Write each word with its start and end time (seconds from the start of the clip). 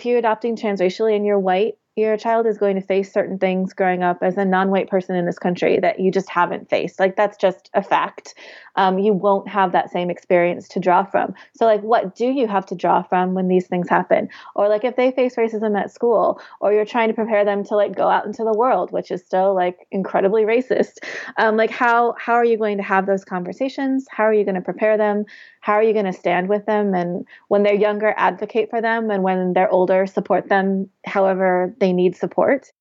if 0.00 0.06
you're 0.06 0.18
adopting 0.18 0.56
transracially 0.56 1.14
and 1.14 1.26
you're 1.26 1.38
white, 1.38 1.74
your 1.94 2.16
child 2.16 2.46
is 2.46 2.56
going 2.56 2.76
to 2.76 2.80
face 2.80 3.12
certain 3.12 3.38
things 3.38 3.74
growing 3.74 4.02
up 4.02 4.22
as 4.22 4.38
a 4.38 4.44
non-white 4.44 4.88
person 4.88 5.14
in 5.14 5.26
this 5.26 5.38
country 5.38 5.78
that 5.80 6.00
you 6.00 6.10
just 6.10 6.30
haven't 6.30 6.70
faced. 6.70 6.98
Like 6.98 7.16
that's 7.16 7.36
just 7.36 7.68
a 7.74 7.82
fact. 7.82 8.34
Um, 8.76 8.98
you 8.98 9.12
won't 9.12 9.48
have 9.48 9.72
that 9.72 9.90
same 9.90 10.08
experience 10.08 10.68
to 10.68 10.80
draw 10.80 11.04
from. 11.04 11.34
So 11.54 11.66
like 11.66 11.82
what 11.82 12.14
do 12.14 12.26
you 12.26 12.46
have 12.46 12.64
to 12.66 12.74
draw 12.74 13.02
from 13.02 13.34
when 13.34 13.48
these 13.48 13.66
things 13.66 13.90
happen? 13.90 14.30
Or 14.54 14.68
like 14.68 14.84
if 14.84 14.96
they 14.96 15.10
face 15.10 15.36
racism 15.36 15.78
at 15.78 15.92
school 15.92 16.40
or 16.60 16.72
you're 16.72 16.86
trying 16.86 17.08
to 17.08 17.14
prepare 17.14 17.44
them 17.44 17.64
to 17.64 17.76
like 17.76 17.94
go 17.94 18.08
out 18.08 18.24
into 18.24 18.44
the 18.44 18.56
world 18.56 18.92
which 18.92 19.10
is 19.10 19.22
still 19.22 19.54
like 19.54 19.86
incredibly 19.90 20.44
racist 20.44 20.98
um, 21.36 21.56
like 21.56 21.70
how 21.70 22.14
how 22.18 22.34
are 22.34 22.44
you 22.44 22.56
going 22.56 22.78
to 22.78 22.82
have 22.82 23.04
those 23.04 23.24
conversations? 23.24 24.06
How 24.10 24.24
are 24.24 24.32
you 24.32 24.44
going 24.44 24.54
to 24.54 24.62
prepare 24.62 24.96
them 24.96 25.26
how 25.60 25.74
are 25.74 25.82
you 25.82 25.92
going 25.92 26.06
to 26.06 26.12
stand 26.12 26.48
with 26.48 26.64
them 26.66 26.94
and 26.94 27.26
when 27.48 27.62
they're 27.62 27.74
younger 27.74 28.14
advocate 28.16 28.70
for 28.70 28.80
them 28.80 29.10
and 29.10 29.22
when 29.22 29.52
they're 29.52 29.70
older 29.70 30.06
support 30.06 30.48
them 30.48 30.88
however 31.04 31.74
they 31.78 31.92
need 31.92 32.16
support 32.16 32.72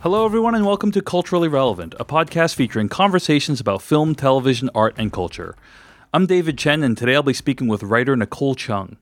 Hello, 0.00 0.26
everyone, 0.26 0.54
and 0.54 0.66
welcome 0.66 0.92
to 0.92 1.00
Culturally 1.00 1.48
Relevant, 1.48 1.94
a 1.98 2.04
podcast 2.04 2.56
featuring 2.56 2.90
conversations 2.90 3.58
about 3.58 3.80
film, 3.80 4.14
television, 4.14 4.68
art, 4.74 4.94
and 4.98 5.10
culture. 5.10 5.56
I'm 6.12 6.26
David 6.26 6.58
Chen, 6.58 6.82
and 6.82 6.94
today 6.94 7.14
I'll 7.14 7.22
be 7.22 7.32
speaking 7.32 7.68
with 7.68 7.82
writer 7.82 8.14
Nicole 8.14 8.54
Chung. 8.54 8.98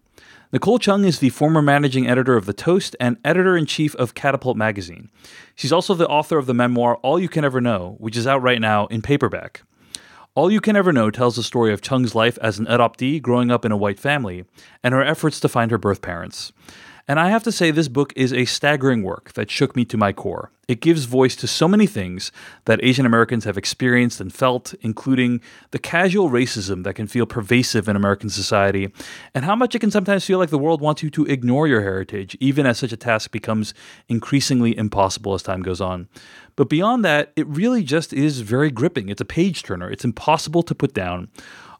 Nicole 0.55 0.79
Chung 0.79 1.06
is 1.06 1.20
the 1.20 1.30
former 1.30 1.62
managing 1.62 2.06
editor 2.06 2.37
of 2.37 2.45
The 2.45 2.52
Toast 2.52 2.95
and 3.01 3.16
editor 3.24 3.56
in 3.56 3.65
chief 3.65 3.95
of 3.95 4.12
Catapult 4.12 4.55
magazine. 4.55 5.09
She's 5.55 5.73
also 5.73 5.95
the 5.95 6.06
author 6.09 6.37
of 6.37 6.45
the 6.45 6.52
memoir 6.52 6.97
All 6.97 7.19
You 7.19 7.30
Can 7.30 7.42
Ever 7.42 7.59
Know, 7.59 7.97
which 7.98 8.19
is 8.19 8.27
out 8.27 8.42
right 8.42 8.61
now 8.61 8.84
in 8.88 9.01
paperback. 9.01 9.62
All 10.34 10.51
You 10.51 10.61
Can 10.61 10.77
Ever 10.77 10.92
Know 10.92 11.11
tells 11.11 11.37
the 11.37 11.42
story 11.42 11.73
of 11.73 11.80
Chung's 11.80 12.15
life 12.15 12.37
as 12.42 12.59
an 12.59 12.66
adoptee 12.66 13.23
growing 13.23 13.51
up 13.51 13.65
in 13.65 13.73
a 13.73 13.78
white 13.78 13.98
family 13.98 14.45
and 14.83 14.92
her 14.92 15.03
efforts 15.03 15.41
to 15.41 15.48
find 15.48 15.70
her 15.70 15.78
birth 15.78 16.03
parents. 16.03 16.53
And 17.08 17.19
I 17.19 17.31
have 17.31 17.42
to 17.45 17.53
say, 17.53 17.70
this 17.70 17.89
book 17.89 18.12
is 18.14 18.33
a 18.33 18.45
staggering 18.45 19.03
work 19.03 19.33
that 19.33 19.50
shook 19.50 19.75
me 19.75 19.84
to 19.86 19.97
my 19.97 20.12
core. 20.12 20.53
It 20.69 20.81
gives 20.81 21.05
voice 21.05 21.34
to 21.36 21.48
so 21.48 21.67
many 21.67 21.86
things 21.86 22.31
that 22.64 22.83
Asian 22.83 23.05
Americans 23.05 23.44
have 23.44 23.59
experienced 23.59 24.20
and 24.20 24.33
felt, 24.33 24.75
including 24.81 25.41
the 25.72 25.78
casual 25.78 26.31
racism 26.31 26.84
that 26.84 26.94
can 26.94 27.09
feel 27.09 27.27
pervasive 27.27 27.89
in 27.89 27.97
American 27.97 28.31
society, 28.31 28.92
and 29.34 29.44
how 29.44 29.56
much 29.56 29.75
it 29.75 29.81
can 29.81 29.91
sometimes 29.91 30.25
feel 30.25 30.39
like 30.39 30.50
the 30.50 30.59
world 30.59 30.81
wants 30.81 31.03
you 31.03 31.11
to 31.11 31.27
ignore 31.27 31.67
your 31.67 31.83
heritage, 31.83 32.36
even 32.39 32.64
as 32.64 32.78
such 32.78 32.92
a 32.92 32.97
task 32.97 33.33
becomes 33.33 33.75
increasingly 34.09 34.77
impossible 34.78 35.34
as 35.34 35.42
time 35.42 35.62
goes 35.62 35.81
on. 35.81 36.09
But 36.55 36.69
beyond 36.69 37.05
that, 37.05 37.33
it 37.34 37.47
really 37.48 37.83
just 37.83 38.12
is 38.12 38.41
very 38.41 38.70
gripping. 38.70 39.09
It's 39.09 39.20
a 39.20 39.27
page 39.27 39.64
turner, 39.64 39.91
it's 39.91 40.05
impossible 40.05 40.62
to 40.62 40.75
put 40.75 40.94
down. 40.94 41.28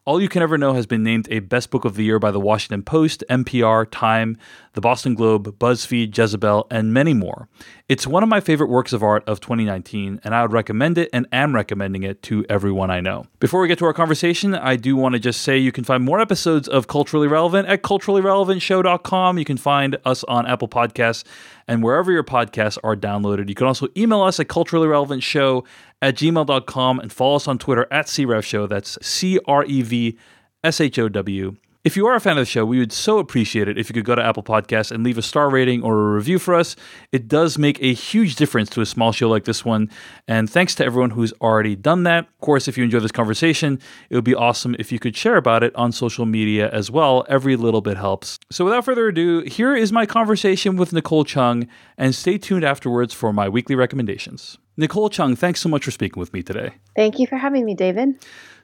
All 0.05 0.21
You 0.21 0.29
Can 0.29 0.43
Ever 0.43 0.59
Know 0.59 0.73
has 0.73 0.85
been 0.85 1.05
named 1.05 1.29
a 1.31 1.39
Best 1.39 1.71
Book 1.71 1.85
of 1.85 1.95
the 1.95 2.03
Year 2.03 2.19
by 2.19 2.33
the 2.33 2.41
Washington 2.41 2.83
Post, 2.83 3.23
NPR, 3.31 3.87
Time, 3.89 4.37
the 4.73 4.81
Boston 4.81 5.15
Globe, 5.15 5.57
BuzzFeed, 5.61 6.19
Jezebel, 6.19 6.67
and 6.73 6.93
many 6.93 7.15
more. 7.15 7.49
It's 7.89 8.05
one 8.05 8.25
of 8.25 8.29
my 8.29 8.41
favorite 8.41 8.69
works 8.69 8.93
of 8.93 9.05
art 9.05 9.23
of 9.29 9.39
2019, 9.39 10.21
and 10.25 10.35
I 10.35 10.43
would 10.43 10.53
recommend 10.53 10.99
it 10.99 11.09
and 11.13 11.29
am 11.31 11.55
recommending 11.55 12.03
it 12.03 12.21
to 12.23 12.45
everyone 12.49 12.91
I 12.91 13.01
know. 13.01 13.27
Before 13.39 13.61
we 13.61 13.69
get 13.69 13.79
to 13.79 13.85
our 13.85 13.93
conversation, 13.93 14.57
I 14.57 14.75
do 14.75 14.97
want 14.97 15.13
to 15.13 15.21
just 15.21 15.43
say 15.43 15.57
you 15.57 15.71
can 15.71 15.85
find 15.85 16.03
more 16.03 16.21
episodes 16.21 16.67
of 16.67 16.89
Culturally 16.89 17.29
Relevant 17.29 17.69
at 17.69 17.83
culturallyrelevantshow.com. 17.83 19.39
You 19.39 19.45
can 19.45 19.57
find 19.57 19.99
us 20.05 20.25
on 20.25 20.49
Apple 20.49 20.67
Podcasts 20.69 21.23
and 21.69 21.81
wherever 21.81 22.11
your 22.11 22.25
podcasts 22.25 22.77
are 22.83 22.97
downloaded. 22.97 23.49
You 23.49 23.55
can 23.55 23.69
also 23.69 23.87
email 23.97 24.23
us 24.23 24.41
at 24.41 24.49
culturallyrelevantshow 24.49 25.65
at 26.03 26.17
gmail.com 26.17 27.01
and 27.01 27.11
follow 27.11 27.37
us 27.37 27.49
on 27.49 27.57
Twitter 27.57 27.87
at 27.91 28.07
CRevShow. 28.07 28.69
That's 28.69 28.99
C 29.01 29.39
R 29.47 29.65
E 29.65 29.81
V 29.81 30.19
S 30.63 30.81
H 30.81 30.99
O 30.99 31.09
W. 31.09 31.57
If 31.85 31.97
you 31.97 32.07
are 32.07 32.15
a 32.15 32.21
fan 32.21 32.39
of 32.39 32.43
the 32.43 32.47
show, 32.47 32.65
we 32.65 32.79
would 32.79 32.93
so 32.93 33.19
appreciate 33.19 33.67
it 33.67 33.77
if 33.77 33.89
you 33.89 33.93
could 33.93 34.05
go 34.05 34.15
to 34.15 34.23
Apple 34.23 34.45
Podcasts 34.45 34.93
and 34.93 35.03
leave 35.03 35.19
a 35.19 35.23
star 35.23 35.51
rating 35.51 35.83
or 35.83 35.99
a 35.99 36.15
review 36.15 36.39
for 36.39 36.55
us. 36.55 36.77
It 37.11 37.27
does 37.27 37.59
make 37.59 37.83
a 37.83 37.93
huge 37.93 38.37
difference 38.37 38.71
to 38.71 38.83
a 38.83 38.87
small 38.87 39.11
show 39.11 39.29
like 39.29 39.47
this 39.47 39.65
one. 39.65 39.91
And 40.29 40.49
thanks 40.49 40.77
to 40.77 40.85
everyone 40.85 41.11
who's 41.11 41.33
already 41.41 41.75
done 41.75 42.05
that. 42.05 42.29
Of 42.29 42.41
course, 42.41 42.69
if 42.69 42.79
you 42.79 42.85
enjoy 42.85 43.01
this 43.01 43.11
conversation, 43.11 43.81
it 44.11 44.15
would 44.15 44.23
be 44.23 44.33
awesome 44.33 44.77
if 44.79 44.93
you 44.93 45.01
could 45.01 45.17
share 45.17 45.37
about 45.37 45.65
it 45.65 45.75
on 45.75 45.91
social 45.91 46.25
media 46.25 46.71
as 46.71 46.89
well. 46.89 47.27
Every 47.29 47.57
little 47.57 47.81
bit 47.81 47.97
helps. 47.97 48.39
So 48.53 48.65
without 48.65 48.85
further 48.85 49.09
ado, 49.09 49.41
here 49.41 49.75
is 49.75 49.91
my 49.91 50.07
conversation 50.07 50.77
with 50.77 50.93
Nicole 50.93 51.25
Chung, 51.25 51.67
and 51.99 52.15
stay 52.15 52.39
tuned 52.39 52.63
afterwards 52.63 53.13
for 53.13 53.33
my 53.33 53.49
weekly 53.49 53.75
recommendations. 53.75 54.57
Nicole 54.77 55.11
Chung, 55.11 55.37
thanks 55.37 55.61
so 55.61 55.69
much 55.69 55.85
for 55.85 55.91
speaking 55.91 56.19
with 56.21 56.33
me 56.33 56.43
today. 56.43 56.75
thank 56.97 57.19
you 57.19 57.27
for 57.27 57.37
having 57.37 57.65
me 57.65 57.75
david 57.75 58.15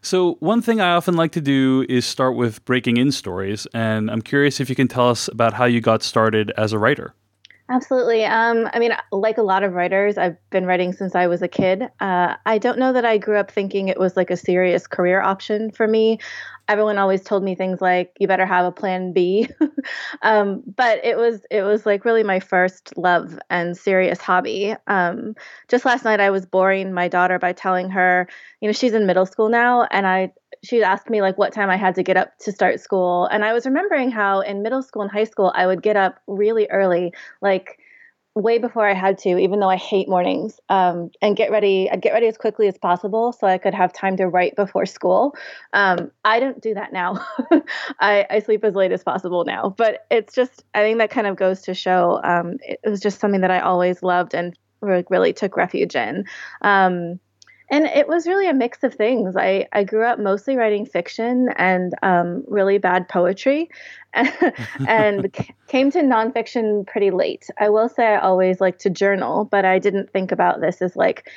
So, 0.00 0.34
one 0.41 0.62
thing 0.62 0.80
I 0.80 0.92
often 0.94 1.16
like 1.16 1.32
to 1.32 1.41
do 1.41 1.84
is 1.88 2.06
start 2.06 2.36
with 2.36 2.64
breaking 2.64 2.98
in 2.98 3.10
stories, 3.10 3.66
and 3.74 4.10
I'm 4.10 4.22
curious 4.22 4.60
if 4.60 4.70
you 4.70 4.76
can 4.76 4.86
tell 4.88 5.08
us 5.08 5.28
about 5.28 5.54
how 5.54 5.64
you 5.64 5.80
got 5.80 6.02
started 6.02 6.52
as 6.56 6.72
a 6.72 6.78
writer. 6.78 7.14
Absolutely. 7.70 8.24
Um, 8.24 8.69
I 8.72 8.78
mean, 8.78 8.92
like 9.12 9.36
a 9.36 9.42
lot 9.42 9.62
of 9.62 9.74
writers, 9.74 10.16
I've 10.16 10.36
been 10.48 10.64
writing 10.64 10.92
since 10.94 11.14
I 11.14 11.26
was 11.26 11.42
a 11.42 11.48
kid. 11.48 11.82
Uh, 12.00 12.34
I 12.46 12.56
don't 12.56 12.78
know 12.78 12.94
that 12.94 13.04
I 13.04 13.19
grew 13.19 13.36
up 13.36 13.50
thinking 13.50 13.88
it 13.88 13.98
was 13.98 14.16
like 14.16 14.30
a 14.30 14.36
serious 14.38 14.86
career 14.86 15.20
option 15.20 15.70
for 15.70 15.86
me. 15.86 16.19
Everyone 16.69 16.99
always 16.99 17.25
told 17.25 17.43
me 17.43 17.55
things 17.55 17.81
like, 17.81 18.12
"You 18.21 18.29
better 18.29 18.47
have 18.47 18.67
a 18.67 18.73
plan 18.73 19.12
B," 19.12 19.49
um, 20.23 20.62
but 20.77 21.05
it 21.05 21.17
was 21.17 21.41
it 21.51 21.62
was 21.62 21.87
like 21.87 22.05
really 22.05 22.23
my 22.23 22.41
first 22.41 22.97
love 22.97 23.39
and 23.51 23.77
serious 23.77 24.21
hobby. 24.21 24.75
Um, 24.87 25.34
just 25.69 25.84
last 25.84 26.05
night, 26.05 26.21
I 26.21 26.31
was 26.31 26.47
boring 26.47 26.93
my 26.93 27.09
daughter 27.09 27.39
by 27.39 27.53
telling 27.53 27.91
her, 27.91 28.29
you 28.61 28.69
know, 28.69 28.73
she's 28.73 28.95
in 28.95 29.06
middle 29.06 29.27
school 29.27 29.49
now, 29.49 29.84
and 29.91 30.06
I 30.06 30.33
she 30.62 30.83
asked 30.83 31.09
me 31.11 31.23
like 31.23 31.39
what 31.39 31.53
time 31.53 31.71
I 31.71 31.77
had 31.77 31.95
to 31.97 32.03
get 32.03 32.17
up 32.17 32.37
to 32.41 32.53
start 32.53 32.81
school. 32.81 33.27
And 33.27 33.45
I 33.45 33.53
was 33.53 33.65
remembering 33.67 34.11
how 34.11 34.41
in 34.41 34.62
middle 34.62 34.83
school 34.83 35.03
and 35.03 35.11
high 35.11 35.25
school 35.25 35.53
I 35.55 35.67
would 35.67 35.83
get 35.83 35.97
up 35.97 36.21
really 36.27 36.67
early, 36.71 37.12
like 37.41 37.79
way 38.43 38.59
before 38.59 38.88
I 38.88 38.94
had 38.94 39.19
to, 39.19 39.38
even 39.38 39.60
though 39.60 39.69
I 39.69 39.76
hate 39.76 40.09
mornings, 40.09 40.60
um, 40.69 41.10
and 41.21 41.37
get 41.37 41.50
ready. 41.50 41.91
I'd 41.91 42.03
get 42.03 42.12
ready 42.12 42.26
as 42.26 42.37
quickly 42.37 42.69
as 42.69 42.78
possible 42.78 43.32
so 43.32 43.47
I 43.47 43.59
could 43.59 43.75
have 43.75 43.93
time 43.93 44.16
to 44.16 44.26
write 44.26 44.56
before 44.56 44.87
school. 44.87 45.37
Um, 45.72 46.10
I 46.25 46.41
don't 46.41 46.60
do 46.60 46.75
that 46.75 46.93
now. 46.93 47.25
I, 48.00 48.26
I 48.31 48.38
sleep 48.41 48.65
as 48.65 48.75
late 48.75 48.93
as 48.93 49.03
possible 49.03 49.44
now. 49.44 49.75
But 49.76 50.06
it's 50.10 50.34
just, 50.34 50.65
I 50.75 50.81
think 50.81 50.99
that 50.99 51.10
kind 51.10 51.26
of 51.26 51.37
goes 51.37 51.62
to 51.62 51.75
show 51.75 52.21
um, 52.25 52.59
it, 52.62 52.81
was 52.84 53.00
just 53.00 53.21
something 53.21 53.41
that 53.41 53.50
I 53.50 53.60
always 53.60 54.03
loved 54.03 54.34
and 54.34 54.59
re- 54.81 55.05
really 55.10 55.32
took 55.32 55.56
refuge 55.56 55.97
in. 55.97 56.25
Um, 56.62 57.20
and 57.71 57.87
it 57.87 58.09
was 58.09 58.27
really 58.27 58.49
a 58.49 58.55
mix 58.55 58.83
of 58.83 58.95
things. 58.95 59.37
I, 59.37 59.67
I 59.73 59.84
grew 59.84 60.05
up 60.05 60.19
mostly 60.19 60.56
writing 60.56 60.87
fiction 60.87 61.49
and 61.56 61.93
um, 62.03 62.45
really 62.47 62.79
bad 62.79 63.09
poetry, 63.09 63.69
and 64.15 65.31
c- 65.37 65.55
came 65.67 65.91
to 65.91 65.99
nonfiction 65.99 66.87
pretty 66.87 67.11
late. 67.11 67.47
I 67.61 67.69
will 67.69 67.89
say 67.89 68.06
I 68.06 68.19
always 68.19 68.61
liked 68.61 68.81
to 68.83 68.91
journal, 68.91 69.45
but 69.45 69.65
I 69.65 69.79
didn't 69.79 70.11
think 70.11 70.33
about 70.33 70.61
this 70.61 70.81
as 70.81 70.97
like, 70.97 71.29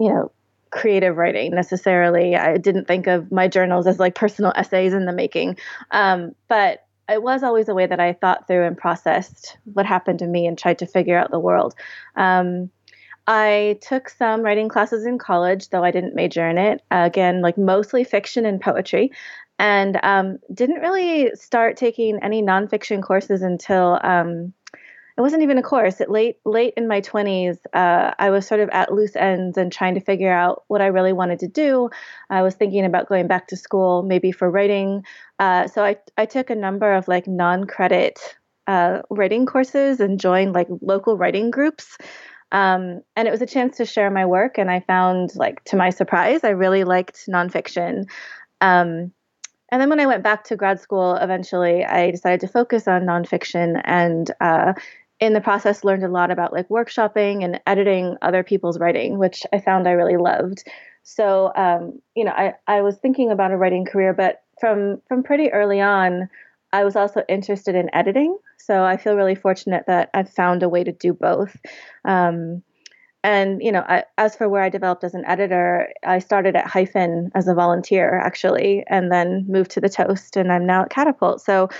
you 0.00 0.08
know, 0.08 0.32
creative 0.70 1.16
writing 1.16 1.54
necessarily. 1.54 2.36
I 2.36 2.58
didn't 2.58 2.86
think 2.86 3.06
of 3.06 3.30
my 3.30 3.48
journals 3.48 3.86
as 3.86 3.98
like 3.98 4.14
personal 4.14 4.52
essays 4.56 4.92
in 4.92 5.06
the 5.06 5.12
making. 5.12 5.58
Um, 5.90 6.34
but 6.48 6.84
it 7.08 7.22
was 7.22 7.42
always 7.42 7.68
a 7.68 7.74
way 7.74 7.86
that 7.86 8.00
I 8.00 8.12
thought 8.12 8.46
through 8.46 8.66
and 8.66 8.76
processed 8.76 9.56
what 9.72 9.86
happened 9.86 10.18
to 10.18 10.26
me 10.26 10.46
and 10.46 10.58
tried 10.58 10.78
to 10.80 10.86
figure 10.86 11.16
out 11.16 11.30
the 11.30 11.38
world. 11.38 11.74
Um, 12.16 12.70
I 13.28 13.78
took 13.82 14.08
some 14.08 14.40
writing 14.40 14.70
classes 14.70 15.04
in 15.04 15.18
college, 15.18 15.68
though 15.68 15.84
I 15.84 15.90
didn't 15.90 16.14
major 16.14 16.48
in 16.48 16.56
it. 16.56 16.80
Again, 16.90 17.42
like 17.42 17.58
mostly 17.58 18.02
fiction 18.02 18.46
and 18.46 18.58
poetry, 18.58 19.12
and 19.58 20.00
um, 20.02 20.38
didn't 20.52 20.80
really 20.80 21.32
start 21.34 21.76
taking 21.76 22.20
any 22.22 22.42
nonfiction 22.42 23.02
courses 23.02 23.42
until 23.42 24.00
um, 24.02 24.54
it 25.18 25.20
wasn't 25.20 25.42
even 25.42 25.58
a 25.58 25.62
course. 25.62 26.00
It 26.00 26.10
late 26.10 26.38
late 26.46 26.72
in 26.78 26.88
my 26.88 27.02
twenties, 27.02 27.58
uh, 27.74 28.14
I 28.18 28.30
was 28.30 28.46
sort 28.46 28.60
of 28.60 28.70
at 28.70 28.94
loose 28.94 29.14
ends 29.14 29.58
and 29.58 29.70
trying 29.70 29.96
to 29.96 30.00
figure 30.00 30.32
out 30.32 30.62
what 30.68 30.80
I 30.80 30.86
really 30.86 31.12
wanted 31.12 31.40
to 31.40 31.48
do. 31.48 31.90
I 32.30 32.40
was 32.40 32.54
thinking 32.54 32.86
about 32.86 33.10
going 33.10 33.26
back 33.26 33.48
to 33.48 33.56
school, 33.56 34.02
maybe 34.02 34.32
for 34.32 34.50
writing. 34.50 35.04
Uh, 35.38 35.66
so 35.68 35.84
I 35.84 35.98
I 36.16 36.24
took 36.24 36.48
a 36.48 36.54
number 36.54 36.94
of 36.94 37.08
like 37.08 37.26
non-credit 37.26 38.18
uh, 38.66 39.02
writing 39.10 39.44
courses 39.44 40.00
and 40.00 40.18
joined 40.18 40.54
like 40.54 40.68
local 40.80 41.18
writing 41.18 41.50
groups. 41.50 41.98
Um, 42.50 43.02
and 43.14 43.28
it 43.28 43.30
was 43.30 43.42
a 43.42 43.46
chance 43.46 43.76
to 43.76 43.84
share 43.84 44.10
my 44.10 44.26
work. 44.26 44.58
And 44.58 44.70
I 44.70 44.80
found, 44.80 45.36
like, 45.36 45.62
to 45.64 45.76
my 45.76 45.90
surprise, 45.90 46.44
I 46.44 46.50
really 46.50 46.84
liked 46.84 47.26
nonfiction. 47.28 48.08
Um, 48.60 49.12
and 49.70 49.82
then 49.82 49.90
when 49.90 50.00
I 50.00 50.06
went 50.06 50.22
back 50.22 50.44
to 50.44 50.56
grad 50.56 50.80
school, 50.80 51.14
eventually 51.16 51.84
I 51.84 52.10
decided 52.10 52.40
to 52.40 52.48
focus 52.48 52.88
on 52.88 53.02
nonfiction 53.02 53.80
and 53.84 54.30
uh, 54.40 54.72
in 55.20 55.32
the 55.32 55.40
process 55.40 55.84
learned 55.84 56.04
a 56.04 56.08
lot 56.08 56.30
about 56.30 56.52
like 56.52 56.68
workshopping 56.68 57.44
and 57.44 57.60
editing 57.66 58.16
other 58.22 58.42
people's 58.42 58.78
writing, 58.78 59.18
which 59.18 59.44
I 59.52 59.58
found 59.60 59.86
I 59.86 59.92
really 59.92 60.16
loved. 60.16 60.64
So, 61.02 61.52
um, 61.56 62.00
you 62.14 62.24
know, 62.24 62.32
I, 62.32 62.54
I 62.66 62.82
was 62.82 62.96
thinking 62.96 63.30
about 63.30 63.50
a 63.50 63.56
writing 63.56 63.84
career, 63.84 64.12
but 64.12 64.42
from 64.60 65.00
from 65.08 65.22
pretty 65.22 65.50
early 65.52 65.80
on, 65.80 66.28
I 66.72 66.84
was 66.84 66.96
also 66.96 67.22
interested 67.28 67.74
in 67.74 67.94
editing. 67.94 68.36
So 68.68 68.84
I 68.84 68.98
feel 68.98 69.16
really 69.16 69.34
fortunate 69.34 69.84
that 69.86 70.10
I've 70.12 70.28
found 70.28 70.62
a 70.62 70.68
way 70.68 70.84
to 70.84 70.92
do 70.92 71.14
both. 71.14 71.56
Um, 72.04 72.62
and 73.24 73.62
you 73.62 73.72
know, 73.72 73.80
I, 73.88 74.04
as 74.18 74.36
for 74.36 74.46
where 74.46 74.62
I 74.62 74.68
developed 74.68 75.04
as 75.04 75.14
an 75.14 75.24
editor, 75.24 75.88
I 76.04 76.18
started 76.18 76.54
at 76.54 76.66
Hyphen 76.66 77.30
as 77.34 77.48
a 77.48 77.54
volunteer 77.54 78.20
actually, 78.20 78.84
and 78.88 79.10
then 79.10 79.46
moved 79.48 79.70
to 79.72 79.80
the 79.80 79.88
Toast, 79.88 80.36
and 80.36 80.52
I'm 80.52 80.66
now 80.66 80.82
at 80.82 80.90
Catapult. 80.90 81.40
So 81.40 81.70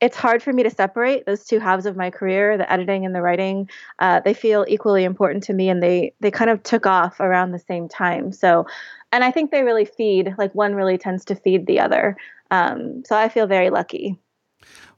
it's 0.00 0.16
hard 0.16 0.42
for 0.42 0.52
me 0.52 0.62
to 0.62 0.70
separate 0.70 1.26
those 1.26 1.44
two 1.44 1.58
halves 1.58 1.84
of 1.84 1.96
my 1.96 2.08
career 2.08 2.56
the 2.56 2.72
editing 2.72 3.04
and 3.04 3.14
the 3.14 3.22
writing 3.22 3.68
uh, 3.98 4.20
they 4.20 4.32
feel 4.32 4.64
equally 4.68 5.04
important 5.04 5.42
to 5.42 5.52
me 5.52 5.68
and 5.68 5.82
they 5.82 6.14
they 6.20 6.30
kind 6.30 6.50
of 6.50 6.62
took 6.62 6.86
off 6.86 7.18
around 7.20 7.50
the 7.50 7.58
same 7.58 7.88
time 7.88 8.30
so 8.30 8.64
and 9.10 9.24
i 9.24 9.30
think 9.32 9.50
they 9.50 9.64
really 9.64 9.84
feed 9.84 10.32
like 10.38 10.54
one 10.54 10.76
really 10.76 10.96
tends 10.96 11.24
to 11.24 11.34
feed 11.34 11.66
the 11.66 11.80
other 11.80 12.16
um, 12.52 13.02
so 13.04 13.16
i 13.16 13.28
feel 13.28 13.48
very 13.48 13.70
lucky 13.70 14.16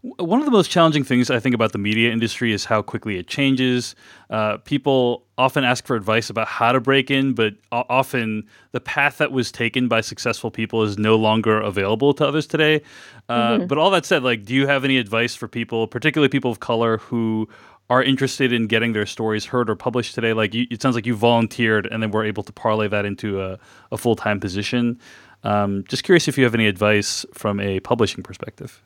one 0.02 0.38
of 0.38 0.46
the 0.46 0.50
most 0.50 0.70
challenging 0.70 1.04
things 1.04 1.30
I 1.30 1.40
think 1.40 1.54
about 1.54 1.72
the 1.72 1.78
media 1.78 2.10
industry 2.10 2.52
is 2.52 2.64
how 2.64 2.80
quickly 2.80 3.18
it 3.18 3.26
changes. 3.26 3.94
Uh, 4.30 4.56
people 4.58 5.26
often 5.36 5.62
ask 5.62 5.86
for 5.86 5.94
advice 5.94 6.30
about 6.30 6.48
how 6.48 6.72
to 6.72 6.80
break 6.80 7.10
in, 7.10 7.34
but 7.34 7.54
often 7.70 8.46
the 8.72 8.80
path 8.80 9.18
that 9.18 9.30
was 9.30 9.52
taken 9.52 9.88
by 9.88 10.00
successful 10.00 10.50
people 10.50 10.82
is 10.82 10.96
no 10.96 11.16
longer 11.16 11.60
available 11.60 12.14
to 12.14 12.26
others 12.26 12.46
today. 12.46 12.80
Uh, 13.28 13.58
mm-hmm. 13.58 13.66
But 13.66 13.76
all 13.76 13.90
that 13.90 14.06
said, 14.06 14.22
like, 14.22 14.44
do 14.44 14.54
you 14.54 14.66
have 14.66 14.84
any 14.84 14.96
advice 14.96 15.34
for 15.34 15.48
people, 15.48 15.86
particularly 15.86 16.30
people 16.30 16.50
of 16.50 16.60
color, 16.60 16.96
who 16.98 17.46
are 17.90 18.02
interested 18.02 18.54
in 18.54 18.68
getting 18.68 18.94
their 18.94 19.06
stories 19.06 19.44
heard 19.44 19.68
or 19.68 19.76
published 19.76 20.14
today? 20.14 20.32
Like, 20.32 20.54
you, 20.54 20.66
it 20.70 20.80
sounds 20.80 20.94
like 20.94 21.04
you 21.04 21.14
volunteered 21.14 21.86
and 21.86 22.02
then 22.02 22.10
were 22.10 22.24
able 22.24 22.42
to 22.44 22.52
parlay 22.52 22.88
that 22.88 23.04
into 23.04 23.42
a, 23.42 23.58
a 23.92 23.98
full 23.98 24.16
time 24.16 24.40
position. 24.40 24.98
Um, 25.44 25.84
just 25.88 26.04
curious 26.04 26.26
if 26.26 26.38
you 26.38 26.44
have 26.44 26.54
any 26.54 26.66
advice 26.66 27.26
from 27.34 27.60
a 27.60 27.80
publishing 27.80 28.22
perspective. 28.22 28.82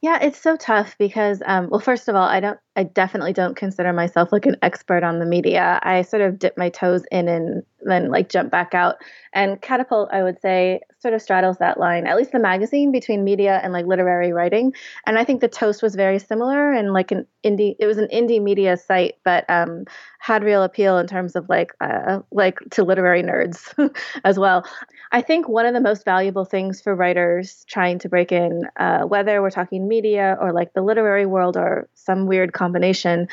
Yeah, 0.00 0.18
it's 0.22 0.40
so 0.40 0.56
tough 0.56 0.96
because, 0.96 1.42
um, 1.44 1.70
well, 1.70 1.80
first 1.80 2.06
of 2.06 2.14
all, 2.14 2.22
I 2.28 2.38
don't, 2.38 2.60
I 2.76 2.84
definitely 2.84 3.32
don't 3.32 3.56
consider 3.56 3.92
myself 3.92 4.30
like 4.30 4.46
an 4.46 4.54
expert 4.62 5.02
on 5.02 5.18
the 5.18 5.26
media. 5.26 5.80
I 5.82 6.02
sort 6.02 6.22
of 6.22 6.38
dip 6.38 6.56
my 6.56 6.68
toes 6.68 7.02
in 7.10 7.26
and 7.26 7.64
then 7.80 8.08
like 8.08 8.28
jump 8.28 8.52
back 8.52 8.74
out. 8.74 8.94
And 9.32 9.60
Catapult, 9.60 10.10
I 10.12 10.22
would 10.22 10.40
say, 10.40 10.82
sort 11.00 11.14
of 11.14 11.22
straddles 11.22 11.58
that 11.58 11.80
line, 11.80 12.06
at 12.06 12.16
least 12.16 12.30
the 12.30 12.38
magazine 12.38 12.92
between 12.92 13.24
media 13.24 13.58
and 13.64 13.72
like 13.72 13.86
literary 13.86 14.32
writing. 14.32 14.72
And 15.04 15.18
I 15.18 15.24
think 15.24 15.40
the 15.40 15.48
Toast 15.48 15.82
was 15.82 15.96
very 15.96 16.20
similar 16.20 16.72
and 16.72 16.92
like 16.92 17.10
an 17.10 17.26
indie, 17.44 17.74
it 17.80 17.86
was 17.86 17.98
an 17.98 18.06
indie 18.14 18.40
media 18.40 18.76
site, 18.76 19.16
but 19.24 19.44
um, 19.50 19.84
had 20.20 20.44
real 20.44 20.62
appeal 20.62 20.98
in 20.98 21.08
terms 21.08 21.34
of 21.34 21.48
like, 21.48 21.72
uh, 21.80 22.20
like 22.30 22.60
to 22.70 22.84
literary 22.84 23.24
nerds 23.24 23.74
as 24.24 24.38
well. 24.38 24.64
I 25.10 25.22
think 25.22 25.48
one 25.48 25.66
of 25.66 25.74
the 25.74 25.80
most 25.80 26.04
valuable 26.04 26.44
things 26.44 26.80
for 26.80 26.94
writers 26.94 27.64
trying 27.66 27.98
to 28.00 28.08
break 28.08 28.32
in, 28.32 28.64
uh, 28.76 29.02
whether 29.02 29.40
we're 29.40 29.50
talking 29.50 29.88
media 29.88 30.36
or 30.40 30.52
like 30.52 30.74
the 30.74 30.82
literary 30.82 31.26
world 31.26 31.56
or 31.56 31.88
some 31.94 32.26
weird 32.26 32.52
combination, 32.52 33.28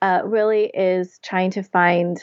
uh, 0.00 0.22
really 0.24 0.66
is 0.66 1.18
trying 1.22 1.50
to 1.50 1.62
find 1.62 2.18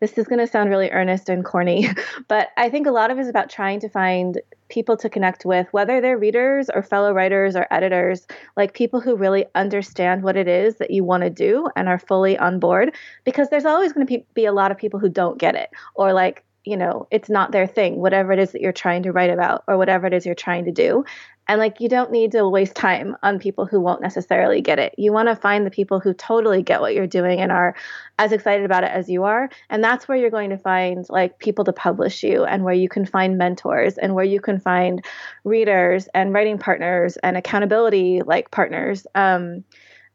this 0.00 0.16
is 0.16 0.26
going 0.26 0.38
to 0.38 0.46
sound 0.46 0.70
really 0.70 0.90
earnest 0.90 1.28
and 1.28 1.44
corny, 1.44 1.88
but 2.28 2.48
I 2.56 2.70
think 2.70 2.86
a 2.86 2.90
lot 2.90 3.10
of 3.10 3.18
it 3.18 3.22
is 3.22 3.28
about 3.28 3.50
trying 3.50 3.80
to 3.80 3.88
find 3.88 4.40
people 4.68 4.96
to 4.96 5.10
connect 5.10 5.44
with, 5.44 5.66
whether 5.72 6.00
they're 6.00 6.16
readers 6.16 6.70
or 6.72 6.82
fellow 6.82 7.12
writers 7.12 7.54
or 7.54 7.66
editors, 7.70 8.26
like 8.56 8.72
people 8.72 9.00
who 9.00 9.14
really 9.14 9.44
understand 9.54 10.22
what 10.22 10.36
it 10.36 10.48
is 10.48 10.76
that 10.76 10.90
you 10.90 11.04
want 11.04 11.22
to 11.22 11.30
do 11.30 11.68
and 11.76 11.88
are 11.88 11.98
fully 11.98 12.38
on 12.38 12.58
board. 12.58 12.94
Because 13.24 13.50
there's 13.50 13.66
always 13.66 13.92
going 13.92 14.06
to 14.06 14.24
be 14.32 14.46
a 14.46 14.52
lot 14.52 14.70
of 14.70 14.78
people 14.78 14.98
who 14.98 15.08
don't 15.08 15.38
get 15.38 15.54
it 15.54 15.68
or 15.94 16.12
like 16.12 16.44
you 16.64 16.76
know, 16.76 17.06
it's 17.10 17.30
not 17.30 17.52
their 17.52 17.66
thing, 17.66 17.96
whatever 17.96 18.32
it 18.32 18.38
is 18.38 18.52
that 18.52 18.60
you're 18.60 18.72
trying 18.72 19.02
to 19.04 19.12
write 19.12 19.30
about 19.30 19.64
or 19.66 19.78
whatever 19.78 20.06
it 20.06 20.12
is 20.12 20.26
you're 20.26 20.34
trying 20.34 20.66
to 20.66 20.72
do. 20.72 21.04
And 21.48 21.58
like, 21.58 21.80
you 21.80 21.88
don't 21.88 22.12
need 22.12 22.32
to 22.32 22.48
waste 22.48 22.76
time 22.76 23.16
on 23.24 23.40
people 23.40 23.66
who 23.66 23.80
won't 23.80 24.02
necessarily 24.02 24.60
get 24.60 24.78
it. 24.78 24.94
You 24.96 25.12
want 25.12 25.28
to 25.28 25.34
find 25.34 25.66
the 25.66 25.70
people 25.70 25.98
who 25.98 26.12
totally 26.12 26.62
get 26.62 26.80
what 26.80 26.94
you're 26.94 27.08
doing 27.08 27.40
and 27.40 27.50
are 27.50 27.74
as 28.18 28.30
excited 28.30 28.64
about 28.64 28.84
it 28.84 28.92
as 28.92 29.08
you 29.08 29.24
are. 29.24 29.48
And 29.68 29.82
that's 29.82 30.06
where 30.06 30.16
you're 30.16 30.30
going 30.30 30.50
to 30.50 30.58
find 30.58 31.04
like 31.08 31.38
people 31.38 31.64
to 31.64 31.72
publish 31.72 32.22
you 32.22 32.44
and 32.44 32.62
where 32.62 32.74
you 32.74 32.88
can 32.88 33.04
find 33.04 33.36
mentors 33.36 33.98
and 33.98 34.14
where 34.14 34.24
you 34.24 34.40
can 34.40 34.60
find 34.60 35.04
readers 35.42 36.08
and 36.14 36.32
writing 36.32 36.58
partners 36.58 37.16
and 37.16 37.36
accountability 37.36 38.20
like 38.24 38.50
partners. 38.52 39.06
Um, 39.14 39.64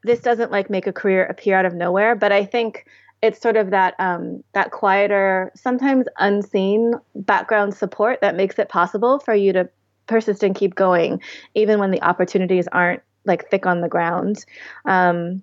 this 0.04 0.20
doesn't 0.20 0.52
like 0.52 0.70
make 0.70 0.88
a 0.88 0.94
career 0.94 1.26
appear 1.26 1.58
out 1.58 1.66
of 1.66 1.74
nowhere, 1.74 2.16
but 2.16 2.32
I 2.32 2.46
think 2.46 2.86
it's 3.26 3.42
sort 3.42 3.58
of 3.58 3.72
that 3.72 3.96
um, 4.00 4.44
that 4.54 4.72
quieter, 4.72 5.52
sometimes 5.56 6.06
unseen 6.20 6.94
background 7.16 7.74
support 7.74 8.22
that 8.22 8.36
makes 8.36 8.60
it 8.60 8.70
possible 8.70 9.20
for 9.20 9.34
you 9.34 9.52
to 9.54 9.70
persist 10.08 10.44
and 10.44 10.56
keep 10.56 10.76
going, 10.76 11.22
even 11.56 11.80
when 11.80 11.92
the 11.92 12.02
opportunities 12.04 12.68
aren't 12.72 13.02
like 13.26 13.50
thick 13.50 13.66
on 13.66 13.82
the 13.82 13.90
ground. 13.90 14.46
Um, 14.86 15.42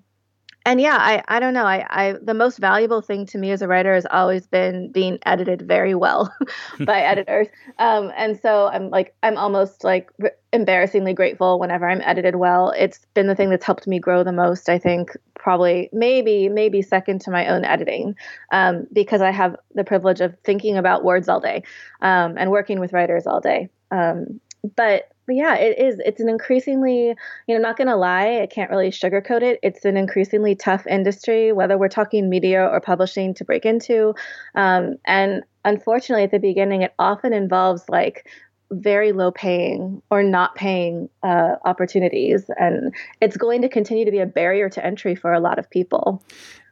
and 0.65 0.81
yeah, 0.81 0.97
I, 0.99 1.23
I 1.29 1.41
don't 1.41 1.55
know. 1.55 1.65
I, 1.65 1.87
I 1.91 2.13
the 2.23 2.35
most 2.35 2.59
valuable 2.59 3.01
thing 3.01 3.27
to 3.27 3.39
me 3.39 3.51
as 3.51 3.63
a 3.63 3.69
writer 3.69 3.95
has 3.95 4.07
always 4.11 4.47
been 4.47 4.91
being 4.93 5.19
edited 5.27 5.63
very 5.63 5.95
well 5.95 6.33
by 6.81 7.01
editors. 7.03 7.49
Um, 7.79 8.13
and 8.17 8.39
so 8.41 8.69
I'm 8.69 8.91
like 8.91 9.15
I'm 9.23 9.37
almost 9.37 9.85
like 9.85 10.11
embarrassingly 10.53 11.15
grateful 11.15 11.59
whenever 11.59 11.89
I'm 11.89 12.01
edited 12.03 12.37
well. 12.37 12.73
It's 12.77 13.01
been 13.15 13.27
the 13.27 13.35
thing 13.35 13.51
that's 13.51 13.65
helped 13.65 13.87
me 13.87 13.99
grow 13.99 14.23
the 14.23 14.33
most. 14.33 14.69
I 14.69 14.79
think 14.79 15.17
probably 15.35 15.89
maybe 15.93 16.49
maybe 16.49 16.83
second 16.83 17.21
to 17.23 17.31
my 17.31 17.47
own 17.49 17.65
editing 17.65 18.15
um, 18.53 18.87
because 18.93 19.21
I 19.21 19.31
have 19.31 19.57
the 19.75 19.85
privilege 19.85 20.21
of 20.21 20.37
thinking 20.45 20.77
about 20.77 21.05
words 21.05 21.29
all 21.29 21.41
day 21.41 21.63
um, 22.01 22.37
and 22.39 22.51
working 22.51 22.79
with 22.79 22.93
writers 22.93 23.27
all 23.27 23.41
day. 23.41 23.69
Um, 23.91 24.41
but 24.77 25.12
but 25.27 25.37
yeah, 25.37 25.57
it 25.57 25.79
is. 25.79 26.01
It's 26.05 26.21
an 26.21 26.29
increasingly, 26.29 27.15
you 27.47 27.55
know, 27.55 27.59
not 27.59 27.77
going 27.77 27.89
to 27.89 27.97
lie, 27.97 28.41
I 28.41 28.47
can't 28.47 28.71
really 28.71 28.91
sugarcoat 28.91 29.43
it. 29.43 29.59
It's 29.63 29.85
an 29.85 29.97
increasingly 29.97 30.55
tough 30.55 30.87
industry, 30.87 31.53
whether 31.53 31.79
we're 31.79 31.89
talking 31.89 32.29
media 32.29 32.67
or 32.67 32.81
publishing 32.81 33.35
to 33.35 33.45
break 33.45 33.65
into. 33.65 34.15
Um, 34.55 34.97
and 35.07 35.43
unfortunately, 35.65 36.25
at 36.25 36.33
the 36.33 36.39
beginning, 36.39 36.83
it 36.83 36.95
often 36.99 37.33
involves 37.33 37.89
like 37.89 38.27
very 38.73 39.13
low 39.13 39.31
paying 39.31 40.03
or 40.11 40.23
not 40.23 40.55
paying 40.55 41.09
uh, 41.23 41.57
opportunities. 41.65 42.51
And 42.59 42.93
it's 43.21 43.37
going 43.37 43.63
to 43.63 43.69
continue 43.69 44.05
to 44.05 44.11
be 44.11 44.19
a 44.19 44.27
barrier 44.27 44.69
to 44.71 44.85
entry 44.85 45.15
for 45.15 45.33
a 45.33 45.41
lot 45.41 45.59
of 45.59 45.69
people. 45.71 46.23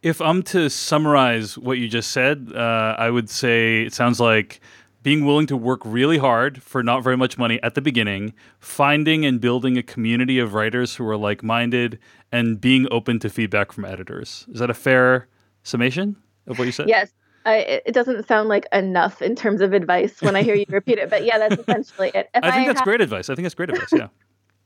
If 0.03 0.21
I'm 0.21 0.43
to 0.45 0.71
summarize 0.71 1.59
what 1.59 1.77
you 1.77 1.89
just 1.89 2.11
said, 2.11 2.53
uh, 2.55 2.97
I 2.99 3.11
would 3.11 3.29
say 3.29 3.83
it 3.83 3.93
sounds 3.93 4.19
like 4.19 4.61
being 5.03 5.25
willing 5.25 5.47
to 5.47 5.57
work 5.57 5.81
really 5.85 6.19
hard 6.19 6.63
for 6.63 6.83
not 6.83 7.03
very 7.03 7.17
much 7.17 7.39
money 7.39 7.63
at 7.63 7.75
the 7.75 7.81
beginning, 7.81 8.35
finding 8.59 9.25
and 9.25 9.41
building 9.41 9.79
a 9.79 9.83
community 9.83 10.39
of 10.39 10.55
writers 10.55 10.97
who 10.97 11.09
are 11.09 11.17
like 11.17 11.43
minded, 11.43 11.99
and 12.31 12.61
being 12.61 12.87
open 12.91 13.19
to 13.21 13.31
feedback 13.31 13.73
from 13.73 13.85
editors. 13.85 14.47
Is 14.53 14.61
that 14.61 14.71
a 14.71 14.75
fair 14.75 15.29
summation 15.63 16.17
of 16.47 16.59
what 16.59 16.65
you 16.67 16.73
said? 16.73 16.89
Yes. 16.89 17.13
I, 17.47 17.81
it 17.87 17.95
doesn't 17.95 18.29
sound 18.29 18.51
like 18.51 18.67
enough 18.71 19.23
in 19.23 19.35
terms 19.35 19.63
of 19.63 19.73
advice 19.73 20.21
when 20.21 20.37
I 20.37 20.43
hear 20.43 20.55
you 20.55 20.67
repeat 20.69 20.99
it, 20.99 21.09
but 21.09 21.25
yeah, 21.25 21.39
that's 21.39 21.61
essentially 21.69 22.11
it. 22.15 22.29
If 22.35 22.45
I 22.45 22.51
think 22.51 22.69
I 22.69 22.73
that's 22.73 22.83
great 22.83 23.01
advice. 23.01 23.31
I 23.31 23.35
think 23.35 23.45
that's 23.45 23.55
great 23.55 23.71
advice. 23.71 23.89
Yeah. 23.93 24.09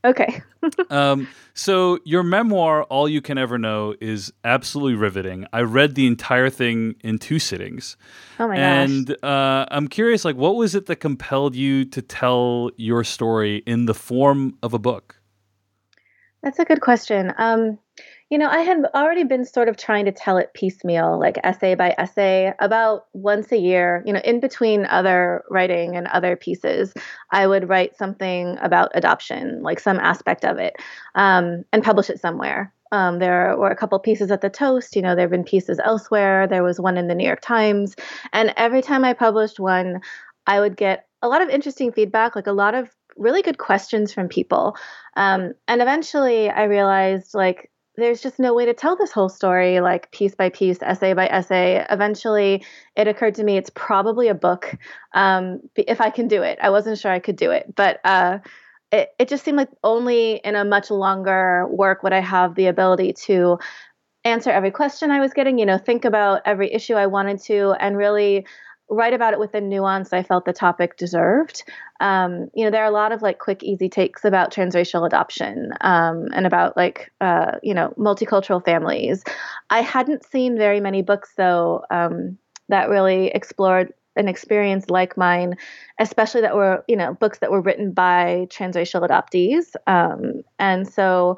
Okay. 0.04 0.42
um, 0.90 1.26
so 1.54 1.98
your 2.04 2.22
memoir, 2.22 2.82
All 2.84 3.08
You 3.08 3.22
Can 3.22 3.38
Ever 3.38 3.58
Know, 3.58 3.94
is 4.00 4.32
absolutely 4.44 4.94
riveting. 4.94 5.46
I 5.52 5.62
read 5.62 5.94
the 5.94 6.06
entire 6.06 6.50
thing 6.50 6.96
in 7.02 7.18
two 7.18 7.38
sittings. 7.38 7.96
Oh 8.38 8.48
my 8.48 8.56
and, 8.56 9.06
gosh. 9.06 9.16
And 9.22 9.24
uh, 9.24 9.66
I'm 9.70 9.88
curious, 9.88 10.24
like, 10.24 10.36
what 10.36 10.56
was 10.56 10.74
it 10.74 10.86
that 10.86 10.96
compelled 10.96 11.54
you 11.56 11.84
to 11.86 12.02
tell 12.02 12.70
your 12.76 13.02
story 13.02 13.62
in 13.66 13.86
the 13.86 13.94
form 13.94 14.58
of 14.62 14.74
a 14.74 14.78
book? 14.78 15.20
That's 16.42 16.58
a 16.58 16.64
good 16.66 16.82
question. 16.82 17.32
Um, 17.38 17.78
you 18.34 18.38
know, 18.38 18.48
I 18.48 18.62
had 18.62 18.78
already 18.96 19.22
been 19.22 19.44
sort 19.44 19.68
of 19.68 19.76
trying 19.76 20.06
to 20.06 20.10
tell 20.10 20.38
it 20.38 20.54
piecemeal, 20.54 21.20
like 21.20 21.38
essay 21.44 21.76
by 21.76 21.94
essay, 21.96 22.52
about 22.58 23.06
once 23.12 23.52
a 23.52 23.56
year, 23.56 24.02
you 24.04 24.12
know, 24.12 24.18
in 24.24 24.40
between 24.40 24.86
other 24.86 25.44
writing 25.50 25.94
and 25.94 26.08
other 26.08 26.34
pieces. 26.34 26.92
I 27.30 27.46
would 27.46 27.68
write 27.68 27.96
something 27.96 28.58
about 28.60 28.90
adoption, 28.96 29.62
like 29.62 29.78
some 29.78 30.00
aspect 30.00 30.44
of 30.44 30.58
it, 30.58 30.74
um, 31.14 31.64
and 31.72 31.84
publish 31.84 32.10
it 32.10 32.18
somewhere. 32.18 32.74
Um, 32.90 33.20
there 33.20 33.56
were 33.56 33.70
a 33.70 33.76
couple 33.76 33.96
pieces 34.00 34.32
at 34.32 34.40
the 34.40 34.50
Toast. 34.50 34.96
You 34.96 35.02
know, 35.02 35.14
there 35.14 35.26
have 35.26 35.30
been 35.30 35.44
pieces 35.44 35.78
elsewhere. 35.84 36.48
There 36.48 36.64
was 36.64 36.80
one 36.80 36.96
in 36.96 37.06
the 37.06 37.14
New 37.14 37.26
York 37.26 37.40
Times. 37.40 37.94
And 38.32 38.52
every 38.56 38.82
time 38.82 39.04
I 39.04 39.12
published 39.12 39.60
one, 39.60 40.00
I 40.48 40.58
would 40.58 40.76
get 40.76 41.06
a 41.22 41.28
lot 41.28 41.40
of 41.40 41.50
interesting 41.50 41.92
feedback, 41.92 42.34
like 42.34 42.48
a 42.48 42.52
lot 42.52 42.74
of 42.74 42.90
really 43.16 43.42
good 43.42 43.58
questions 43.58 44.12
from 44.12 44.26
people. 44.26 44.76
Um, 45.16 45.52
and 45.68 45.80
eventually 45.80 46.50
I 46.50 46.64
realized, 46.64 47.32
like, 47.32 47.70
there's 47.96 48.20
just 48.20 48.38
no 48.38 48.54
way 48.54 48.64
to 48.64 48.74
tell 48.74 48.96
this 48.96 49.12
whole 49.12 49.28
story 49.28 49.80
like 49.80 50.10
piece 50.10 50.34
by 50.34 50.48
piece 50.48 50.78
essay 50.82 51.12
by 51.12 51.26
essay. 51.26 51.84
Eventually 51.90 52.64
it 52.96 53.08
occurred 53.08 53.34
to 53.36 53.44
me 53.44 53.56
it's 53.56 53.70
probably 53.74 54.28
a 54.28 54.34
book 54.34 54.74
um, 55.14 55.60
if 55.76 56.00
i 56.00 56.10
can 56.10 56.28
do 56.28 56.42
it. 56.42 56.58
I 56.60 56.70
wasn't 56.70 56.98
sure 56.98 57.12
i 57.12 57.18
could 57.18 57.36
do 57.36 57.50
it 57.50 57.74
but 57.74 58.00
uh, 58.04 58.38
it, 58.92 59.10
it 59.18 59.28
just 59.28 59.44
seemed 59.44 59.58
like 59.58 59.70
only 59.82 60.34
in 60.44 60.54
a 60.54 60.64
much 60.64 60.90
longer 60.90 61.66
work 61.68 62.02
would 62.02 62.12
i 62.12 62.20
have 62.20 62.54
the 62.54 62.66
ability 62.66 63.12
to 63.12 63.58
answer 64.24 64.50
every 64.50 64.70
question 64.70 65.10
i 65.10 65.20
was 65.20 65.32
getting 65.32 65.58
you 65.58 65.66
know 65.66 65.78
think 65.78 66.04
about 66.04 66.42
every 66.44 66.72
issue 66.72 66.94
i 66.94 67.06
wanted 67.06 67.40
to 67.40 67.72
and 67.80 67.96
really 67.96 68.46
write 68.90 69.14
about 69.14 69.32
it 69.32 69.38
with 69.38 69.52
the 69.52 69.60
nuance 69.60 70.12
I 70.12 70.22
felt 70.22 70.44
the 70.44 70.52
topic 70.52 70.96
deserved. 70.96 71.64
Um, 72.00 72.48
you 72.54 72.64
know, 72.64 72.70
there 72.70 72.82
are 72.82 72.88
a 72.88 72.90
lot 72.90 73.12
of 73.12 73.22
like 73.22 73.38
quick, 73.38 73.62
easy 73.62 73.88
takes 73.88 74.24
about 74.24 74.52
transracial 74.52 75.06
adoption 75.06 75.72
um, 75.80 76.28
and 76.34 76.46
about 76.46 76.76
like, 76.76 77.10
uh, 77.20 77.52
you 77.62 77.74
know, 77.74 77.94
multicultural 77.98 78.64
families. 78.64 79.24
I 79.70 79.80
hadn't 79.80 80.24
seen 80.24 80.56
very 80.56 80.80
many 80.80 81.02
books 81.02 81.32
though. 81.36 81.84
Um, 81.90 82.38
that 82.68 82.88
really 82.88 83.28
explored 83.28 83.92
an 84.16 84.28
experience 84.28 84.88
like 84.88 85.16
mine, 85.16 85.56
especially 85.98 86.40
that 86.42 86.54
were, 86.54 86.84
you 86.88 86.96
know, 86.96 87.14
books 87.14 87.38
that 87.38 87.50
were 87.50 87.60
written 87.60 87.92
by 87.92 88.46
transracial 88.48 89.06
adoptees. 89.06 89.74
Um, 89.86 90.42
and 90.58 90.88
so 90.90 91.36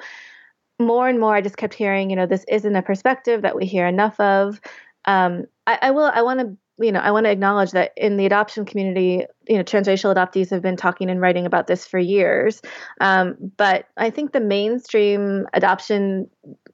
more 0.79 1.09
and 1.09 1.19
more, 1.19 1.35
I 1.35 1.41
just 1.41 1.57
kept 1.57 1.75
hearing, 1.75 2.11
you 2.11 2.17
know, 2.17 2.26
this 2.26 2.45
isn't 2.49 2.76
a 2.76 2.83
perspective 2.83 3.43
that 3.43 3.57
we 3.57 3.67
hear 3.67 3.87
enough 3.87 4.21
of. 4.21 4.61
Um, 5.07 5.47
I, 5.67 5.79
I 5.83 5.91
will, 5.91 6.11
I 6.12 6.23
want 6.23 6.41
to 6.41 6.57
you 6.78 6.92
know, 6.92 7.00
I 7.00 7.11
want 7.11 7.25
to 7.25 7.30
acknowledge 7.30 7.71
that 7.71 7.92
in 7.97 8.16
the 8.16 8.26
adoption 8.26 8.64
community, 8.64 9.25
you 9.49 9.56
know, 9.56 9.64
transracial 9.64 10.14
adoptees 10.14 10.50
have 10.50 10.62
been 10.62 10.76
talking 10.76 11.09
and 11.09 11.21
writing 11.21 11.47
about 11.47 11.66
this 11.66 11.87
for 11.87 11.99
years. 11.99 12.61
Um, 13.00 13.37
but 13.56 13.87
I 13.97 14.11
think 14.11 14.33
the 14.33 14.40
mainstream 14.40 15.47
adoption 15.54 16.28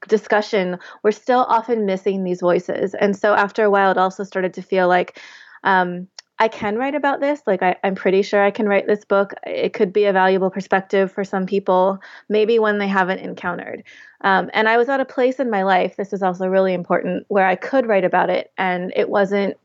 discussion, 0.09 0.79
we're 1.05 1.13
still 1.13 1.47
often 1.49 1.87
missing 1.87 2.25
these 2.25 2.41
voices. 2.41 2.95
And 2.95 3.17
so 3.17 3.35
after 3.35 3.65
a 3.65 3.71
while, 3.71 3.93
it 3.93 3.99
also 3.99 4.25
started 4.25 4.55
to 4.55 4.63
feel 4.63 4.89
like 4.89 5.21
um, 5.63 6.09
I 6.41 6.49
can 6.49 6.77
write 6.77 6.97
about 6.97 7.21
this. 7.21 7.41
Like, 7.47 7.63
I, 7.63 7.77
am 7.85 7.95
pretty 7.95 8.23
sure 8.23 8.43
I 8.43 8.51
can 8.51 8.69
write 8.69 8.89
this 8.89 9.05
book. 9.05 9.33
It 9.47 9.75
could 9.75 9.93
be 9.93 10.07
a 10.07 10.13
valuable 10.13 10.51
perspective 10.51 11.13
for 11.13 11.23
some 11.23 11.47
people, 11.47 12.01
maybe 12.29 12.59
one 12.59 12.79
they 12.79 12.89
haven't 12.89 13.21
encountered. 13.21 13.85
Um, 14.23 14.51
and 14.53 14.69
I 14.69 14.77
was 14.77 14.89
at 14.89 14.99
a 14.99 15.05
place 15.05 15.39
in 15.39 15.51
my 15.51 15.63
life, 15.63 15.95
this 15.95 16.13
is 16.13 16.23
also 16.23 16.49
really 16.49 16.75
important, 16.75 17.27
where 17.29 17.47
I 17.47 17.55
could 17.55 17.87
write 17.87 18.05
about 18.05 18.31
it 18.31 18.51
and 18.59 18.93
it 18.97 19.09
wasn't 19.09 19.57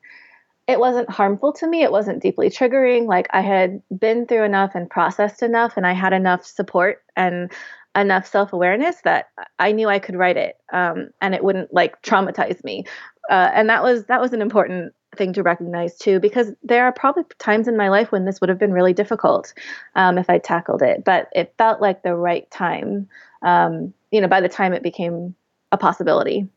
it 0.67 0.79
wasn't 0.79 1.09
harmful 1.09 1.53
to 1.53 1.67
me. 1.67 1.83
It 1.83 1.91
wasn't 1.91 2.21
deeply 2.21 2.49
triggering. 2.49 3.07
Like 3.07 3.27
I 3.31 3.41
had 3.41 3.81
been 3.97 4.25
through 4.27 4.43
enough 4.43 4.71
and 4.75 4.89
processed 4.89 5.41
enough, 5.41 5.77
and 5.77 5.87
I 5.87 5.93
had 5.93 6.13
enough 6.13 6.45
support 6.45 7.03
and 7.15 7.51
enough 7.95 8.27
self 8.27 8.53
awareness 8.53 8.97
that 9.03 9.29
I 9.59 9.71
knew 9.71 9.87
I 9.87 9.99
could 9.99 10.15
write 10.15 10.37
it, 10.37 10.57
um, 10.73 11.09
and 11.21 11.33
it 11.33 11.43
wouldn't 11.43 11.73
like 11.73 12.01
traumatize 12.01 12.63
me. 12.63 12.85
Uh, 13.29 13.49
and 13.53 13.69
that 13.69 13.81
was 13.81 14.05
that 14.05 14.21
was 14.21 14.33
an 14.33 14.41
important 14.41 14.93
thing 15.15 15.33
to 15.33 15.43
recognize 15.43 15.97
too, 15.97 16.19
because 16.19 16.51
there 16.63 16.85
are 16.85 16.91
probably 16.91 17.23
times 17.39 17.67
in 17.67 17.77
my 17.77 17.89
life 17.89 18.11
when 18.11 18.25
this 18.25 18.41
would 18.41 18.49
have 18.49 18.59
been 18.59 18.73
really 18.73 18.93
difficult 18.93 19.53
um, 19.95 20.17
if 20.17 20.29
I 20.29 20.37
tackled 20.37 20.81
it, 20.81 21.03
but 21.05 21.29
it 21.33 21.53
felt 21.57 21.81
like 21.81 22.03
the 22.03 22.15
right 22.15 22.49
time. 22.51 23.07
Um, 23.41 23.93
you 24.11 24.19
know, 24.19 24.27
by 24.27 24.41
the 24.41 24.49
time 24.49 24.73
it 24.73 24.83
became 24.83 25.35
a 25.71 25.77
possibility. 25.77 26.47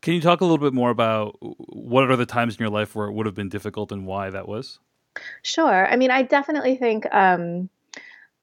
Can 0.00 0.14
you 0.14 0.20
talk 0.20 0.40
a 0.40 0.44
little 0.44 0.58
bit 0.58 0.72
more 0.72 0.90
about 0.90 1.36
what 1.40 2.10
are 2.10 2.16
the 2.16 2.26
times 2.26 2.56
in 2.56 2.60
your 2.60 2.70
life 2.70 2.94
where 2.94 3.06
it 3.06 3.12
would 3.12 3.26
have 3.26 3.34
been 3.34 3.48
difficult 3.48 3.92
and 3.92 4.06
why 4.06 4.30
that 4.30 4.48
was? 4.48 4.78
Sure. 5.42 5.86
I 5.86 5.96
mean, 5.96 6.10
I 6.10 6.22
definitely 6.22 6.76
think 6.76 7.06
um, 7.12 7.68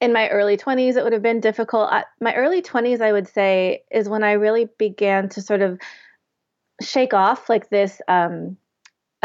in 0.01 0.13
my 0.13 0.27
early 0.29 0.58
20s 0.58 0.98
it 0.98 1.03
would 1.03 1.13
have 1.13 1.22
been 1.22 1.39
difficult. 1.39 1.89
I, 1.91 2.03
my 2.20 2.36
early 2.36 2.62
20s, 2.62 3.01
I 3.01 3.12
would 3.12 3.27
say, 3.27 3.84
is 3.91 4.10
when 4.10 4.24
I 4.24 4.34
really 4.34 4.67
began 4.77 5.29
to 5.29 5.41
sort 5.41 5.62
of 5.62 5.79
shake 6.82 7.13
off 7.13 7.50
like 7.50 7.70
this 7.70 8.01
um, 8.08 8.58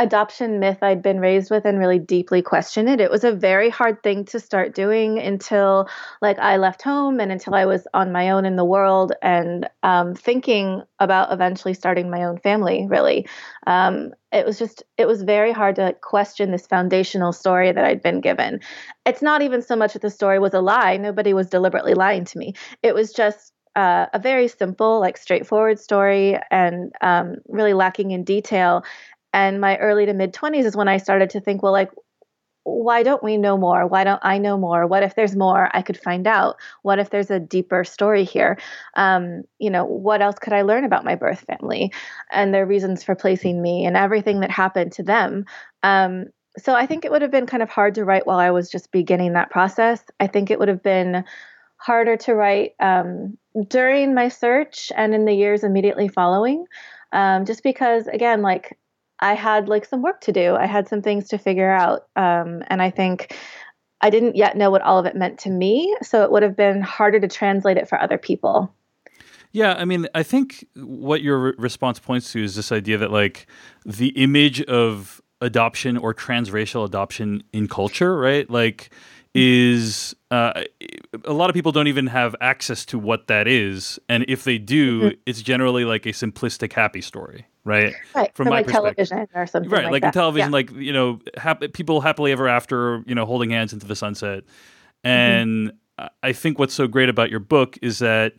adoption 0.00 0.60
myth 0.60 0.78
I'd 0.82 1.02
been 1.02 1.20
raised 1.20 1.50
with 1.50 1.66
and 1.66 1.78
really 1.78 1.98
deeply 1.98 2.40
question 2.40 2.88
it. 2.88 3.00
It 3.00 3.10
was 3.10 3.22
a 3.22 3.32
very 3.32 3.68
hard 3.68 4.02
thing 4.02 4.24
to 4.26 4.40
start 4.40 4.74
doing 4.74 5.18
until 5.18 5.88
like 6.22 6.38
I 6.38 6.56
left 6.56 6.80
home 6.80 7.20
and 7.20 7.30
until 7.30 7.54
I 7.54 7.66
was 7.66 7.86
on 7.92 8.10
my 8.10 8.30
own 8.30 8.46
in 8.46 8.56
the 8.56 8.64
world 8.64 9.12
and 9.20 9.68
um, 9.82 10.14
thinking 10.14 10.82
about 11.00 11.32
eventually 11.32 11.74
starting 11.74 12.10
my 12.10 12.24
own 12.24 12.38
family. 12.38 12.86
Really, 12.88 13.28
um, 13.66 14.12
it 14.32 14.46
was 14.46 14.58
just 14.58 14.82
it 14.96 15.06
was 15.06 15.22
very 15.22 15.52
hard 15.52 15.76
to 15.76 15.94
question 16.00 16.50
this 16.50 16.66
foundational 16.66 17.32
story 17.34 17.70
that 17.70 17.84
I'd 17.84 18.02
been 18.02 18.22
given. 18.22 18.60
It's 19.04 19.20
not 19.20 19.42
even 19.42 19.60
so 19.60 19.76
much 19.76 19.92
that 19.92 20.02
the 20.02 20.10
story 20.10 20.38
was 20.38 20.54
a 20.54 20.60
lie. 20.60 20.96
Nobody 20.96 21.34
was 21.34 21.50
deliberately 21.50 21.92
lying 21.92 22.24
to 22.24 22.38
me. 22.38 22.54
It 22.82 22.94
was 22.94 23.12
just 23.12 23.52
uh, 23.76 24.06
a 24.12 24.18
very 24.18 24.48
simple, 24.48 24.98
like 24.98 25.16
straightforward 25.16 25.78
story 25.78 26.38
and 26.50 26.92
um, 27.02 27.36
really 27.48 27.74
lacking 27.74 28.10
in 28.12 28.24
detail 28.24 28.82
and 29.32 29.60
my 29.60 29.76
early 29.78 30.06
to 30.06 30.12
mid 30.12 30.32
20s 30.32 30.64
is 30.64 30.76
when 30.76 30.88
I 30.88 30.98
started 30.98 31.30
to 31.30 31.40
think, 31.40 31.62
well, 31.62 31.72
like, 31.72 31.90
why 32.64 33.02
don't 33.02 33.22
we 33.22 33.36
know 33.36 33.56
more? 33.56 33.86
Why 33.86 34.04
don't 34.04 34.20
I 34.22 34.38
know 34.38 34.58
more? 34.58 34.86
What 34.86 35.02
if 35.02 35.14
there's 35.14 35.34
more 35.34 35.70
I 35.72 35.82
could 35.82 35.96
find 35.96 36.26
out? 36.26 36.56
What 36.82 36.98
if 36.98 37.10
there's 37.10 37.30
a 37.30 37.40
deeper 37.40 37.84
story 37.84 38.24
here? 38.24 38.58
Um, 38.94 39.42
you 39.58 39.70
know, 39.70 39.84
what 39.84 40.20
else 40.20 40.38
could 40.38 40.52
I 40.52 40.62
learn 40.62 40.84
about 40.84 41.04
my 41.04 41.14
birth 41.14 41.40
family 41.40 41.92
and 42.30 42.52
their 42.52 42.66
reasons 42.66 43.02
for 43.02 43.14
placing 43.14 43.62
me 43.62 43.86
and 43.86 43.96
everything 43.96 44.40
that 44.40 44.50
happened 44.50 44.92
to 44.92 45.02
them? 45.02 45.46
Um, 45.82 46.26
so 46.58 46.74
I 46.74 46.86
think 46.86 47.04
it 47.04 47.10
would 47.10 47.22
have 47.22 47.30
been 47.30 47.46
kind 47.46 47.62
of 47.62 47.70
hard 47.70 47.94
to 47.94 48.04
write 48.04 48.26
while 48.26 48.38
I 48.38 48.50
was 48.50 48.70
just 48.70 48.92
beginning 48.92 49.32
that 49.32 49.50
process. 49.50 50.02
I 50.18 50.26
think 50.26 50.50
it 50.50 50.58
would 50.58 50.68
have 50.68 50.82
been 50.82 51.24
harder 51.76 52.16
to 52.18 52.34
write 52.34 52.72
um, 52.78 53.38
during 53.68 54.14
my 54.14 54.28
search 54.28 54.92
and 54.94 55.14
in 55.14 55.24
the 55.24 55.32
years 55.32 55.64
immediately 55.64 56.08
following. 56.08 56.66
Um, 57.12 57.46
just 57.46 57.62
because, 57.62 58.06
again, 58.06 58.42
like 58.42 58.76
I 59.20 59.34
had 59.34 59.68
like 59.68 59.84
some 59.84 60.02
work 60.02 60.20
to 60.22 60.32
do. 60.32 60.56
I 60.56 60.66
had 60.66 60.88
some 60.88 61.02
things 61.02 61.28
to 61.28 61.38
figure 61.38 61.70
out. 61.70 62.08
Um, 62.16 62.62
and 62.68 62.82
I 62.82 62.90
think 62.90 63.36
I 64.00 64.10
didn't 64.10 64.36
yet 64.36 64.56
know 64.56 64.70
what 64.70 64.82
all 64.82 64.98
of 64.98 65.06
it 65.06 65.14
meant 65.14 65.38
to 65.40 65.50
me. 65.50 65.94
So 66.02 66.24
it 66.24 66.30
would 66.30 66.42
have 66.42 66.56
been 66.56 66.80
harder 66.80 67.20
to 67.20 67.28
translate 67.28 67.76
it 67.76 67.88
for 67.88 68.00
other 68.00 68.18
people. 68.18 68.74
Yeah, 69.52 69.74
I 69.74 69.84
mean, 69.84 70.06
I 70.14 70.22
think 70.22 70.64
what 70.76 71.22
your 71.22 71.38
re- 71.38 71.52
response 71.58 71.98
points 71.98 72.32
to 72.32 72.42
is 72.42 72.54
this 72.54 72.70
idea 72.70 72.98
that 72.98 73.10
like 73.10 73.46
the 73.84 74.08
image 74.10 74.62
of 74.62 75.20
adoption 75.40 75.96
or 75.96 76.14
transracial 76.14 76.84
adoption 76.84 77.42
in 77.52 77.66
culture, 77.66 78.16
right? 78.16 78.48
Like 78.48 78.90
is 79.34 80.14
uh, 80.30 80.64
a 81.24 81.32
lot 81.32 81.50
of 81.50 81.54
people 81.54 81.72
don't 81.72 81.86
even 81.86 82.08
have 82.08 82.34
access 82.40 82.84
to 82.86 82.98
what 82.98 83.28
that 83.28 83.46
is, 83.46 83.98
and 84.08 84.24
if 84.28 84.44
they 84.44 84.58
do, 84.58 85.00
mm-hmm. 85.00 85.20
it's 85.26 85.42
generally 85.42 85.84
like 85.84 86.06
a 86.06 86.10
simplistic 86.10 86.72
happy 86.72 87.00
story, 87.00 87.46
right? 87.64 87.94
Right. 88.14 88.34
From, 88.34 88.48
my 88.48 88.58
like 88.58 88.66
television 88.66 89.26
or 89.34 89.46
something. 89.46 89.70
Right, 89.70 89.84
like, 89.84 89.92
like 89.92 90.04
in 90.04 90.12
television, 90.12 90.50
yeah. 90.50 90.54
like 90.54 90.70
you 90.72 90.92
know, 90.92 91.20
hap- 91.36 91.72
people 91.72 92.00
happily 92.00 92.32
ever 92.32 92.48
after, 92.48 93.02
you 93.06 93.14
know, 93.14 93.26
holding 93.26 93.50
hands 93.50 93.72
into 93.72 93.86
the 93.86 93.96
sunset, 93.96 94.44
mm-hmm. 94.44 95.08
and 95.08 95.68
mm-hmm. 95.68 96.06
I 96.22 96.32
think 96.32 96.58
what's 96.58 96.74
so 96.74 96.86
great 96.86 97.08
about 97.08 97.30
your 97.30 97.40
book 97.40 97.78
is 97.82 97.98
that 97.98 98.34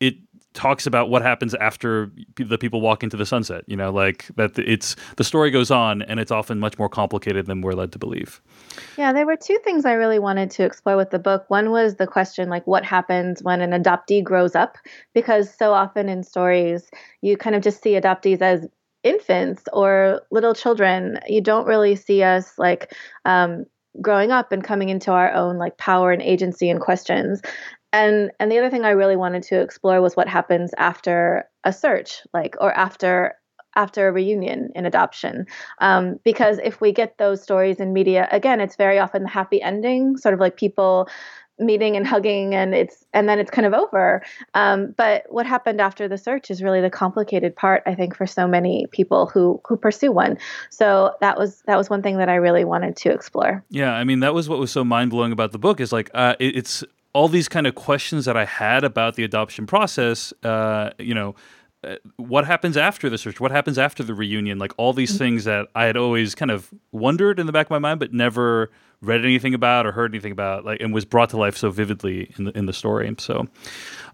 it 0.00 0.14
talks 0.54 0.86
about 0.86 1.08
what 1.08 1.22
happens 1.22 1.54
after 1.54 2.10
the 2.36 2.58
people 2.58 2.80
walk 2.80 3.02
into 3.02 3.16
the 3.16 3.26
sunset. 3.26 3.64
You 3.66 3.76
know, 3.76 3.90
like 3.90 4.26
that 4.36 4.58
it's 4.58 4.96
the 5.16 5.24
story 5.24 5.50
goes 5.50 5.70
on, 5.70 6.02
and 6.02 6.20
it's 6.20 6.30
often 6.30 6.58
much 6.58 6.78
more 6.78 6.88
complicated 6.88 7.46
than 7.46 7.60
we're 7.60 7.72
led 7.72 7.92
to 7.92 7.98
believe. 7.98 8.40
Yeah, 8.96 9.12
there 9.12 9.26
were 9.26 9.36
two 9.36 9.58
things 9.64 9.84
I 9.84 9.92
really 9.92 10.18
wanted 10.18 10.50
to 10.52 10.64
explore 10.64 10.96
with 10.96 11.10
the 11.10 11.18
book. 11.18 11.44
One 11.48 11.70
was 11.70 11.96
the 11.96 12.06
question, 12.06 12.48
like, 12.48 12.66
what 12.66 12.84
happens 12.84 13.42
when 13.42 13.60
an 13.60 13.70
adoptee 13.70 14.22
grows 14.22 14.54
up? 14.54 14.76
Because 15.14 15.52
so 15.52 15.72
often 15.72 16.08
in 16.08 16.22
stories, 16.22 16.90
you 17.20 17.36
kind 17.36 17.56
of 17.56 17.62
just 17.62 17.82
see 17.82 17.92
adoptees 17.92 18.40
as 18.40 18.66
infants 19.02 19.64
or 19.72 20.22
little 20.30 20.54
children. 20.54 21.18
You 21.26 21.40
don't 21.40 21.66
really 21.66 21.96
see 21.96 22.22
us 22.22 22.58
like 22.58 22.94
um, 23.24 23.66
growing 24.00 24.30
up 24.30 24.52
and 24.52 24.62
coming 24.62 24.88
into 24.88 25.10
our 25.10 25.32
own 25.32 25.58
like 25.58 25.76
power 25.76 26.12
and 26.12 26.22
agency 26.22 26.70
and 26.70 26.80
questions 26.80 27.42
and 27.92 28.30
and 28.38 28.50
the 28.50 28.58
other 28.58 28.70
thing 28.70 28.84
i 28.84 28.90
really 28.90 29.16
wanted 29.16 29.42
to 29.42 29.60
explore 29.60 30.00
was 30.00 30.16
what 30.16 30.28
happens 30.28 30.72
after 30.78 31.44
a 31.64 31.72
search 31.72 32.22
like 32.32 32.56
or 32.60 32.72
after 32.72 33.34
after 33.74 34.08
a 34.08 34.12
reunion 34.12 34.70
in 34.74 34.84
adoption. 34.84 35.46
Um, 35.78 36.20
because 36.24 36.58
if 36.62 36.80
we 36.80 36.92
get 36.92 37.16
those 37.18 37.42
stories 37.42 37.80
in 37.80 37.92
media 37.92 38.28
again 38.30 38.60
it's 38.60 38.76
very 38.76 38.98
often 38.98 39.22
the 39.22 39.28
happy 39.28 39.62
ending 39.62 40.16
sort 40.16 40.34
of 40.34 40.40
like 40.40 40.56
people 40.56 41.08
meeting 41.58 41.96
and 41.96 42.06
hugging 42.06 42.54
and 42.54 42.74
it's 42.74 43.04
and 43.12 43.28
then 43.28 43.38
it's 43.38 43.50
kind 43.50 43.66
of 43.66 43.72
over. 43.72 44.22
Um, 44.54 44.94
but 44.96 45.24
what 45.28 45.46
happened 45.46 45.80
after 45.80 46.08
the 46.08 46.18
search 46.18 46.50
is 46.50 46.62
really 46.62 46.80
the 46.80 46.90
complicated 46.90 47.54
part 47.54 47.82
i 47.86 47.94
think 47.94 48.16
for 48.16 48.26
so 48.26 48.48
many 48.48 48.86
people 48.90 49.26
who 49.26 49.60
who 49.66 49.76
pursue 49.76 50.12
one. 50.12 50.38
So 50.70 51.14
that 51.20 51.38
was 51.38 51.62
that 51.66 51.76
was 51.76 51.88
one 51.88 52.02
thing 52.02 52.18
that 52.18 52.28
i 52.28 52.34
really 52.34 52.64
wanted 52.64 52.96
to 52.96 53.10
explore. 53.10 53.64
Yeah 53.70 53.92
i 53.92 54.04
mean 54.04 54.20
that 54.20 54.34
was 54.34 54.48
what 54.48 54.58
was 54.58 54.70
so 54.70 54.84
mind-blowing 54.84 55.32
about 55.32 55.52
the 55.52 55.58
book 55.58 55.80
is 55.80 55.92
like 55.92 56.10
uh, 56.14 56.34
it, 56.38 56.56
it's 56.56 56.84
all 57.14 57.28
these 57.28 57.48
kind 57.48 57.66
of 57.66 57.74
questions 57.74 58.24
that 58.24 58.36
I 58.36 58.44
had 58.44 58.84
about 58.84 59.16
the 59.16 59.24
adoption 59.24 59.66
process, 59.66 60.32
uh, 60.42 60.90
you 60.98 61.14
know, 61.14 61.34
uh, 61.84 61.96
what 62.16 62.46
happens 62.46 62.76
after 62.76 63.10
the 63.10 63.18
search? 63.18 63.40
What 63.40 63.50
happens 63.50 63.76
after 63.76 64.02
the 64.02 64.14
reunion? 64.14 64.58
Like 64.58 64.72
all 64.76 64.92
these 64.92 65.10
mm-hmm. 65.10 65.18
things 65.18 65.44
that 65.44 65.66
I 65.74 65.84
had 65.84 65.96
always 65.96 66.34
kind 66.34 66.50
of 66.50 66.72
wondered 66.92 67.40
in 67.40 67.46
the 67.46 67.52
back 67.52 67.66
of 67.66 67.70
my 67.70 67.80
mind, 67.80 67.98
but 67.98 68.12
never 68.12 68.70
read 69.00 69.24
anything 69.24 69.52
about 69.52 69.84
or 69.84 69.92
heard 69.92 70.12
anything 70.12 70.32
about, 70.32 70.64
like, 70.64 70.80
and 70.80 70.94
was 70.94 71.04
brought 71.04 71.30
to 71.30 71.36
life 71.36 71.56
so 71.56 71.70
vividly 71.70 72.32
in 72.38 72.44
the 72.44 72.56
in 72.56 72.66
the 72.66 72.72
story. 72.72 73.12
So, 73.18 73.48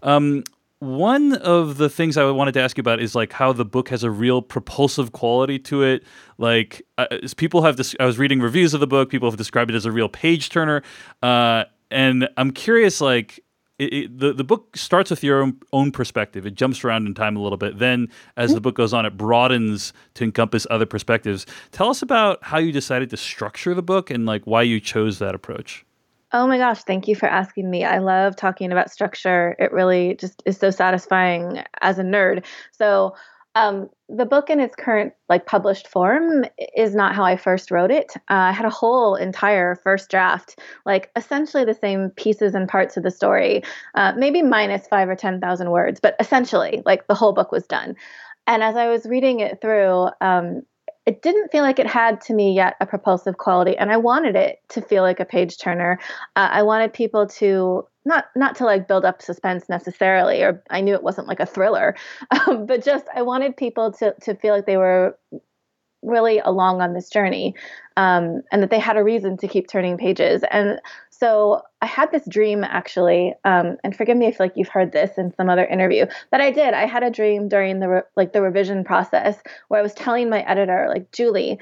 um, 0.01 0.43
one 0.79 1.33
of 1.33 1.77
the 1.77 1.89
things 1.89 2.17
I 2.17 2.29
wanted 2.31 2.53
to 2.53 2.61
ask 2.61 2.77
you 2.77 2.81
about 2.81 3.01
is 3.01 3.13
like 3.13 3.33
how 3.33 3.51
the 3.53 3.65
book 3.65 3.89
has 3.89 4.03
a 4.03 4.09
real 4.09 4.41
propulsive 4.41 5.11
quality 5.11 5.59
to 5.59 5.83
it. 5.83 6.03
Like 6.37 6.81
uh, 6.97 7.07
people 7.35 7.61
have 7.63 7.75
this, 7.75 7.95
I 7.99 8.05
was 8.05 8.17
reading 8.17 8.39
reviews 8.39 8.73
of 8.73 8.79
the 8.79 8.87
book. 8.87 9.09
People 9.09 9.29
have 9.29 9.37
described 9.37 9.69
it 9.71 9.75
as 9.75 9.85
a 9.85 9.91
real 9.91 10.07
page 10.07 10.49
turner. 10.49 10.81
Uh, 11.21 11.65
and 11.91 12.29
I'm 12.37 12.51
curious, 12.51 13.01
like. 13.01 13.43
It, 13.77 13.93
it, 13.93 14.19
the 14.19 14.33
the 14.33 14.43
book 14.43 14.75
starts 14.75 15.09
with 15.09 15.23
your 15.23 15.41
own, 15.41 15.57
own, 15.71 15.93
perspective. 15.93 16.45
It 16.45 16.55
jumps 16.55 16.83
around 16.83 17.07
in 17.07 17.13
time 17.13 17.37
a 17.37 17.41
little 17.41 17.57
bit. 17.57 17.79
Then, 17.79 18.09
as 18.35 18.53
the 18.53 18.59
book 18.59 18.75
goes 18.75 18.93
on, 18.93 19.05
it 19.05 19.15
broadens 19.15 19.93
to 20.15 20.25
encompass 20.25 20.67
other 20.69 20.85
perspectives. 20.85 21.45
Tell 21.71 21.89
us 21.89 22.01
about 22.01 22.43
how 22.43 22.57
you 22.57 22.73
decided 22.73 23.09
to 23.11 23.15
structure 23.15 23.73
the 23.73 23.81
book 23.81 24.09
and 24.09 24.25
like 24.25 24.43
why 24.43 24.63
you 24.63 24.81
chose 24.81 25.19
that 25.19 25.33
approach. 25.33 25.85
Oh 26.31 26.45
my 26.45 26.59
gosh, 26.59 26.83
thank 26.83 27.07
you 27.07 27.15
for 27.15 27.27
asking 27.27 27.71
me. 27.71 27.83
I 27.83 27.97
love 27.97 28.35
talking 28.35 28.71
about 28.71 28.91
structure. 28.91 29.55
It 29.57 29.71
really 29.71 30.15
just 30.15 30.43
is 30.45 30.57
so 30.57 30.69
satisfying 30.69 31.63
as 31.81 31.97
a 31.97 32.03
nerd. 32.03 32.45
So, 32.71 33.15
Um, 33.59 33.89
the 34.07 34.25
book 34.25 34.49
in 34.49 34.59
its 34.59 34.75
current 34.75 35.13
like 35.27 35.45
published 35.45 35.87
form 35.87 36.45
is 36.75 36.95
not 36.95 37.13
how 37.13 37.23
I 37.23 37.35
first 37.35 37.71
wrote 37.71 37.91
it. 37.91 38.13
Uh, 38.29 38.49
I 38.49 38.51
had 38.53 38.65
a 38.65 38.69
whole 38.69 39.15
entire 39.15 39.75
first 39.75 40.09
draft, 40.09 40.57
like 40.85 41.11
essentially 41.15 41.65
the 41.65 41.73
same 41.73 42.09
pieces 42.11 42.55
and 42.55 42.69
parts 42.69 42.95
of 42.95 43.03
the 43.03 43.11
story, 43.11 43.63
uh, 43.95 44.13
maybe 44.15 44.41
minus 44.41 44.87
five 44.87 45.09
or 45.09 45.15
ten 45.15 45.41
thousand 45.41 45.71
words, 45.71 45.99
but 45.99 46.15
essentially 46.19 46.81
like 46.85 47.07
the 47.07 47.15
whole 47.15 47.33
book 47.33 47.51
was 47.51 47.67
done. 47.67 47.95
And 48.47 48.63
as 48.63 48.75
I 48.75 48.87
was 48.87 49.05
reading 49.05 49.41
it 49.41 49.59
through, 49.61 50.07
um, 50.21 50.63
it 51.05 51.21
didn't 51.21 51.51
feel 51.51 51.63
like 51.63 51.79
it 51.79 51.87
had 51.87 52.21
to 52.21 52.33
me 52.33 52.53
yet 52.53 52.75
a 52.79 52.85
propulsive 52.85 53.37
quality, 53.37 53.75
and 53.77 53.91
I 53.91 53.97
wanted 53.97 54.35
it 54.35 54.59
to 54.69 54.81
feel 54.81 55.03
like 55.03 55.19
a 55.19 55.25
page 55.25 55.57
turner. 55.57 55.99
Uh, 56.35 56.49
I 56.51 56.63
wanted 56.63 56.93
people 56.93 57.27
to 57.27 57.85
not 58.09 58.25
not 58.35 58.55
to 58.55 58.65
like 58.65 58.87
build 58.87 59.05
up 59.05 59.21
suspense 59.21 59.69
necessarily 59.69 60.41
or 60.43 60.61
i 60.69 60.81
knew 60.81 60.93
it 60.93 61.03
wasn't 61.03 61.27
like 61.27 61.39
a 61.39 61.45
thriller 61.45 61.95
um, 62.47 62.65
but 62.65 62.83
just 62.83 63.05
i 63.15 63.21
wanted 63.21 63.55
people 63.55 63.91
to 63.93 64.13
to 64.21 64.35
feel 64.35 64.53
like 64.53 64.65
they 64.65 64.77
were 64.77 65.17
really 66.01 66.39
along 66.39 66.81
on 66.81 66.93
this 66.93 67.09
journey 67.09 67.53
um, 67.97 68.41
and 68.53 68.63
that 68.63 68.69
they 68.69 68.79
had 68.79 68.95
a 68.95 69.03
reason 69.03 69.35
to 69.35 69.49
keep 69.49 69.67
turning 69.67 69.97
pages 69.97 70.43
and 70.49 70.79
so 71.09 71.61
i 71.81 71.85
had 71.85 72.09
this 72.11 72.25
dream 72.27 72.63
actually 72.63 73.33
um, 73.45 73.77
and 73.83 73.95
forgive 73.95 74.17
me 74.17 74.25
if 74.25 74.39
like 74.39 74.53
you've 74.55 74.69
heard 74.69 74.91
this 74.91 75.17
in 75.17 75.33
some 75.35 75.49
other 75.49 75.65
interview 75.65 76.05
but 76.31 76.41
i 76.41 76.51
did 76.51 76.73
i 76.73 76.85
had 76.85 77.03
a 77.03 77.11
dream 77.11 77.47
during 77.47 77.79
the 77.79 77.89
re- 77.89 78.01
like 78.15 78.33
the 78.33 78.41
revision 78.41 78.83
process 78.83 79.37
where 79.67 79.79
i 79.79 79.83
was 79.83 79.93
telling 79.93 80.29
my 80.29 80.41
editor 80.41 80.87
like 80.89 81.11
julie 81.11 81.59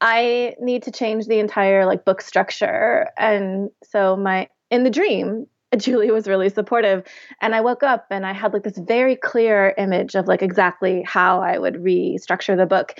I 0.00 0.54
need 0.60 0.82
to 0.82 0.90
change 0.90 1.26
the 1.26 1.38
entire 1.38 1.86
like 1.86 2.04
book 2.04 2.20
structure. 2.20 3.08
And 3.16 3.70
so 3.82 4.16
my 4.16 4.48
in 4.70 4.84
the 4.84 4.90
dream, 4.90 5.46
Julie 5.78 6.10
was 6.10 6.26
really 6.26 6.48
supportive. 6.48 7.04
And 7.40 7.54
I 7.54 7.60
woke 7.60 7.82
up 7.82 8.06
and 8.10 8.26
I 8.26 8.32
had 8.32 8.52
like 8.52 8.62
this 8.62 8.78
very 8.78 9.16
clear 9.16 9.74
image 9.78 10.14
of 10.14 10.26
like 10.26 10.42
exactly 10.42 11.02
how 11.02 11.40
I 11.40 11.58
would 11.58 11.74
restructure 11.74 12.56
the 12.56 12.66
book. 12.66 12.94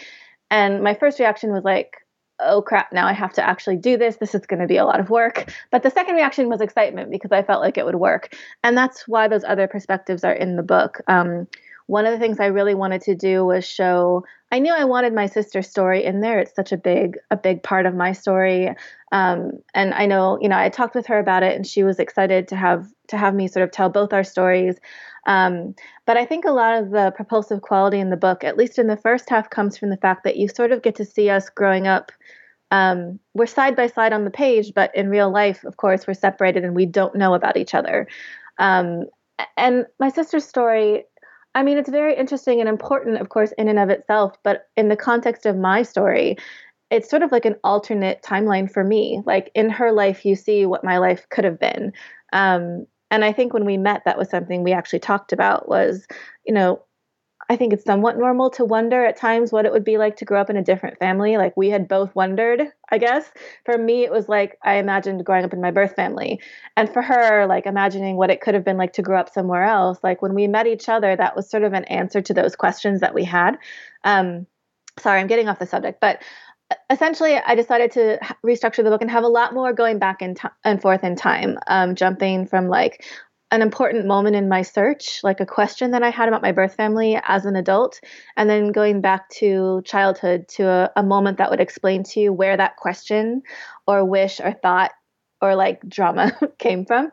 And 0.51 0.83
my 0.83 0.95
first 0.95 1.19
reaction 1.19 1.53
was 1.53 1.65
like, 1.65 1.97
oh 2.41 2.63
crap, 2.63 2.93
now 2.93 3.07
I 3.07 3.13
have 3.13 3.33
to 3.35 3.47
actually 3.47 3.77
do 3.77 3.97
this. 3.97 4.17
This 4.17 4.35
is 4.35 4.47
going 4.47 4.61
to 4.61 4.67
be 4.67 4.77
a 4.77 4.85
lot 4.85 5.01
of 5.01 5.11
work. 5.11 5.53
But 5.71 5.83
the 5.83 5.91
second 5.91 6.17
reaction 6.17 6.49
was 6.49 6.61
excitement 6.61 7.11
because 7.11 7.33
I 7.33 7.43
felt 7.43 7.63
like 7.63 7.79
it 7.79 7.85
would 7.85 7.95
work. 7.97 8.35
And 8.63 8.77
that's 8.77 9.07
why 9.07 9.29
those 9.29 9.45
other 9.45 9.69
perspectives 9.69 10.25
are 10.25 10.33
in 10.33 10.57
the 10.57 10.63
book. 10.63 11.01
Um, 11.07 11.47
one 11.87 12.07
of 12.07 12.13
the 12.13 12.19
things 12.19 12.41
I 12.41 12.47
really 12.47 12.75
wanted 12.75 13.03
to 13.03 13.15
do 13.15 13.45
was 13.45 13.65
show 13.67 14.25
I 14.55 14.61
knew 14.61 14.73
I 14.73 14.85
wanted 14.85 15.13
my 15.15 15.27
sister's 15.27 15.69
story 15.69 16.05
in 16.05 16.21
there. 16.21 16.39
It's 16.39 16.55
such 16.55 16.71
a 16.71 16.77
big 16.77 17.19
a 17.33 17.37
big 17.37 17.65
part 17.65 17.87
of 17.87 17.95
my 17.97 18.13
story. 18.13 18.71
Um, 19.11 19.59
and 19.75 19.93
I 19.95 20.07
know, 20.07 20.39
you 20.41 20.49
know, 20.49 20.57
I 20.57 20.69
talked 20.69 20.95
with 20.95 21.07
her 21.07 21.19
about 21.19 21.43
it 21.43 21.57
and 21.57 21.67
she 21.67 21.83
was 21.83 21.99
excited 21.99 22.47
to 22.49 22.57
have 22.57 22.87
to 23.09 23.17
have 23.19 23.35
me 23.35 23.49
sort 23.49 23.65
of 23.65 23.73
tell 23.73 23.89
both 23.89 24.13
our 24.13 24.23
stories. 24.23 24.77
Um, 25.27 25.75
but 26.07 26.17
I 26.17 26.25
think 26.25 26.45
a 26.45 26.53
lot 26.53 26.81
of 26.81 26.91
the 26.91 27.13
propulsive 27.17 27.63
quality 27.63 27.99
in 27.99 28.11
the 28.11 28.17
book, 28.17 28.45
at 28.45 28.57
least 28.57 28.79
in 28.79 28.87
the 28.87 28.97
first 28.97 29.29
half, 29.29 29.51
comes 29.51 29.77
from 29.77 29.91
the 29.91 29.97
fact 29.97 30.23
that 30.23 30.37
you 30.37 30.47
sort 30.47 30.71
of 30.71 30.83
get 30.83 30.95
to 30.97 31.05
see 31.05 31.31
us 31.31 31.51
growing 31.51 31.89
up. 31.89 32.13
Um, 32.71 33.19
we're 33.35 33.47
side 33.47 33.75
by 33.75 33.89
side 33.89 34.13
on 34.13 34.25
the 34.25 34.31
page, 34.31 34.73
but 34.73 34.95
in 34.95 35.09
real 35.09 35.33
life, 35.33 35.65
of 35.65 35.79
course, 35.79 36.07
we're 36.07 36.15
separated 36.15 36.63
and 36.63 36.77
we 36.77 36.87
don't 36.87 37.17
know 37.17 37.35
about 37.35 37.57
each 37.57 37.75
other. 37.75 38.07
Um, 38.59 39.07
and 39.57 39.87
my 39.99 40.11
sister's 40.11 40.45
story 40.45 41.07
I 41.55 41.63
mean, 41.63 41.79
it's 41.79 41.91
very 41.91 42.17
interesting 42.17 42.61
and 42.61 42.69
important, 42.69 43.21
of 43.21 43.29
course, 43.29 43.53
in 43.59 43.69
and 43.69 43.79
of 43.79 43.91
itself. 43.91 44.37
But 44.43 44.69
in 44.77 44.89
the 44.89 44.97
context 44.97 45.47
of 45.47 45.57
my 45.57 45.83
story, 45.83 46.37
it's 46.91 47.09
sort 47.09 47.23
of 47.23 47.33
like 47.33 47.45
an 47.45 47.57
alternate 47.65 48.23
timeline 48.23 48.71
for 48.71 48.85
me. 48.85 49.23
Like 49.25 49.51
in 49.55 49.71
her 49.71 49.93
life, 49.93 50.25
you 50.25 50.37
see 50.37 50.67
what 50.67 50.85
my 50.85 50.99
life 50.99 51.27
could 51.31 51.45
have 51.45 51.59
been. 51.59 51.93
Um, 52.33 52.87
and 53.11 53.25
I 53.25 53.33
think 53.33 53.53
when 53.55 53.65
we 53.65 53.77
met, 53.77 54.03
that 54.05 54.19
was 54.19 54.29
something 54.31 54.63
we 54.63 54.73
actually 54.73 54.99
talked 54.99 55.33
about 55.33 55.69
was, 55.69 56.07
you 56.45 56.53
know, 56.53 56.83
I 57.49 57.57
think 57.57 57.73
it's 57.73 57.85
somewhat 57.85 58.19
normal 58.19 58.51
to 58.51 58.65
wonder 58.65 59.05
at 59.05 59.17
times 59.17 59.53
what 59.53 59.67
it 59.67 59.73
would 59.73 59.85
be 59.85 59.99
like 59.99 60.17
to 60.17 60.25
grow 60.25 60.41
up 60.41 60.51
in 60.51 60.57
a 60.57 60.63
different 60.63 60.99
family. 60.99 61.37
Like 61.37 61.57
we 61.57 61.71
had 61.71 61.89
both 61.89 62.15
wondered, 62.15 62.63
I 62.91 62.99
guess. 62.99 63.31
For 63.65 63.77
me, 63.77 64.05
it 64.05 64.11
was 64.11 64.29
like 64.29 64.59
I 64.63 64.77
imagined 64.77 65.25
growing 65.25 65.45
up 65.45 65.53
in 65.53 65.61
my 65.61 65.71
birth 65.71 65.95
family. 65.95 66.41
And 66.77 66.93
for 66.93 67.03
her, 67.03 67.47
like 67.47 67.67
imagining 67.67 68.17
what 68.17 68.31
it 68.31 68.41
could 68.41 68.55
have 68.55 68.65
been 68.65 68.79
like 68.79 68.95
to 68.95 69.03
grow 69.03 69.21
up 69.21 69.33
somewhere 69.33 69.65
else. 69.65 69.99
Like 70.03 70.23
when 70.23 70.35
we 70.35 70.47
met 70.47 70.67
each 70.67 70.89
other, 70.89 71.15
that 71.15 71.37
was 71.37 71.51
sort 71.51 71.65
of 71.65 71.73
an 71.73 71.85
answer 71.85 72.23
to 72.23 72.35
those 72.35 72.57
questions 72.57 73.01
that 73.01 73.15
we 73.15 73.25
had. 73.25 73.59
Um, 74.05 74.47
sorry, 74.99 75.21
I'm 75.21 75.27
getting 75.27 75.49
off 75.49 75.59
the 75.59 75.67
subject, 75.67 76.01
but 76.01 76.23
essentially 76.89 77.37
i 77.37 77.55
decided 77.55 77.91
to 77.91 78.19
restructure 78.45 78.83
the 78.83 78.91
book 78.91 79.03
and 79.03 79.11
have 79.11 79.23
a 79.23 79.29
lot 79.29 79.53
more 79.53 79.75
going 79.75 79.99
back 79.99 80.23
and, 80.23 80.39
t- 80.39 80.49
and 80.65 80.81
forth 80.81 81.05
in 81.05 81.15
time 81.15 81.59
um, 81.67 81.95
jumping 81.95 82.47
from 82.47 82.69
like 82.69 83.05
an 83.55 83.63
important 83.63 84.05
moment 84.05 84.35
in 84.35 84.49
my 84.49 84.63
search, 84.63 85.21
like 85.23 85.39
a 85.39 85.47
question 85.47 85.93
that 85.93 86.03
I 86.03 86.11
had 86.11 86.29
about 86.29 86.43
my 86.43 86.51
birth 86.51 86.75
family 86.75 87.19
as 87.23 87.47
an 87.47 87.55
adult, 87.55 88.01
and 88.37 88.51
then 88.51 88.73
going 88.73 89.01
back 89.01 89.31
to 89.31 89.81
childhood 89.85 90.49
to 90.49 90.69
a, 90.69 90.91
a 90.97 91.03
moment 91.05 91.39
that 91.39 91.51
would 91.51 91.61
explain 91.61 92.03
to 92.05 92.21
you 92.21 92.33
where 92.33 92.57
that 92.57 92.77
question 92.77 93.43
or 93.87 94.05
wish 94.05 94.41
or 94.41 94.53
thought 94.53 94.91
or 95.41 95.55
like 95.55 95.89
drama 95.89 96.37
came 96.59 96.85
from. 96.85 97.11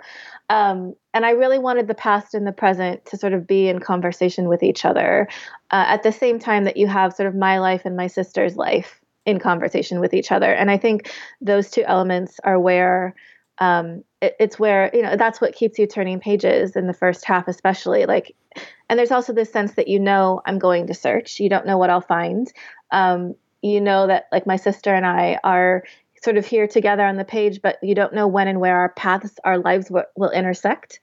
Um, 0.50 0.96
and 1.14 1.26
I 1.26 1.32
really 1.32 1.60
wanted 1.60 1.88
the 1.88 1.94
past 1.94 2.34
and 2.34 2.48
the 2.48 2.52
present 2.52 3.06
to 3.06 3.18
sort 3.18 3.34
of 3.34 3.46
be 3.46 3.68
in 3.68 3.80
conversation 3.80 4.48
with 4.48 4.64
each 4.64 4.84
other 4.84 5.28
uh, 5.70 5.86
at 5.88 6.02
the 6.02 6.12
same 6.12 6.40
time 6.40 6.64
that 6.64 6.78
you 6.78 6.88
have 6.88 7.14
sort 7.14 7.28
of 7.28 7.36
my 7.36 7.60
life 7.60 7.84
and 7.86 7.96
my 7.96 8.08
sister's 8.08 8.56
life 8.56 9.00
in 9.28 9.40
conversation 9.40 10.00
with 10.00 10.16
each 10.16 10.32
other. 10.32 10.52
And 10.52 10.72
I 10.72 10.78
think 10.78 11.12
those 11.40 11.70
two 11.70 11.84
elements 11.84 12.40
are 12.44 12.60
where 12.60 13.14
um, 13.60 14.04
it's 14.22 14.60
where 14.60 14.92
you 14.94 15.02
know 15.02 15.16
that's 15.16 15.42
what 15.42 15.56
keeps 15.56 15.80
you 15.80 15.88
turning 15.88 16.20
pages 16.20 16.76
in 16.76 16.88
the 16.88 16.94
first 16.94 17.26
half 17.26 17.48
especially 17.48 18.06
like 18.06 18.36
and 18.90 19.00
there's 19.00 19.12
also 19.12 19.34
this 19.34 19.52
sense 19.52 19.74
that 19.74 19.88
you 19.88 20.00
know 20.00 20.42
i'm 20.46 20.60
going 20.60 20.88
to 20.88 20.94
search. 20.94 21.40
You 21.40 21.50
don't 21.50 21.66
know 21.66 21.78
what 21.78 21.90
i'll 21.90 22.02
find. 22.02 22.52
Um, 22.92 23.36
you 23.62 23.82
know 23.82 24.08
that 24.08 24.28
like 24.32 24.48
my 24.48 24.56
sister 24.56 24.94
and 24.94 25.06
i 25.06 25.40
are 25.44 25.84
sort 26.22 26.38
of 26.38 26.46
here 26.46 26.68
together 26.68 27.04
on 27.04 27.18
the 27.18 27.26
page 27.26 27.62
but 27.62 27.78
you 27.82 27.96
don't 27.96 28.14
know 28.14 28.28
when 28.28 28.48
and 28.48 28.60
where 28.60 28.78
our 28.78 28.90
paths 28.90 29.40
our 29.44 29.58
lives 29.58 29.88
w- 29.88 30.06
will 30.16 30.32
intersect. 30.32 31.00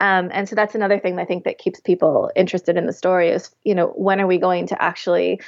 Um, 0.00 0.30
and 0.32 0.48
so 0.48 0.56
that's 0.56 0.74
another 0.74 0.98
thing 0.98 1.18
i 1.18 1.24
think 1.24 1.44
that 1.44 1.58
keeps 1.58 1.80
people 1.80 2.30
interested 2.34 2.76
in 2.76 2.86
the 2.86 2.92
story 2.92 3.28
is 3.28 3.54
you 3.64 3.74
know 3.74 3.88
when 3.88 4.20
are 4.20 4.26
we 4.26 4.38
going 4.38 4.66
to 4.68 4.82
actually 4.82 5.40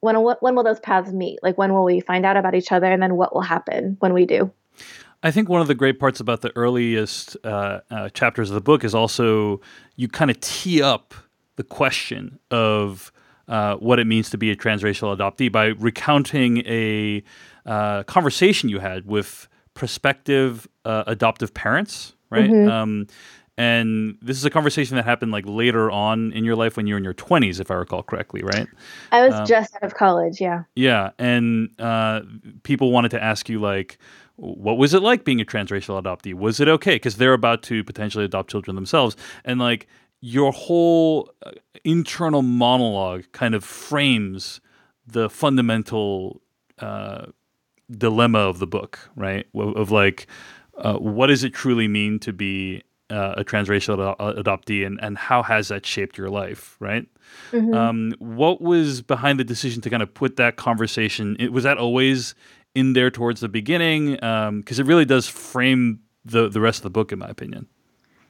when 0.00 0.16
when 0.16 0.54
will 0.54 0.64
those 0.64 0.80
paths 0.80 1.12
meet? 1.12 1.38
Like 1.42 1.56
when 1.56 1.72
will 1.72 1.84
we 1.84 2.00
find 2.00 2.26
out 2.26 2.36
about 2.36 2.54
each 2.54 2.72
other? 2.72 2.92
And 2.92 3.02
then 3.02 3.16
what 3.16 3.34
will 3.34 3.40
happen 3.40 3.96
when 4.00 4.12
we 4.12 4.26
do 4.26 4.52
I 5.24 5.30
think 5.30 5.48
one 5.48 5.62
of 5.62 5.68
the 5.68 5.74
great 5.74 5.98
parts 5.98 6.20
about 6.20 6.42
the 6.42 6.52
earliest 6.54 7.36
uh, 7.44 7.80
uh, 7.90 8.10
chapters 8.10 8.50
of 8.50 8.54
the 8.54 8.60
book 8.60 8.84
is 8.84 8.94
also 8.94 9.62
you 9.96 10.06
kind 10.06 10.30
of 10.30 10.38
tee 10.40 10.82
up 10.82 11.14
the 11.56 11.64
question 11.64 12.38
of 12.50 13.10
uh, 13.48 13.76
what 13.76 13.98
it 13.98 14.06
means 14.06 14.28
to 14.30 14.38
be 14.38 14.50
a 14.50 14.56
transracial 14.56 15.16
adoptee 15.16 15.50
by 15.50 15.66
recounting 15.66 16.58
a 16.66 17.22
uh, 17.64 18.02
conversation 18.02 18.68
you 18.68 18.80
had 18.80 19.06
with 19.06 19.48
prospective 19.72 20.68
uh, 20.84 21.04
adoptive 21.06 21.54
parents, 21.54 22.14
right? 22.28 22.50
Mm-hmm. 22.50 22.70
Um, 22.70 23.06
and 23.56 24.18
this 24.20 24.36
is 24.36 24.44
a 24.44 24.50
conversation 24.50 24.96
that 24.96 25.04
happened 25.04 25.32
like 25.32 25.44
later 25.46 25.90
on 25.90 26.32
in 26.32 26.44
your 26.44 26.56
life 26.56 26.76
when 26.76 26.86
you 26.86 26.94
were 26.94 26.98
in 26.98 27.04
your 27.04 27.14
20s 27.14 27.60
if 27.60 27.70
i 27.70 27.74
recall 27.74 28.02
correctly 28.02 28.42
right 28.42 28.66
i 29.12 29.24
was 29.24 29.32
um, 29.32 29.46
just 29.46 29.76
out 29.76 29.84
of 29.84 29.94
college 29.94 30.40
yeah 30.40 30.64
yeah 30.74 31.10
and 31.20 31.68
uh, 31.78 32.20
people 32.64 32.90
wanted 32.90 33.12
to 33.12 33.22
ask 33.22 33.48
you 33.48 33.60
like 33.60 33.98
what 34.36 34.78
was 34.78 34.94
it 34.94 35.02
like 35.02 35.24
being 35.24 35.40
a 35.40 35.44
transracial 35.44 36.02
adoptee? 36.02 36.34
Was 36.34 36.60
it 36.60 36.68
okay? 36.68 36.96
Because 36.96 37.16
they're 37.16 37.32
about 37.34 37.62
to 37.64 37.84
potentially 37.84 38.24
adopt 38.24 38.50
children 38.50 38.74
themselves. 38.74 39.16
And 39.44 39.60
like 39.60 39.86
your 40.20 40.52
whole 40.52 41.30
uh, 41.44 41.52
internal 41.84 42.42
monologue 42.42 43.24
kind 43.32 43.54
of 43.54 43.62
frames 43.62 44.60
the 45.06 45.28
fundamental 45.28 46.40
uh, 46.78 47.26
dilemma 47.90 48.38
of 48.38 48.58
the 48.58 48.66
book, 48.66 48.98
right? 49.16 49.46
Of, 49.54 49.76
of 49.76 49.90
like, 49.90 50.26
uh, 50.78 50.94
what 50.94 51.28
does 51.28 51.44
it 51.44 51.50
truly 51.50 51.86
mean 51.86 52.18
to 52.20 52.32
be 52.32 52.82
uh, 53.10 53.34
a 53.36 53.44
transracial 53.44 54.12
ad- 54.18 54.44
adoptee 54.44 54.84
and, 54.84 54.98
and 55.02 55.16
how 55.18 55.42
has 55.42 55.68
that 55.68 55.86
shaped 55.86 56.18
your 56.18 56.30
life, 56.30 56.76
right? 56.80 57.06
Mm-hmm. 57.52 57.74
Um, 57.74 58.14
what 58.18 58.60
was 58.60 59.02
behind 59.02 59.38
the 59.38 59.44
decision 59.44 59.82
to 59.82 59.90
kind 59.90 60.02
of 60.02 60.12
put 60.12 60.36
that 60.36 60.56
conversation? 60.56 61.36
It, 61.38 61.52
Was 61.52 61.64
that 61.64 61.78
always 61.78 62.34
in 62.74 62.92
there 62.92 63.10
towards 63.10 63.40
the 63.40 63.48
beginning 63.48 64.12
because 64.12 64.48
um, 64.48 64.64
it 64.66 64.86
really 64.86 65.04
does 65.04 65.28
frame 65.28 66.00
the 66.24 66.48
the 66.48 66.60
rest 66.60 66.78
of 66.78 66.82
the 66.84 66.90
book, 66.90 67.12
in 67.12 67.18
my 67.18 67.28
opinion. 67.28 67.66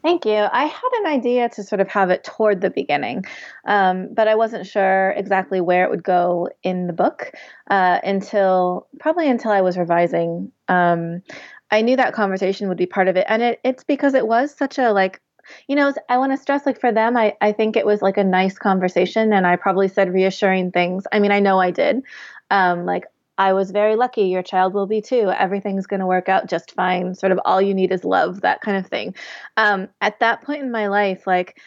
Thank 0.03 0.27
you. 0.27 0.35
I 0.35 0.67
had 0.67 0.91
an 1.01 1.07
idea 1.07 1.49
to 1.49 1.63
sort 1.63 1.81
of 1.81 1.89
have 1.89 2.11
it 2.11 2.25
toward 2.25 2.61
the 2.61 2.69
beginning, 2.69 3.25
um, 3.65 4.13
but 4.13 4.29
I 4.29 4.35
wasn't 4.35 4.67
sure 4.67 5.15
exactly 5.17 5.63
where 5.63 5.85
it 5.85 5.91
would 5.91 6.03
go 6.03 6.51
in 6.63 6.87
the 6.87 6.93
book 6.93 7.33
uh, 7.71 8.01
until 8.05 8.87
probably 9.01 9.31
until 9.31 9.51
I 9.51 9.63
was 9.63 9.79
revising. 9.79 10.53
Um, 10.69 11.23
I 11.71 11.81
knew 11.81 11.97
that 11.97 12.13
conversation 12.13 12.69
would 12.69 12.77
be 12.77 12.85
part 12.85 13.09
of 13.09 13.17
it, 13.17 13.25
and 13.31 13.43
it, 13.43 13.61
it's 13.65 13.83
because 13.83 14.13
it 14.13 14.27
was 14.27 14.55
such 14.55 14.79
a 14.79 14.93
like 14.93 15.23
you 15.69 15.77
know 15.77 15.93
i 16.09 16.17
want 16.17 16.33
to 16.33 16.39
stress 16.39 16.65
like 16.65 16.81
for 16.81 16.91
them 16.91 17.19
I, 17.19 17.37
I 17.43 17.53
think 17.53 17.77
it 17.77 17.85
was 17.85 18.01
like 18.01 18.17
a 18.17 18.25
nice 18.25 18.57
conversation 18.57 19.31
and 19.31 19.47
i 19.47 19.57
probably 19.57 19.89
said 19.89 20.11
reassuring 20.11 20.71
things 20.71 21.05
i 21.13 21.19
mean 21.19 21.33
i 21.33 21.39
know 21.39 21.61
i 21.61 21.71
did 21.71 22.03
um, 22.51 22.87
like 22.87 23.05
I 23.37 23.53
was 23.53 23.71
very 23.71 23.97
lucky. 23.97 24.23
Your 24.23 24.43
child 24.43 24.75
will 24.75 24.87
be 24.87 25.01
too. 25.01 25.31
Everything's 25.31 25.87
going 25.87 26.01
to 26.01 26.07
work 26.07 26.29
out 26.29 26.49
just 26.49 26.73
fine. 26.73 27.15
Sort 27.15 27.33
of 27.33 27.41
all 27.45 27.61
you 27.61 27.75
need 27.75 27.91
is 27.91 28.05
love, 28.05 28.43
that 28.43 28.61
kind 28.61 28.77
of 28.77 28.87
thing. 28.87 29.15
Um, 29.57 29.89
at 30.01 30.21
that 30.21 30.43
point 30.43 30.63
in 30.63 30.71
my 30.71 30.87
life, 30.87 31.27
like 31.27 31.59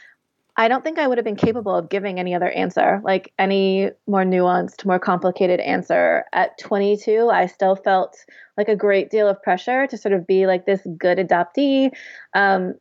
I 0.60 0.68
don't 0.70 0.84
think 0.84 0.98
I 0.98 1.08
would 1.08 1.20
have 1.20 1.26
been 1.26 1.36
capable 1.36 1.76
of 1.76 1.90
giving 1.90 2.20
any 2.20 2.34
other 2.34 2.50
answer, 2.50 3.00
like 3.04 3.32
any 3.38 3.92
more 4.08 4.24
nuanced, 4.24 4.86
more 4.86 4.98
complicated 4.98 5.60
answer. 5.60 6.26
At 6.34 6.58
22, 6.58 7.30
I 7.30 7.46
still 7.46 7.76
felt 7.76 8.18
like 8.58 8.68
a 8.68 8.76
great 8.76 9.12
deal 9.12 9.28
of 9.28 9.42
pressure 9.44 9.86
to 9.86 9.98
sort 9.98 10.14
of 10.14 10.26
be 10.26 10.48
like 10.48 10.66
this 10.66 10.82
good 10.98 11.20
adoptee 11.20 11.92
um, 12.34 12.74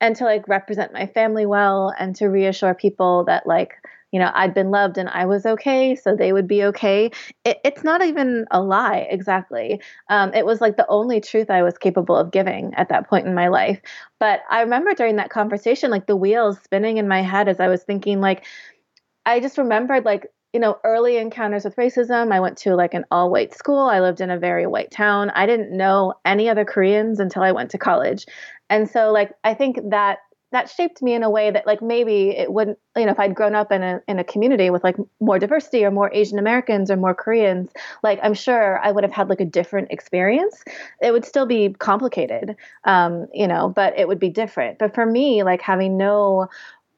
and 0.00 0.14
to 0.16 0.24
like 0.24 0.46
represent 0.46 0.92
my 0.92 1.06
family 1.06 1.44
well 1.44 1.92
and 1.98 2.14
to 2.16 2.26
reassure 2.26 2.72
people 2.72 3.24
that 3.24 3.48
like 3.48 3.74
you 4.14 4.20
know 4.20 4.30
i'd 4.36 4.54
been 4.54 4.70
loved 4.70 4.96
and 4.96 5.08
i 5.08 5.26
was 5.26 5.44
okay 5.44 5.96
so 5.96 6.14
they 6.14 6.32
would 6.32 6.46
be 6.46 6.62
okay. 6.62 7.10
It, 7.44 7.58
it's 7.64 7.82
not 7.82 8.00
even 8.04 8.46
a 8.52 8.62
lie 8.62 9.08
exactly. 9.10 9.80
Um, 10.08 10.32
it 10.32 10.46
was 10.46 10.60
like 10.60 10.76
the 10.76 10.86
only 10.88 11.20
truth 11.20 11.50
i 11.50 11.62
was 11.62 11.76
capable 11.76 12.16
of 12.16 12.30
giving 12.30 12.72
at 12.74 12.88
that 12.90 13.08
point 13.08 13.26
in 13.26 13.34
my 13.34 13.48
life. 13.48 13.80
But 14.20 14.42
i 14.48 14.60
remember 14.60 14.94
during 14.94 15.16
that 15.16 15.30
conversation 15.30 15.90
like 15.90 16.06
the 16.06 16.14
wheels 16.14 16.60
spinning 16.62 16.98
in 16.98 17.08
my 17.08 17.22
head 17.22 17.48
as 17.48 17.58
i 17.58 17.66
was 17.66 17.82
thinking 17.82 18.20
like 18.20 18.44
i 19.26 19.40
just 19.40 19.58
remembered 19.58 20.04
like 20.04 20.28
you 20.52 20.60
know 20.60 20.78
early 20.84 21.16
encounters 21.16 21.64
with 21.64 21.74
racism. 21.74 22.32
I 22.32 22.38
went 22.38 22.56
to 22.58 22.76
like 22.76 22.94
an 22.94 23.04
all 23.10 23.28
white 23.28 23.52
school. 23.52 23.86
I 23.88 23.98
lived 23.98 24.20
in 24.20 24.30
a 24.30 24.38
very 24.38 24.68
white 24.68 24.92
town. 24.92 25.30
I 25.30 25.46
didn't 25.46 25.76
know 25.76 26.14
any 26.24 26.48
other 26.48 26.64
koreans 26.64 27.18
until 27.18 27.42
i 27.42 27.50
went 27.50 27.72
to 27.72 27.78
college. 27.78 28.24
And 28.70 28.88
so 28.88 29.10
like 29.10 29.32
i 29.42 29.52
think 29.52 29.80
that 29.90 30.18
that 30.54 30.70
shaped 30.70 31.02
me 31.02 31.14
in 31.14 31.22
a 31.22 31.30
way 31.30 31.50
that 31.50 31.66
like 31.66 31.82
maybe 31.82 32.30
it 32.30 32.52
wouldn't 32.52 32.78
you 32.96 33.04
know 33.04 33.12
if 33.12 33.18
i'd 33.18 33.34
grown 33.34 33.54
up 33.54 33.72
in 33.72 33.82
a 33.82 34.00
in 34.06 34.18
a 34.18 34.24
community 34.24 34.70
with 34.70 34.84
like 34.84 34.96
more 35.20 35.38
diversity 35.38 35.84
or 35.84 35.90
more 35.90 36.10
asian 36.14 36.38
americans 36.38 36.90
or 36.90 36.96
more 36.96 37.14
koreans 37.14 37.70
like 38.02 38.18
i'm 38.22 38.34
sure 38.34 38.78
i 38.80 38.90
would 38.90 39.04
have 39.04 39.12
had 39.12 39.28
like 39.28 39.40
a 39.40 39.44
different 39.44 39.90
experience. 39.90 40.62
It 41.00 41.12
would 41.12 41.24
still 41.24 41.46
be 41.46 41.74
complicated 41.78 42.56
um 42.84 43.26
you 43.32 43.46
know 43.46 43.68
but 43.68 43.98
it 43.98 44.08
would 44.08 44.18
be 44.18 44.30
different. 44.30 44.78
But 44.78 44.94
for 44.94 45.06
me 45.06 45.42
like 45.42 45.60
having 45.60 45.96
no 45.96 46.48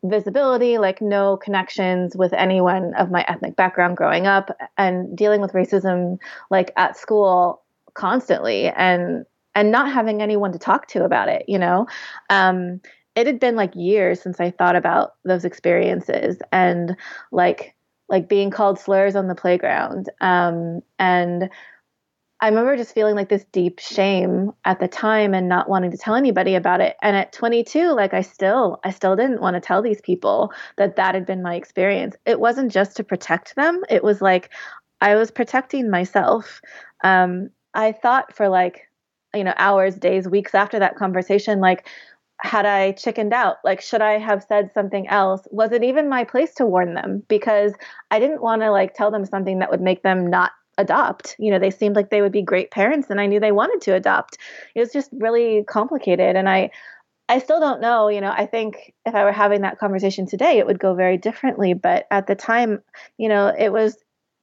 visibility 0.05 0.79
like 0.79 1.01
no 1.01 1.37
connections 1.37 2.17
with 2.17 2.33
anyone 2.33 2.95
of 2.95 3.11
my 3.11 3.25
ethnic 3.29 3.57
background 3.57 3.97
growing 3.97 4.27
up 4.27 4.57
and 4.77 5.17
dealing 5.17 5.41
with 5.41 5.53
racism 5.53 6.19
like 6.51 6.73
at 6.77 6.97
school 6.97 7.63
constantly 7.95 8.69
and 8.69 9.25
and 9.55 9.71
not 9.71 9.91
having 9.91 10.21
anyone 10.21 10.53
to 10.53 10.59
talk 10.59 10.87
to 10.89 11.05
about 11.05 11.29
it 11.29 11.45
you 11.49 11.59
know? 11.59 11.87
Um 12.31 12.81
it 13.17 13.27
had 13.27 13.41
been 13.41 13.57
like 13.57 13.75
years 13.75 14.21
since 14.21 14.39
I 14.39 14.51
thought 14.51 14.77
about 14.77 15.15
those 15.25 15.45
experiences 15.45 16.37
and 16.53 16.95
like 17.33 17.75
like 18.09 18.29
being 18.29 18.51
called 18.51 18.79
slurs 18.79 19.17
on 19.17 19.27
the 19.27 19.35
playground. 19.35 20.11
Um, 20.21 20.81
and 20.99 21.51
I 22.41 22.49
remember 22.49 22.77
just 22.77 22.95
feeling 22.95 23.17
like 23.17 23.31
this 23.31 23.47
deep 23.51 23.81
shame 23.81 24.53
at 24.65 24.79
the 24.79 24.87
time 24.87 25.35
and 25.35 25.49
not 25.49 25.69
wanting 25.69 25.91
to 25.91 25.97
tell 25.97 26.15
anybody 26.15 26.55
about 26.55 26.83
it. 26.83 26.95
And 27.03 27.17
at 27.17 27.33
22, 27.33 27.93
like 27.95 28.13
I 28.13 28.21
still 28.21 28.79
I 28.85 28.91
still 28.91 29.17
didn't 29.17 29.41
want 29.41 29.55
to 29.55 29.61
tell 29.61 29.81
these 29.81 30.03
people 30.03 30.53
that 30.77 30.97
that 30.97 31.15
had 31.15 31.25
been 31.25 31.43
my 31.43 31.55
experience. 31.55 32.15
It 32.27 32.39
wasn't 32.39 32.71
just 32.71 32.97
to 32.99 33.05
protect 33.05 33.57
them. 33.57 33.83
It 33.89 34.05
was 34.05 34.21
like 34.21 34.51
I 35.01 35.15
was 35.17 35.31
protecting 35.31 35.91
myself. 35.91 36.61
Um, 37.03 37.49
I 37.73 37.93
thought 37.93 38.37
for 38.37 38.49
like 38.51 38.83
you 39.35 39.45
know 39.45 39.55
hours, 39.57 39.97
days, 39.97 40.29
weeks 40.29 40.55
after 40.55 40.79
that 40.79 40.97
conversation, 40.97 41.61
like 41.61 41.89
had 42.41 42.67
I 42.67 42.93
chickened 42.93 43.33
out? 43.33 43.57
Like, 43.65 43.81
should 43.81 44.03
I 44.03 44.19
have 44.19 44.45
said 44.47 44.71
something 44.75 45.09
else? 45.09 45.47
Was 45.51 45.73
it 45.73 45.83
even 45.83 46.09
my 46.09 46.25
place 46.25 46.55
to 46.55 46.67
warn 46.67 46.95
them? 46.95 47.23
Because 47.29 47.73
I 48.11 48.19
didn't 48.19 48.43
want 48.43 48.63
to 48.63 48.71
like 48.71 48.95
tell 48.95 49.11
them 49.11 49.25
something 49.25 49.59
that 49.61 49.71
would 49.71 49.81
make 49.81 50.03
them 50.03 50.29
not 50.29 50.53
adopt. 50.79 51.37
You 51.39 51.51
know, 51.51 51.59
they 51.59 51.71
seemed 51.71 51.97
like 51.97 52.11
they 52.11 52.21
would 52.21 52.33
be 52.33 52.43
great 52.43 52.71
parents 52.71 53.09
and 53.09 53.21
I 53.21 53.27
knew 53.27 53.41
they 53.41 53.53
wanted 53.53 53.81
to 53.83 53.95
adopt. 53.95 54.39
It 54.75 54.81
was 54.81 54.93
just 54.93 55.11
really 55.13 55.65
complicated. 55.65 56.37
And 56.37 56.49
I, 56.49 56.71
I 57.29 57.39
still 57.39 57.59
don't 57.59 57.81
know, 57.81 58.09
you 58.09 58.21
know, 58.21 58.31
I 58.31 58.47
think 58.47 58.95
if 59.05 59.15
I 59.15 59.25
were 59.25 59.33
having 59.33 59.63
that 59.63 59.79
conversation 59.79 60.27
today, 60.27 60.59
it 60.59 60.67
would 60.67 60.79
go 60.79 60.95
very 60.95 61.17
differently. 61.17 61.75
But 61.75 62.07
at 62.11 62.27
the 62.27 62.35
time, 62.35 62.83
you 63.19 63.29
know, 63.29 63.53
it 63.59 63.73
was, 63.73 63.97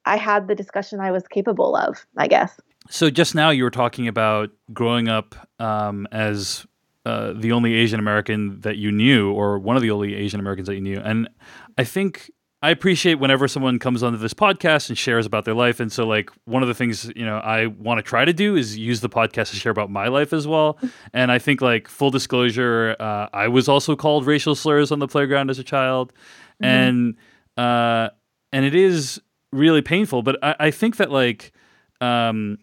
I 0.06 0.18
had 0.18 0.48
the 0.48 0.56
discussion 0.56 1.00
I 1.00 1.12
was 1.12 1.24
capable 1.28 1.76
of, 1.76 2.06
I 2.18 2.28
guess. 2.28 2.60
So 2.90 3.10
just 3.10 3.36
now 3.36 3.52
you 3.52 3.64
were 3.64 3.72
talking 3.72 4.08
about 4.08 4.50
growing 4.74 5.08
up 5.08 5.36
um, 5.60 6.08
as 6.12 6.66
uh, 7.06 7.34
the 7.34 7.52
only 7.52 7.74
Asian 7.74 8.00
American 8.00 8.62
that 8.62 8.78
you 8.78 8.92
knew, 8.92 9.32
or 9.32 9.60
one 9.60 9.76
of 9.76 9.82
the 9.82 9.92
only 9.92 10.16
Asian 10.16 10.40
Americans 10.40 10.68
that 10.68 10.76
you 10.76 10.82
knew. 10.82 11.00
And 11.00 11.30
I 11.78 11.84
think 11.84 12.32
I 12.64 12.70
appreciate 12.70 13.16
whenever 13.16 13.50
someone 13.50 13.78
comes 13.78 14.04
onto 14.04 14.18
this 14.18 14.34
podcast 14.34 14.88
and 14.88 14.98
shares 14.98 15.26
about 15.26 15.44
their 15.44 15.54
life. 15.54 15.82
And 15.82 15.92
so, 15.92 16.08
like, 16.08 16.30
one 16.46 16.62
of 16.62 16.70
the 16.70 16.74
things 16.74 17.12
you 17.14 17.26
know 17.26 17.40
I 17.40 17.66
want 17.66 17.98
to 17.98 18.04
try 18.04 18.24
to 18.24 18.32
do 18.32 18.56
is 18.56 18.78
use 18.78 19.02
the 19.02 19.10
podcast 19.10 19.50
to 19.50 19.58
share 19.58 19.72
about 19.74 19.92
my 19.92 20.08
life 20.08 20.32
as 20.32 20.48
well. 20.48 20.80
And 21.14 21.30
I 21.30 21.40
think, 21.40 21.62
like, 21.62 21.90
full 21.90 22.10
disclosure, 22.10 22.96
uh, 23.00 23.28
I 23.34 23.50
was 23.50 23.68
also 23.68 23.98
called 23.98 24.26
racial 24.26 24.56
slurs 24.56 24.92
on 24.92 25.00
the 25.00 25.08
playground 25.08 25.50
as 25.50 25.60
a 25.60 25.64
child, 25.64 26.14
mm-hmm. 26.64 26.66
and 26.66 27.16
uh, 27.58 28.10
and 28.54 28.64
it 28.64 28.76
is 28.76 29.22
really 29.52 29.82
painful. 29.82 30.24
But 30.24 30.42
I, 30.42 30.56
I 30.60 30.72
think 30.72 30.96
that 30.98 31.12
like. 31.12 31.52
Um, 32.00 32.58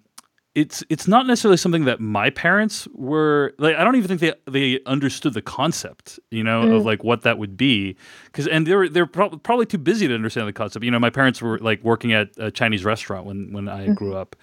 it's 0.60 0.84
it's 0.90 1.08
not 1.08 1.26
necessarily 1.26 1.56
something 1.56 1.86
that 1.86 2.00
my 2.00 2.28
parents 2.28 2.86
were 2.92 3.54
like 3.58 3.76
I 3.76 3.82
don't 3.82 3.96
even 3.96 4.18
think 4.18 4.20
they 4.20 4.34
they 4.50 4.80
understood 4.84 5.32
the 5.32 5.40
concept 5.40 6.20
you 6.30 6.44
know 6.44 6.62
mm. 6.62 6.76
of 6.76 6.84
like 6.84 7.02
what 7.02 7.22
that 7.22 7.38
would 7.38 7.56
be. 7.56 7.96
Because 8.26 8.46
and 8.46 8.66
they're 8.66 8.88
they're 8.88 9.06
pro- 9.06 9.30
probably 9.30 9.64
too 9.64 9.78
busy 9.78 10.06
to 10.06 10.14
understand 10.14 10.46
the 10.46 10.52
concept. 10.52 10.84
You 10.84 10.90
know 10.90 10.98
my 10.98 11.08
parents 11.08 11.40
were 11.40 11.58
like 11.60 11.82
working 11.82 12.12
at 12.12 12.28
a 12.36 12.50
Chinese 12.50 12.84
restaurant 12.84 13.24
when 13.24 13.52
when 13.52 13.68
I 13.68 13.88
mm. 13.88 13.94
grew 13.94 14.14
up. 14.14 14.36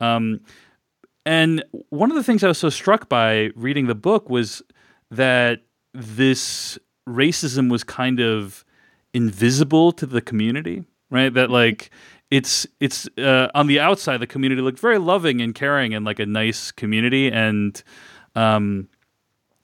Um, 0.00 0.40
and 1.24 1.64
one 1.88 2.10
of 2.10 2.16
the 2.16 2.22
things 2.24 2.44
I 2.44 2.48
was 2.48 2.58
so 2.58 2.68
struck 2.68 3.08
by 3.08 3.50
reading 3.54 3.86
the 3.86 3.94
book 3.94 4.28
was 4.28 4.62
that 5.10 5.62
this 5.94 6.78
racism 7.08 7.70
was 7.70 7.82
kind 7.82 8.20
of 8.20 8.64
invisible 9.14 9.92
to 9.92 10.04
the 10.04 10.20
community 10.20 10.84
right? 11.12 11.32
That 11.32 11.50
like 11.50 11.90
it's 12.32 12.66
it's 12.80 13.06
uh, 13.18 13.48
on 13.54 13.66
the 13.66 13.78
outside 13.78 14.16
the 14.16 14.26
community 14.26 14.62
looked 14.62 14.78
very 14.78 14.98
loving 14.98 15.42
and 15.42 15.54
caring 15.54 15.92
and 15.92 16.06
like 16.06 16.18
a 16.18 16.24
nice 16.24 16.72
community 16.72 17.30
and 17.30 17.82
um, 18.34 18.88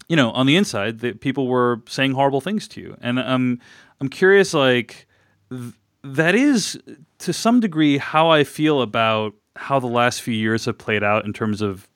you 0.07 0.15
know 0.15 0.31
on 0.33 0.45
the 0.45 0.55
inside 0.55 0.99
the 0.99 1.15
people 1.15 1.49
were 1.49 1.81
saying 1.89 2.13
horrible 2.13 2.43
things 2.43 2.69
to 2.69 2.81
you 2.83 2.95
and 3.01 3.19
um, 3.19 3.59
i'm 4.03 4.09
curious 4.11 4.53
like 4.53 5.07
th- 5.51 5.73
that 6.05 6.35
is 6.35 6.79
to 7.19 7.33
some 7.33 7.59
degree 7.59 7.97
how 7.97 8.29
i 8.31 8.45
feel 8.45 8.83
about 8.83 9.33
how 9.57 9.81
the 9.81 9.87
last 9.87 10.21
few 10.21 10.35
years 10.35 10.67
have 10.67 10.77
played 10.77 11.03
out 11.03 11.25
in 11.25 11.33
terms 11.33 11.63
of 11.63 11.89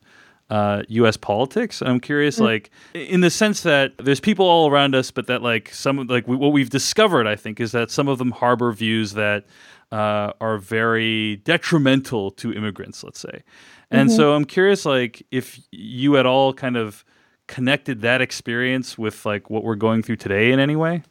uh, 0.50 0.82
U.S. 0.88 1.16
politics. 1.16 1.80
I'm 1.80 1.98
curious, 1.98 2.34
mm-hmm. 2.34 2.44
like 2.44 2.70
in 2.92 3.22
the 3.22 3.30
sense 3.30 3.62
that 3.62 3.92
there's 3.96 4.20
people 4.20 4.44
all 4.44 4.70
around 4.70 4.94
us, 4.94 5.10
but 5.10 5.26
that 5.28 5.40
like 5.40 5.72
some 5.72 6.06
like 6.08 6.28
we, 6.28 6.36
what 6.36 6.52
we've 6.52 6.68
discovered, 6.68 7.26
I 7.26 7.36
think, 7.36 7.58
is 7.58 7.72
that 7.72 7.90
some 7.90 8.06
of 8.06 8.18
them 8.18 8.32
harbor 8.32 8.70
views 8.72 9.14
that 9.14 9.46
uh, 9.92 10.32
are 10.40 10.58
very 10.58 11.36
detrimental 11.36 12.32
to 12.32 12.52
immigrants, 12.52 13.04
let's 13.04 13.20
say. 13.20 13.42
And 13.90 14.08
mm-hmm. 14.08 14.16
so 14.16 14.32
I'm 14.32 14.46
curious, 14.46 14.84
like, 14.84 15.24
if 15.30 15.60
you 15.70 16.16
at 16.16 16.26
all 16.26 16.52
kind 16.52 16.76
of 16.76 17.04
connected 17.46 18.00
that 18.00 18.22
experience 18.22 18.96
with 18.96 19.26
like 19.26 19.50
what 19.50 19.62
we're 19.62 19.74
going 19.74 20.02
through 20.02 20.16
today 20.16 20.52
in 20.52 20.58
any 20.58 20.74
way. 20.74 21.02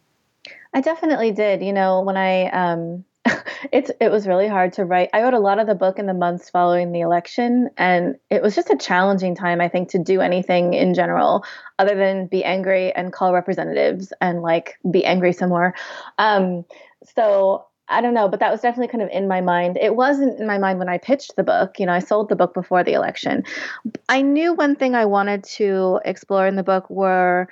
I 0.74 0.82
definitely 0.82 1.32
did. 1.32 1.62
You 1.62 1.72
know, 1.72 2.02
when 2.02 2.18
I 2.18 2.50
um, 2.50 3.06
it's 3.72 3.92
it 4.00 4.10
was 4.10 4.28
really 4.28 4.48
hard 4.48 4.74
to 4.74 4.86
write. 4.86 5.10
I 5.14 5.22
wrote 5.22 5.36
a 5.36 5.40
lot 5.40 5.60
of 5.60 5.68
the 5.68 5.76
book 5.76 6.00
in 6.00 6.08
the 6.08 6.14
months 6.14 6.50
following 6.50 6.92
the 6.92 7.02
election, 7.02 7.70
and 7.78 8.16
it 8.30 8.42
was 8.42 8.56
just 8.56 8.72
a 8.72 8.78
challenging 8.78 9.36
time. 9.36 9.62
I 9.62 9.68
think 9.68 9.90
to 9.90 10.00
do 10.00 10.22
anything 10.22 10.74
in 10.74 10.94
general 10.94 11.46
other 11.78 11.96
than 11.96 12.26
be 12.28 12.44
angry 12.44 12.92
and 12.94 13.14
call 13.14 13.34
representatives 13.34 14.12
and 14.20 14.42
like 14.42 14.80
be 14.90 15.06
angry 15.06 15.34
some 15.34 15.50
more. 15.50 15.76
Um, 16.18 16.66
so 17.16 17.66
I 17.88 18.00
don't 18.02 18.14
know, 18.14 18.30
but 18.30 18.40
that 18.40 18.52
was 18.52 18.62
definitely 18.62 18.88
kind 18.88 19.02
of 19.02 19.10
in 19.10 19.28
my 19.28 19.42
mind. 19.42 19.78
It 19.78 19.96
wasn't 19.96 20.40
in 20.40 20.48
my 20.48 20.58
mind 20.58 20.80
when 20.80 20.88
I 20.88 20.98
pitched 20.98 21.36
the 21.36 21.44
book. 21.44 21.80
You 21.80 21.86
know, 21.86 21.94
I 21.94 22.00
sold 22.00 22.30
the 22.30 22.36
book 22.36 22.54
before 22.54 22.84
the 22.84 22.94
election. 22.94 23.44
I 24.08 24.22
knew 24.22 24.54
one 24.54 24.76
thing 24.76 24.96
I 24.96 25.06
wanted 25.06 25.44
to 25.56 26.00
explore 26.06 26.48
in 26.48 26.56
the 26.56 26.64
book 26.64 26.90
were 26.90 27.48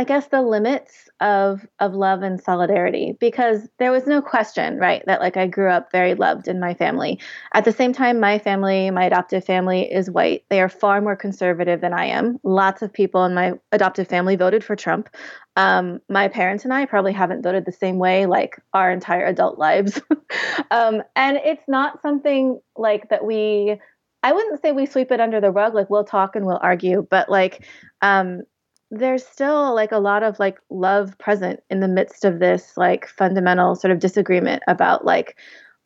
I 0.00 0.04
guess 0.04 0.28
the 0.28 0.40
limits 0.40 1.10
of 1.20 1.68
of 1.78 1.92
love 1.92 2.22
and 2.22 2.40
solidarity 2.40 3.18
because 3.20 3.68
there 3.78 3.92
was 3.92 4.06
no 4.06 4.22
question, 4.22 4.78
right, 4.78 5.04
that 5.04 5.20
like 5.20 5.36
I 5.36 5.46
grew 5.46 5.68
up 5.68 5.92
very 5.92 6.14
loved 6.14 6.48
in 6.48 6.58
my 6.58 6.72
family. 6.72 7.20
At 7.52 7.66
the 7.66 7.72
same 7.72 7.92
time, 7.92 8.18
my 8.18 8.38
family, 8.38 8.90
my 8.90 9.04
adoptive 9.04 9.44
family 9.44 9.92
is 9.92 10.10
white. 10.10 10.46
They 10.48 10.62
are 10.62 10.70
far 10.70 11.02
more 11.02 11.16
conservative 11.16 11.82
than 11.82 11.92
I 11.92 12.06
am. 12.06 12.38
Lots 12.44 12.80
of 12.80 12.90
people 12.90 13.26
in 13.26 13.34
my 13.34 13.52
adoptive 13.72 14.08
family 14.08 14.36
voted 14.36 14.64
for 14.64 14.74
Trump. 14.74 15.10
Um, 15.56 16.00
my 16.08 16.28
parents 16.28 16.64
and 16.64 16.72
I 16.72 16.86
probably 16.86 17.12
haven't 17.12 17.42
voted 17.42 17.66
the 17.66 17.72
same 17.72 17.98
way 17.98 18.24
like 18.24 18.58
our 18.72 18.90
entire 18.90 19.26
adult 19.26 19.58
lives. 19.58 20.00
um, 20.70 21.02
and 21.14 21.36
it's 21.44 21.68
not 21.68 22.00
something 22.00 22.58
like 22.74 23.10
that 23.10 23.22
we 23.22 23.78
I 24.22 24.32
wouldn't 24.32 24.62
say 24.62 24.72
we 24.72 24.86
sweep 24.86 25.12
it 25.12 25.20
under 25.20 25.42
the 25.42 25.50
rug. 25.50 25.74
Like 25.74 25.90
we'll 25.90 26.04
talk 26.04 26.36
and 26.36 26.46
we'll 26.46 26.60
argue, 26.62 27.06
but 27.10 27.28
like 27.28 27.66
um, 28.00 28.42
there's 28.90 29.24
still 29.24 29.74
like 29.74 29.92
a 29.92 29.98
lot 29.98 30.22
of 30.22 30.38
like 30.38 30.58
love 30.68 31.16
present 31.18 31.60
in 31.70 31.80
the 31.80 31.88
midst 31.88 32.24
of 32.24 32.38
this 32.38 32.76
like 32.76 33.06
fundamental 33.06 33.76
sort 33.76 33.92
of 33.92 34.00
disagreement 34.00 34.62
about 34.66 35.04
like 35.04 35.36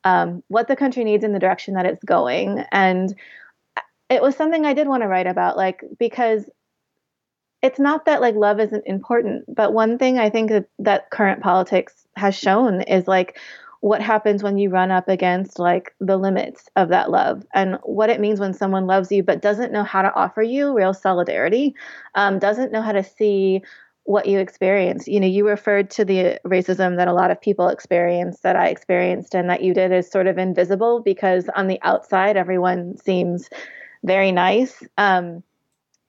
um, 0.05 0.43
what 0.49 0.69
the 0.69 0.77
country 0.77 1.05
needs 1.05 1.25
in 1.25 1.33
the 1.33 1.38
direction 1.38 1.75
that 1.75 1.87
it's 1.87 2.05
going. 2.05 2.64
And 2.73 3.14
it 4.11 4.21
was 4.21 4.37
something 4.37 4.67
i 4.67 4.75
did 4.75 4.87
want 4.87 5.03
to 5.03 5.09
write 5.09 5.27
about 5.27 5.57
like 5.57 5.83
because 5.99 6.49
it's 7.64 7.79
not 7.79 8.05
that 8.05 8.21
like 8.21 8.35
love 8.35 8.61
isn't 8.61 8.87
important, 8.87 9.45
but 9.49 9.73
one 9.73 9.97
thing 9.97 10.19
I 10.19 10.29
think 10.29 10.51
that, 10.51 10.67
that 10.81 11.09
current 11.09 11.43
politics 11.43 12.07
has 12.14 12.35
shown 12.35 12.83
is 12.83 13.09
like 13.09 13.38
what 13.85 14.01
happens 14.01 14.42
when 14.42 14.57
you 14.57 14.70
run 14.70 14.90
up 14.90 15.11
against 15.11 15.59
like 15.59 15.94
the 16.01 16.16
limits 16.16 16.70
of 16.75 16.88
that 16.88 17.11
love 17.11 17.44
and 17.53 17.77
what 17.83 18.09
it 18.09 18.18
means 18.18 18.40
when 18.40 18.55
someone 18.55 18.87
loves 18.87 19.12
you 19.12 19.23
but 19.23 19.42
doesn't 19.42 19.73
know 19.73 19.85
how 19.85 20.01
to 20.01 20.14
offer 20.14 20.40
you 20.40 20.75
real 20.75 20.94
solidarity 20.94 21.75
um, 22.14 22.38
doesn't 22.38 22.73
know 22.73 22.81
how 22.81 22.92
to 22.92 23.05
see 23.05 23.61
what 24.05 24.25
you 24.25 24.38
experience. 24.38 25.07
You 25.07 25.20
know 25.20 25.27
you 25.27 25.47
referred 25.47 25.90
to 25.90 26.05
the 26.07 26.40
racism 26.47 26.97
that 26.97 27.09
a 27.09 27.12
lot 27.12 27.31
of 27.31 27.38
people 27.38 27.68
experience 27.68 28.40
that 28.40 28.57
i 28.57 28.68
experienced 28.68 29.35
and 29.35 29.51
that 29.51 29.62
you 29.62 29.75
did 29.75 29.92
as 29.92 30.11
sort 30.11 30.29
of 30.29 30.38
invisible 30.38 31.01
because 31.01 31.51
on 31.55 31.66
the 31.66 31.79
outside 31.83 32.38
everyone 32.38 32.97
seems 32.97 33.51
very 34.03 34.33
nice. 34.33 34.83
Um, 34.97 35.42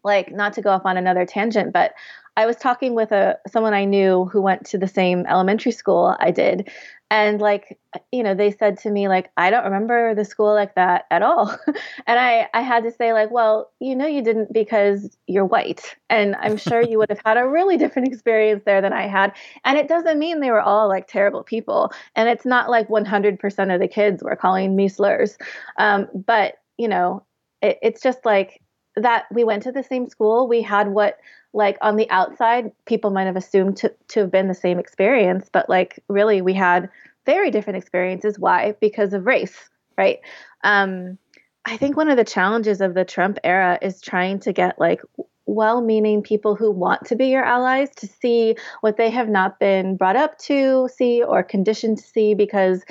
like 0.06 0.32
not 0.32 0.54
to 0.54 0.62
go 0.62 0.70
off 0.70 0.86
on 0.86 0.96
another 0.96 1.26
tangent, 1.26 1.74
but 1.74 1.94
I 2.38 2.46
was 2.46 2.58
talking 2.58 2.96
with 2.96 3.12
a 3.12 3.38
someone 3.48 3.74
I 3.74 3.86
knew 3.86 4.26
who 4.26 4.42
went 4.42 4.66
to 4.68 4.78
the 4.78 4.88
same 4.88 5.26
elementary 5.26 5.72
school 5.72 6.16
I 6.20 6.32
did, 6.32 6.70
and 7.10 7.40
like 7.40 7.80
you 8.12 8.24
know 8.24 8.36
they 8.36 8.52
said 8.52 8.78
to 8.80 8.92
me 8.92 9.08
like 9.08 9.32
I 9.38 9.50
don't 9.50 9.64
remember 9.64 10.14
the 10.14 10.26
school 10.26 10.54
like 10.54 10.76
that 10.76 11.06
at 11.12 11.22
all, 11.22 11.58
and 12.08 12.20
I 12.20 12.48
I 12.54 12.62
had 12.62 12.84
to 12.84 12.92
say 12.92 13.14
like 13.14 13.32
well 13.32 13.72
you 13.80 13.96
know 13.96 14.06
you 14.06 14.22
didn't 14.22 14.52
because 14.52 15.18
you're 15.28 15.46
white, 15.46 15.96
and 16.10 16.36
I'm 16.36 16.58
sure 16.58 16.82
you 16.82 16.98
would 16.98 17.10
have 17.10 17.22
had 17.26 17.38
a 17.38 17.48
really 17.48 17.78
different 17.78 18.10
experience 18.10 18.64
there 18.66 18.82
than 18.82 18.94
I 18.94 19.08
had, 19.08 19.34
and 19.64 19.78
it 19.78 19.88
doesn't 19.88 20.20
mean 20.20 20.40
they 20.40 20.52
were 20.52 20.62
all 20.62 20.90
like 20.90 21.08
terrible 21.08 21.44
people, 21.44 21.94
and 22.16 22.28
it's 22.28 22.46
not 22.46 22.70
like 22.70 22.90
100% 22.90 23.74
of 23.74 23.80
the 23.80 23.88
kids 23.88 24.24
were 24.24 24.36
calling 24.36 24.76
me 24.76 24.90
slurs, 24.90 25.38
um, 25.78 26.08
but 26.14 26.56
you 26.78 26.88
know 26.88 27.24
it, 27.62 27.80
it's 27.82 28.02
just 28.02 28.26
like 28.26 28.62
that 28.96 29.26
we 29.32 29.44
went 29.44 29.64
to 29.64 29.72
the 29.72 29.84
same 29.84 30.08
school. 30.08 30.48
We 30.48 30.62
had 30.62 30.90
what 30.90 31.18
like 31.56 31.78
on 31.82 31.96
the 31.96 32.10
outside 32.10 32.72
people 32.86 33.12
might 33.12 33.24
have 33.24 33.38
assumed 33.38 33.78
to, 33.78 33.94
to 34.10 34.20
have 34.22 34.32
been 34.32 34.50
the 34.50 34.54
same 34.54 34.78
experience, 34.78 35.50
but 35.52 35.70
like 35.70 36.04
really 36.10 36.42
we 36.42 36.54
had 36.54 36.90
very 37.26 37.50
different 37.50 37.78
experiences. 37.78 38.38
Why? 38.38 38.76
Because 38.82 39.14
of 39.14 39.26
race, 39.26 39.70
right? 39.98 40.20
Um, 40.64 41.18
I 41.64 41.78
think 41.78 41.96
one 41.96 42.10
of 42.10 42.18
the 42.18 42.26
challenges 42.26 42.82
of 42.82 42.94
the 42.94 43.06
Trump 43.06 43.40
era 43.44 43.80
is 43.82 44.02
trying 44.02 44.40
to 44.42 44.52
get 44.52 44.80
like 44.80 45.02
well 45.48 45.82
meaning 45.82 46.22
people 46.22 46.56
who 46.56 46.70
want 46.72 47.06
to 47.06 47.16
be 47.16 47.28
your 47.28 47.44
allies 47.44 47.90
to 47.98 48.08
see 48.08 48.58
what 48.82 48.98
they 48.98 49.10
have 49.10 49.30
not 49.30 49.58
been 49.58 49.96
brought 49.96 50.18
up 50.18 50.38
to 50.40 50.90
see 50.94 51.24
or 51.24 51.42
conditioned 51.42 52.00
to 52.00 52.04
see 52.04 52.34
because 52.34 52.84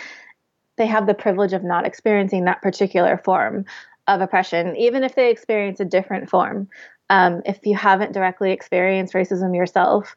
they 0.76 0.86
have 0.86 1.06
the 1.06 1.14
privilege 1.14 1.52
of 1.52 1.62
not 1.62 1.86
experiencing 1.86 2.44
that 2.44 2.62
particular 2.62 3.20
form 3.24 3.66
of 4.06 4.20
oppression, 4.20 4.76
even 4.76 5.02
if 5.02 5.14
they 5.14 5.30
experience 5.30 5.80
a 5.80 5.84
different 5.84 6.28
form. 6.28 6.68
Um, 7.14 7.42
if 7.46 7.60
you 7.64 7.76
haven't 7.76 8.12
directly 8.12 8.50
experienced 8.50 9.14
racism 9.14 9.54
yourself, 9.54 10.14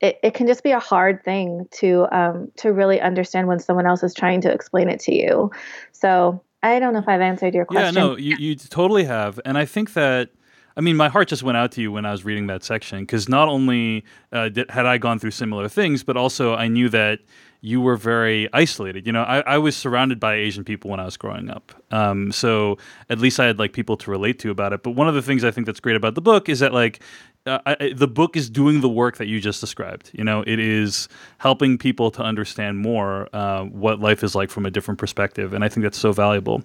it, 0.00 0.18
it 0.22 0.32
can 0.32 0.46
just 0.46 0.62
be 0.62 0.70
a 0.70 0.80
hard 0.80 1.22
thing 1.22 1.66
to 1.80 2.06
um, 2.12 2.50
to 2.56 2.72
really 2.72 3.00
understand 3.00 3.46
when 3.46 3.58
someone 3.58 3.86
else 3.86 4.02
is 4.02 4.14
trying 4.14 4.40
to 4.40 4.50
explain 4.50 4.88
it 4.88 5.00
to 5.00 5.14
you. 5.14 5.50
So 5.92 6.42
I 6.62 6.78
don't 6.80 6.94
know 6.94 7.00
if 7.00 7.08
I've 7.08 7.20
answered 7.20 7.54
your 7.54 7.66
question. 7.66 7.94
Yeah, 7.94 8.00
no, 8.00 8.16
you, 8.16 8.36
you 8.36 8.54
totally 8.56 9.04
have, 9.04 9.38
and 9.44 9.58
I 9.58 9.66
think 9.66 9.92
that. 9.92 10.30
I 10.76 10.80
mean, 10.80 10.96
my 10.96 11.08
heart 11.08 11.28
just 11.28 11.42
went 11.42 11.56
out 11.56 11.72
to 11.72 11.80
you 11.80 11.92
when 11.92 12.04
I 12.04 12.10
was 12.10 12.24
reading 12.24 12.48
that 12.48 12.64
section 12.64 13.00
because 13.00 13.28
not 13.28 13.48
only 13.48 14.04
uh, 14.32 14.48
did, 14.48 14.70
had 14.70 14.86
I 14.86 14.98
gone 14.98 15.18
through 15.18 15.30
similar 15.30 15.68
things, 15.68 16.02
but 16.02 16.16
also 16.16 16.54
I 16.54 16.68
knew 16.68 16.88
that 16.88 17.20
you 17.60 17.80
were 17.80 17.96
very 17.96 18.46
isolated. 18.52 19.06
You 19.06 19.12
know, 19.12 19.22
I, 19.22 19.40
I 19.40 19.58
was 19.58 19.74
surrounded 19.74 20.20
by 20.20 20.34
Asian 20.34 20.64
people 20.64 20.90
when 20.90 21.00
I 21.00 21.04
was 21.06 21.16
growing 21.16 21.48
up. 21.48 21.72
Um, 21.90 22.30
so 22.30 22.76
at 23.08 23.18
least 23.18 23.40
I 23.40 23.46
had 23.46 23.58
like 23.58 23.72
people 23.72 23.96
to 23.98 24.10
relate 24.10 24.38
to 24.40 24.50
about 24.50 24.72
it. 24.72 24.82
But 24.82 24.90
one 24.90 25.08
of 25.08 25.14
the 25.14 25.22
things 25.22 25.44
I 25.44 25.50
think 25.50 25.66
that's 25.66 25.80
great 25.80 25.96
about 25.96 26.14
the 26.14 26.20
book 26.20 26.50
is 26.50 26.58
that 26.58 26.74
like 26.74 27.02
uh, 27.46 27.60
I, 27.64 27.94
the 27.96 28.08
book 28.08 28.36
is 28.36 28.50
doing 28.50 28.80
the 28.80 28.88
work 28.88 29.16
that 29.16 29.28
you 29.28 29.40
just 29.40 29.60
described. 29.60 30.10
You 30.12 30.24
know, 30.24 30.42
it 30.46 30.58
is 30.58 31.08
helping 31.38 31.78
people 31.78 32.10
to 32.10 32.22
understand 32.22 32.78
more 32.78 33.28
uh, 33.32 33.64
what 33.64 34.00
life 34.00 34.22
is 34.24 34.34
like 34.34 34.50
from 34.50 34.66
a 34.66 34.70
different 34.70 34.98
perspective, 34.98 35.54
and 35.54 35.64
I 35.64 35.68
think 35.68 35.84
that's 35.84 35.98
so 35.98 36.12
valuable. 36.12 36.62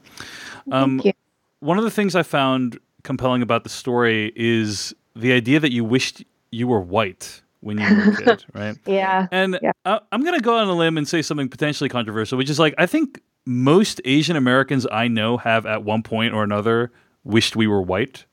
Um, 0.71 1.01
one 1.59 1.77
of 1.77 1.83
the 1.83 1.91
things 1.91 2.15
I 2.15 2.23
found 2.23 2.79
compelling 3.03 3.41
about 3.41 3.63
the 3.63 3.69
story 3.69 4.31
is 4.35 4.93
the 5.15 5.33
idea 5.33 5.59
that 5.59 5.71
you 5.71 5.83
wished 5.83 6.23
you 6.51 6.67
were 6.67 6.81
white 6.81 7.41
when 7.61 7.77
you 7.77 7.95
were 7.95 8.13
a 8.13 8.15
kid, 8.15 8.45
right? 8.53 8.77
yeah. 8.85 9.27
And 9.31 9.59
yeah. 9.61 9.71
I, 9.85 9.99
I'm 10.11 10.23
going 10.23 10.37
to 10.37 10.43
go 10.43 10.57
on 10.57 10.67
a 10.67 10.73
limb 10.73 10.97
and 10.97 11.07
say 11.07 11.21
something 11.21 11.49
potentially 11.49 11.89
controversial, 11.89 12.37
which 12.37 12.49
is 12.49 12.59
like 12.59 12.73
I 12.77 12.85
think 12.85 13.21
most 13.45 13.99
Asian 14.05 14.35
Americans 14.35 14.87
I 14.91 15.07
know 15.07 15.37
have 15.37 15.65
at 15.65 15.83
one 15.83 16.03
point 16.03 16.33
or 16.33 16.43
another 16.43 16.91
wished 17.23 17.55
we 17.55 17.67
were 17.67 17.81
white. 17.81 18.25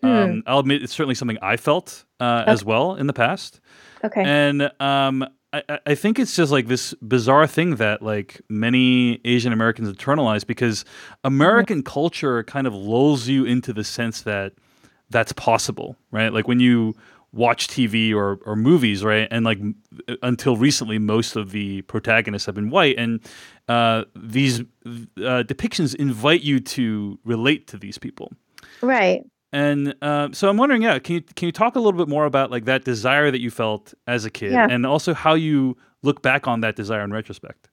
Hmm. 0.00 0.08
Um, 0.08 0.42
I'll 0.46 0.58
admit 0.58 0.82
it's 0.82 0.92
certainly 0.92 1.14
something 1.14 1.38
I 1.42 1.56
felt 1.56 2.04
uh, 2.20 2.40
okay. 2.42 2.50
as 2.50 2.64
well 2.64 2.94
in 2.94 3.06
the 3.06 3.12
past. 3.12 3.60
Okay. 4.04 4.22
And 4.24 4.70
um, 4.80 5.26
I, 5.52 5.78
I 5.86 5.94
think 5.94 6.18
it's 6.18 6.34
just 6.34 6.50
like 6.50 6.66
this 6.66 6.94
bizarre 6.94 7.46
thing 7.46 7.76
that 7.76 8.02
like 8.02 8.40
many 8.48 9.20
Asian 9.24 9.52
Americans 9.52 9.92
internalize 9.92 10.46
because 10.46 10.84
American 11.24 11.78
mm-hmm. 11.78 11.92
culture 11.92 12.42
kind 12.44 12.66
of 12.66 12.74
lulls 12.74 13.28
you 13.28 13.44
into 13.44 13.72
the 13.72 13.84
sense 13.84 14.22
that 14.22 14.54
that's 15.10 15.32
possible, 15.32 15.96
right? 16.10 16.32
Like 16.32 16.48
when 16.48 16.58
you 16.58 16.94
watch 17.32 17.68
TV 17.68 18.14
or, 18.14 18.38
or 18.44 18.56
movies, 18.56 19.02
right? 19.02 19.28
And 19.30 19.44
like 19.44 19.58
until 20.22 20.56
recently, 20.56 20.98
most 20.98 21.36
of 21.36 21.50
the 21.50 21.82
protagonists 21.82 22.46
have 22.46 22.54
been 22.54 22.70
white, 22.70 22.96
and 22.98 23.20
uh, 23.68 24.04
these 24.14 24.60
uh, 24.60 24.64
depictions 25.44 25.94
invite 25.94 26.42
you 26.42 26.60
to 26.60 27.18
relate 27.24 27.66
to 27.68 27.76
these 27.76 27.98
people, 27.98 28.32
right? 28.80 29.22
And 29.52 29.94
uh, 30.00 30.30
so 30.32 30.48
I'm 30.48 30.56
wondering, 30.56 30.82
yeah, 30.82 30.98
can 30.98 31.16
you 31.16 31.20
can 31.20 31.46
you 31.46 31.52
talk 31.52 31.76
a 31.76 31.78
little 31.78 31.98
bit 31.98 32.08
more 32.08 32.24
about 32.24 32.50
like 32.50 32.64
that 32.64 32.84
desire 32.84 33.30
that 33.30 33.40
you 33.40 33.50
felt 33.50 33.92
as 34.06 34.24
a 34.24 34.30
kid, 34.30 34.52
yeah. 34.52 34.66
and 34.70 34.86
also 34.86 35.12
how 35.12 35.34
you 35.34 35.76
look 36.02 36.22
back 36.22 36.48
on 36.48 36.60
that 36.60 36.74
desire 36.74 37.02
in 37.02 37.12
retrospect? 37.12 37.68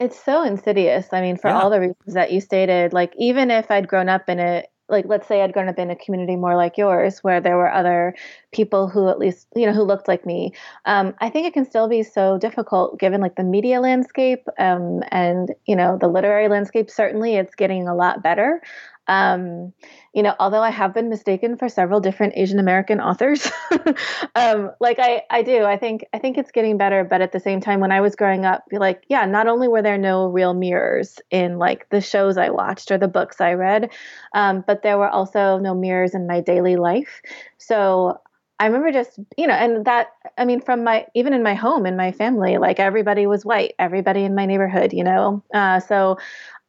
It's 0.00 0.22
so 0.22 0.42
insidious. 0.42 1.12
I 1.12 1.20
mean, 1.20 1.36
for 1.36 1.48
yeah. 1.48 1.60
all 1.60 1.70
the 1.70 1.80
reasons 1.80 2.14
that 2.14 2.32
you 2.32 2.40
stated, 2.40 2.92
like 2.92 3.12
even 3.16 3.50
if 3.52 3.70
I'd 3.70 3.86
grown 3.86 4.08
up 4.08 4.28
in 4.28 4.40
a 4.40 4.64
like 4.88 5.06
let's 5.08 5.26
say 5.26 5.42
I'd 5.42 5.52
grown 5.52 5.68
up 5.68 5.78
in 5.78 5.90
a 5.90 5.96
community 5.96 6.36
more 6.36 6.56
like 6.56 6.76
yours 6.76 7.20
where 7.20 7.40
there 7.40 7.56
were 7.56 7.72
other 7.72 8.14
people 8.52 8.88
who 8.88 9.08
at 9.08 9.18
least 9.18 9.46
you 9.56 9.66
know 9.66 9.72
who 9.72 9.82
looked 9.82 10.08
like 10.08 10.26
me 10.26 10.52
um, 10.84 11.14
I 11.20 11.30
think 11.30 11.46
it 11.46 11.54
can 11.54 11.64
still 11.64 11.88
be 11.88 12.02
so 12.02 12.38
difficult 12.38 12.98
given 12.98 13.20
like 13.20 13.36
the 13.36 13.44
media 13.44 13.80
landscape 13.80 14.46
um, 14.58 15.02
and 15.10 15.52
you 15.66 15.74
know 15.74 15.96
the 15.98 16.08
literary 16.08 16.48
landscape 16.48 16.90
certainly 16.90 17.36
it's 17.36 17.54
getting 17.54 17.88
a 17.88 17.94
lot 17.94 18.22
better 18.22 18.60
um, 19.06 19.72
you 20.14 20.22
know, 20.22 20.34
although 20.38 20.62
I 20.62 20.70
have 20.70 20.94
been 20.94 21.08
mistaken 21.08 21.56
for 21.56 21.68
several 21.68 22.00
different 22.00 22.34
Asian 22.36 22.58
American 22.58 23.00
authors, 23.00 23.50
um, 24.34 24.70
like 24.80 24.98
I, 24.98 25.22
I 25.30 25.42
do, 25.42 25.64
I 25.64 25.76
think, 25.76 26.04
I 26.12 26.18
think 26.18 26.38
it's 26.38 26.50
getting 26.50 26.78
better. 26.78 27.04
But 27.04 27.20
at 27.20 27.32
the 27.32 27.40
same 27.40 27.60
time, 27.60 27.80
when 27.80 27.92
I 27.92 28.00
was 28.00 28.16
growing 28.16 28.44
up, 28.44 28.64
like, 28.72 29.04
yeah, 29.08 29.26
not 29.26 29.46
only 29.46 29.68
were 29.68 29.82
there 29.82 29.98
no 29.98 30.26
real 30.26 30.54
mirrors 30.54 31.18
in 31.30 31.58
like 31.58 31.88
the 31.90 32.00
shows 32.00 32.36
I 32.38 32.50
watched 32.50 32.90
or 32.90 32.98
the 32.98 33.08
books 33.08 33.40
I 33.40 33.52
read, 33.54 33.90
um, 34.34 34.64
but 34.66 34.82
there 34.82 34.98
were 34.98 35.10
also 35.10 35.58
no 35.58 35.74
mirrors 35.74 36.14
in 36.14 36.26
my 36.26 36.40
daily 36.40 36.76
life. 36.76 37.20
So 37.58 38.20
I 38.60 38.66
remember 38.66 38.92
just, 38.92 39.18
you 39.36 39.48
know, 39.48 39.54
and 39.54 39.84
that, 39.84 40.08
I 40.38 40.44
mean, 40.44 40.60
from 40.60 40.84
my, 40.84 41.06
even 41.14 41.32
in 41.32 41.42
my 41.42 41.54
home, 41.54 41.86
in 41.86 41.96
my 41.96 42.12
family, 42.12 42.56
like 42.56 42.78
everybody 42.78 43.26
was 43.26 43.44
white, 43.44 43.74
everybody 43.80 44.22
in 44.22 44.36
my 44.36 44.46
neighborhood, 44.46 44.92
you 44.92 45.02
know? 45.02 45.42
Uh, 45.52 45.80
so 45.80 46.18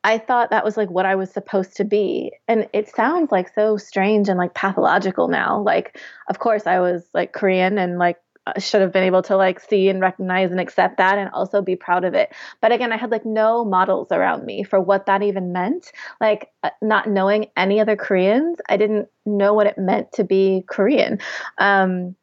I 0.05 0.19
thought 0.19 0.51
that 0.51 0.63
was 0.63 0.77
like 0.77 0.91
what 0.91 1.07
I 1.07 1.15
was 1.15 1.31
supposed 1.31 1.77
to 1.77 1.83
be. 1.83 2.31
And 2.47 2.69
it 2.73 2.87
sounds 2.95 3.31
like 3.31 3.51
so 3.55 3.75
strange 3.75 4.29
and 4.29 4.37
like 4.37 4.53
pathological 4.53 5.27
now. 5.27 5.59
Like, 5.59 5.99
of 6.29 6.37
course, 6.37 6.67
I 6.67 6.79
was 6.79 7.09
like 7.15 7.33
Korean 7.33 7.79
and 7.79 7.97
like 7.97 8.17
should 8.59 8.81
have 8.81 8.93
been 8.93 9.03
able 9.03 9.23
to 9.23 9.35
like 9.35 9.59
see 9.59 9.89
and 9.89 9.99
recognize 9.99 10.51
and 10.51 10.59
accept 10.59 10.97
that 10.97 11.17
and 11.17 11.31
also 11.31 11.63
be 11.63 11.75
proud 11.75 12.05
of 12.05 12.13
it. 12.13 12.31
But 12.61 12.71
again, 12.71 12.91
I 12.91 12.97
had 12.97 13.09
like 13.09 13.25
no 13.25 13.65
models 13.65 14.09
around 14.11 14.45
me 14.45 14.61
for 14.61 14.79
what 14.79 15.07
that 15.07 15.23
even 15.23 15.51
meant. 15.51 15.91
Like, 16.21 16.49
uh, 16.61 16.69
not 16.83 17.09
knowing 17.09 17.47
any 17.57 17.79
other 17.79 17.95
Koreans, 17.95 18.59
I 18.69 18.77
didn't 18.77 19.07
know 19.25 19.55
what 19.55 19.65
it 19.65 19.79
meant 19.79 20.11
to 20.13 20.23
be 20.23 20.63
Korean. 20.67 21.17
Um, 21.57 22.15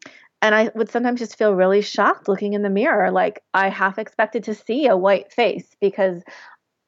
and 0.42 0.56
I 0.56 0.70
would 0.74 0.90
sometimes 0.90 1.20
just 1.20 1.38
feel 1.38 1.54
really 1.54 1.82
shocked 1.82 2.28
looking 2.28 2.52
in 2.52 2.62
the 2.62 2.68
mirror. 2.68 3.12
Like 3.12 3.42
I 3.54 3.68
half 3.68 3.98
expected 3.98 4.44
to 4.44 4.54
see 4.54 4.88
a 4.88 4.96
white 4.96 5.32
face 5.32 5.68
because 5.80 6.22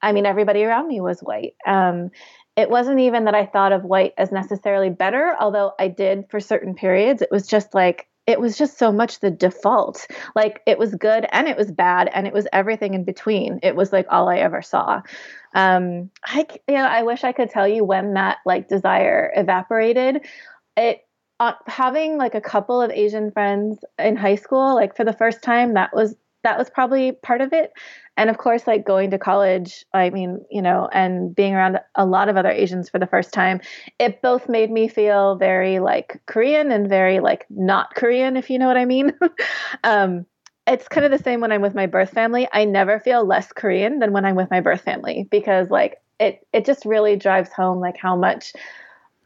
I 0.05 0.13
mean, 0.13 0.27
everybody 0.27 0.63
around 0.65 0.87
me 0.87 1.01
was 1.01 1.21
white. 1.21 1.55
Um, 1.67 2.11
it 2.57 2.71
wasn't 2.71 3.01
even 3.01 3.25
that 3.25 3.35
I 3.35 3.47
thought 3.47 3.73
of 3.73 3.85
white 3.85 4.13
as 4.19 4.31
necessarily 4.31 4.91
better, 4.91 5.35
although 5.41 5.73
I 5.79 5.89
did 5.89 6.27
for 6.31 6.41
certain 6.41 6.75
periods. 6.75 7.23
It 7.23 7.31
was 7.33 7.47
just 7.47 7.75
like, 7.75 8.07
it 8.27 8.39
was 8.39 8.57
just 8.57 8.79
so 8.79 8.93
much 8.93 9.21
the 9.21 9.31
default. 9.31 10.07
Like 10.37 10.61
it 10.67 10.79
was 10.79 10.95
good 10.95 11.27
and 11.33 11.49
it 11.49 11.57
was 11.57 11.73
bad 11.73 12.11
and 12.13 12.27
it 12.27 12.33
was 12.33 12.47
everything 12.53 12.95
in 12.95 13.05
between. 13.05 13.61
It 13.63 13.77
was 13.77 13.93
like 13.93 14.07
all 14.11 14.29
I 14.29 14.37
ever 14.37 14.63
saw. 14.63 15.03
Um, 15.55 16.11
I, 16.25 16.47
you 16.69 16.75
know, 16.75 16.85
I 16.85 17.03
wish 17.03 17.25
I 17.25 17.33
could 17.33 17.51
tell 17.51 17.67
you 17.67 17.83
when 17.83 18.15
that 18.15 18.39
like 18.45 18.69
desire 18.69 19.33
evaporated. 19.35 20.21
It 20.77 21.01
uh, 21.41 21.55
having 21.67 22.17
like 22.17 22.35
a 22.35 22.41
couple 22.41 22.81
of 22.81 22.91
Asian 22.91 23.33
friends 23.33 23.79
in 23.99 24.17
high 24.17 24.37
school, 24.37 24.75
like 24.75 24.97
for 24.97 25.05
the 25.05 25.13
first 25.13 25.43
time, 25.43 25.75
that 25.75 25.95
was 25.95 26.15
that 26.45 26.59
was 26.59 26.71
probably 26.71 27.13
part 27.13 27.41
of 27.41 27.53
it. 27.53 27.73
And 28.17 28.31
of 28.31 28.39
course, 28.39 28.67
like 28.67 28.87
going 28.87 29.11
to 29.11 29.19
college, 29.19 29.85
I 29.93 30.11
mean, 30.11 30.45
you 30.51 30.63
know, 30.63 30.89
and 30.93 31.35
being 31.35 31.55
around 31.55 31.81
a 31.97 32.07
lot 32.07 32.29
of 32.29 32.37
other 32.37 32.51
Asians 32.51 32.89
for 32.89 33.01
the 33.01 33.09
first 33.09 33.33
time, 33.33 33.61
it 33.99 34.23
both 34.23 34.49
made 34.49 34.71
me 34.71 34.87
feel 34.87 35.35
very 35.35 35.81
like 35.81 36.23
Korean 36.27 36.71
and 36.71 36.89
very 36.89 37.19
like 37.19 37.45
not 37.51 37.95
Korean, 37.97 38.37
if 38.37 38.51
you 38.51 38.59
know 38.59 38.69
what 38.69 38.77
I 38.77 38.85
mean. 38.85 39.13
um, 39.85 40.27
it's 40.67 40.89
kind 40.89 41.05
of 41.05 41.11
the 41.11 41.23
same 41.23 41.41
when 41.41 41.53
I'm 41.53 41.61
with 41.61 41.75
my 41.75 41.87
birth 41.87 42.11
family. 42.11 42.49
I 42.53 42.65
never 42.65 43.01
feel 43.01 43.27
less 43.27 43.53
Korean 43.53 43.99
than 43.99 44.13
when 44.13 44.25
I'm 44.25 44.37
with 44.37 44.51
my 44.51 44.61
birth 44.61 44.83
family 44.83 45.27
because 45.31 45.69
like 45.71 45.97
it 46.21 46.47
it 46.53 46.65
just 46.65 46.85
really 46.85 47.17
drives 47.17 47.53
home 47.53 47.81
like 47.81 47.97
how 47.97 48.17
much 48.17 48.53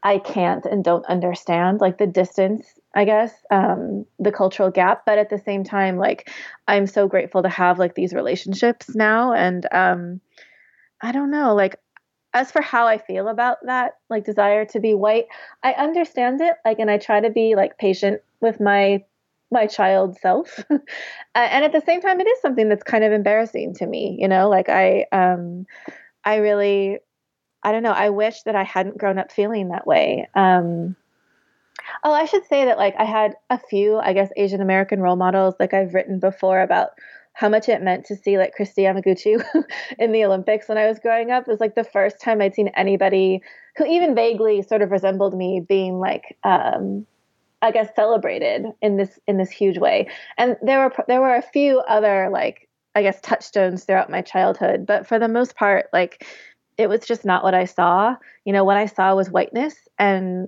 I 0.03 0.17
can't 0.17 0.65
and 0.65 0.83
don't 0.83 1.05
understand 1.05 1.81
like 1.81 1.97
the 1.97 2.07
distance, 2.07 2.78
I 2.95 3.05
guess, 3.05 3.33
um, 3.51 4.05
the 4.17 4.31
cultural 4.31 4.71
gap. 4.71 5.03
But 5.05 5.19
at 5.19 5.29
the 5.29 5.37
same 5.37 5.63
time, 5.63 5.97
like 5.97 6.29
I'm 6.67 6.87
so 6.87 7.07
grateful 7.07 7.43
to 7.43 7.49
have 7.49 7.79
like 7.79 7.95
these 7.95 8.13
relationships 8.13 8.95
now. 8.95 9.33
And 9.33 9.67
um, 9.71 10.21
I 11.01 11.11
don't 11.11 11.31
know, 11.31 11.53
like 11.55 11.75
as 12.33 12.51
for 12.51 12.61
how 12.61 12.87
I 12.87 12.97
feel 12.97 13.27
about 13.27 13.57
that, 13.65 13.93
like 14.09 14.25
desire 14.25 14.65
to 14.65 14.79
be 14.79 14.93
white, 14.93 15.25
I 15.63 15.73
understand 15.73 16.41
it. 16.41 16.55
Like, 16.65 16.79
and 16.79 16.89
I 16.91 16.97
try 16.97 17.21
to 17.21 17.29
be 17.29 17.55
like 17.55 17.77
patient 17.77 18.21
with 18.41 18.59
my 18.59 19.03
my 19.51 19.65
child 19.65 20.17
self 20.19 20.63
and 20.69 21.65
at 21.65 21.71
the 21.71 21.81
same 21.81 22.01
time 22.01 22.19
it 22.19 22.27
is 22.27 22.41
something 22.41 22.69
that's 22.69 22.83
kind 22.83 23.03
of 23.03 23.11
embarrassing 23.11 23.73
to 23.73 23.85
me 23.87 24.15
you 24.19 24.27
know 24.27 24.47
like 24.47 24.69
i 24.69 25.05
um 25.11 25.65
i 26.23 26.35
really 26.35 26.99
i 27.63 27.71
don't 27.71 27.83
know 27.83 27.91
i 27.91 28.09
wish 28.09 28.43
that 28.43 28.55
i 28.55 28.63
hadn't 28.63 28.97
grown 28.97 29.17
up 29.17 29.31
feeling 29.31 29.69
that 29.69 29.87
way 29.87 30.27
um 30.35 30.95
oh 32.03 32.13
i 32.13 32.25
should 32.25 32.45
say 32.45 32.65
that 32.65 32.77
like 32.77 32.95
i 32.97 33.05
had 33.05 33.35
a 33.49 33.57
few 33.57 33.97
i 33.97 34.13
guess 34.13 34.29
asian 34.37 34.61
american 34.61 34.99
role 34.99 35.15
models 35.15 35.55
like 35.59 35.73
i've 35.73 35.93
written 35.93 36.19
before 36.19 36.61
about 36.61 36.89
how 37.33 37.47
much 37.47 37.69
it 37.69 37.81
meant 37.81 38.05
to 38.05 38.17
see 38.17 38.37
like 38.37 38.53
Kristi 38.57 38.83
Yamaguchi 38.83 39.41
in 39.99 40.11
the 40.11 40.25
Olympics 40.25 40.67
when 40.67 40.77
I 40.77 40.87
was 40.87 40.99
growing 40.99 41.31
up. 41.31 41.47
It 41.47 41.51
was 41.51 41.61
like 41.61 41.73
the 41.73 41.85
first 41.85 42.19
time 42.19 42.41
I'd 42.41 42.53
seen 42.53 42.67
anybody 42.75 43.41
who 43.77 43.85
even 43.85 44.13
vaguely 44.13 44.61
sort 44.61 44.81
of 44.81 44.91
resembled 44.91 45.37
me 45.37 45.61
being 45.65 45.99
like 45.99 46.37
um, 46.43 47.05
I 47.61 47.71
guess 47.71 47.89
celebrated 47.95 48.65
in 48.81 48.97
this 48.97 49.19
in 49.27 49.37
this 49.37 49.51
huge 49.51 49.77
way. 49.77 50.09
And 50.37 50.57
there 50.61 50.79
were 50.79 50.93
there 51.07 51.21
were 51.21 51.35
a 51.35 51.41
few 51.41 51.79
other 51.79 52.29
like 52.29 52.67
I 52.95 53.01
guess 53.01 53.21
touchstones 53.21 53.85
throughout 53.85 54.09
my 54.09 54.21
childhood, 54.21 54.85
but 54.85 55.07
for 55.07 55.19
the 55.19 55.27
most 55.27 55.55
part, 55.55 55.87
like 55.93 56.27
it 56.77 56.89
was 56.89 57.05
just 57.05 57.23
not 57.23 57.43
what 57.43 57.53
I 57.53 57.65
saw. 57.65 58.15
You 58.43 58.53
know, 58.53 58.63
what 58.63 58.77
I 58.77 58.85
saw 58.85 59.15
was 59.15 59.29
whiteness, 59.29 59.75
and 59.97 60.47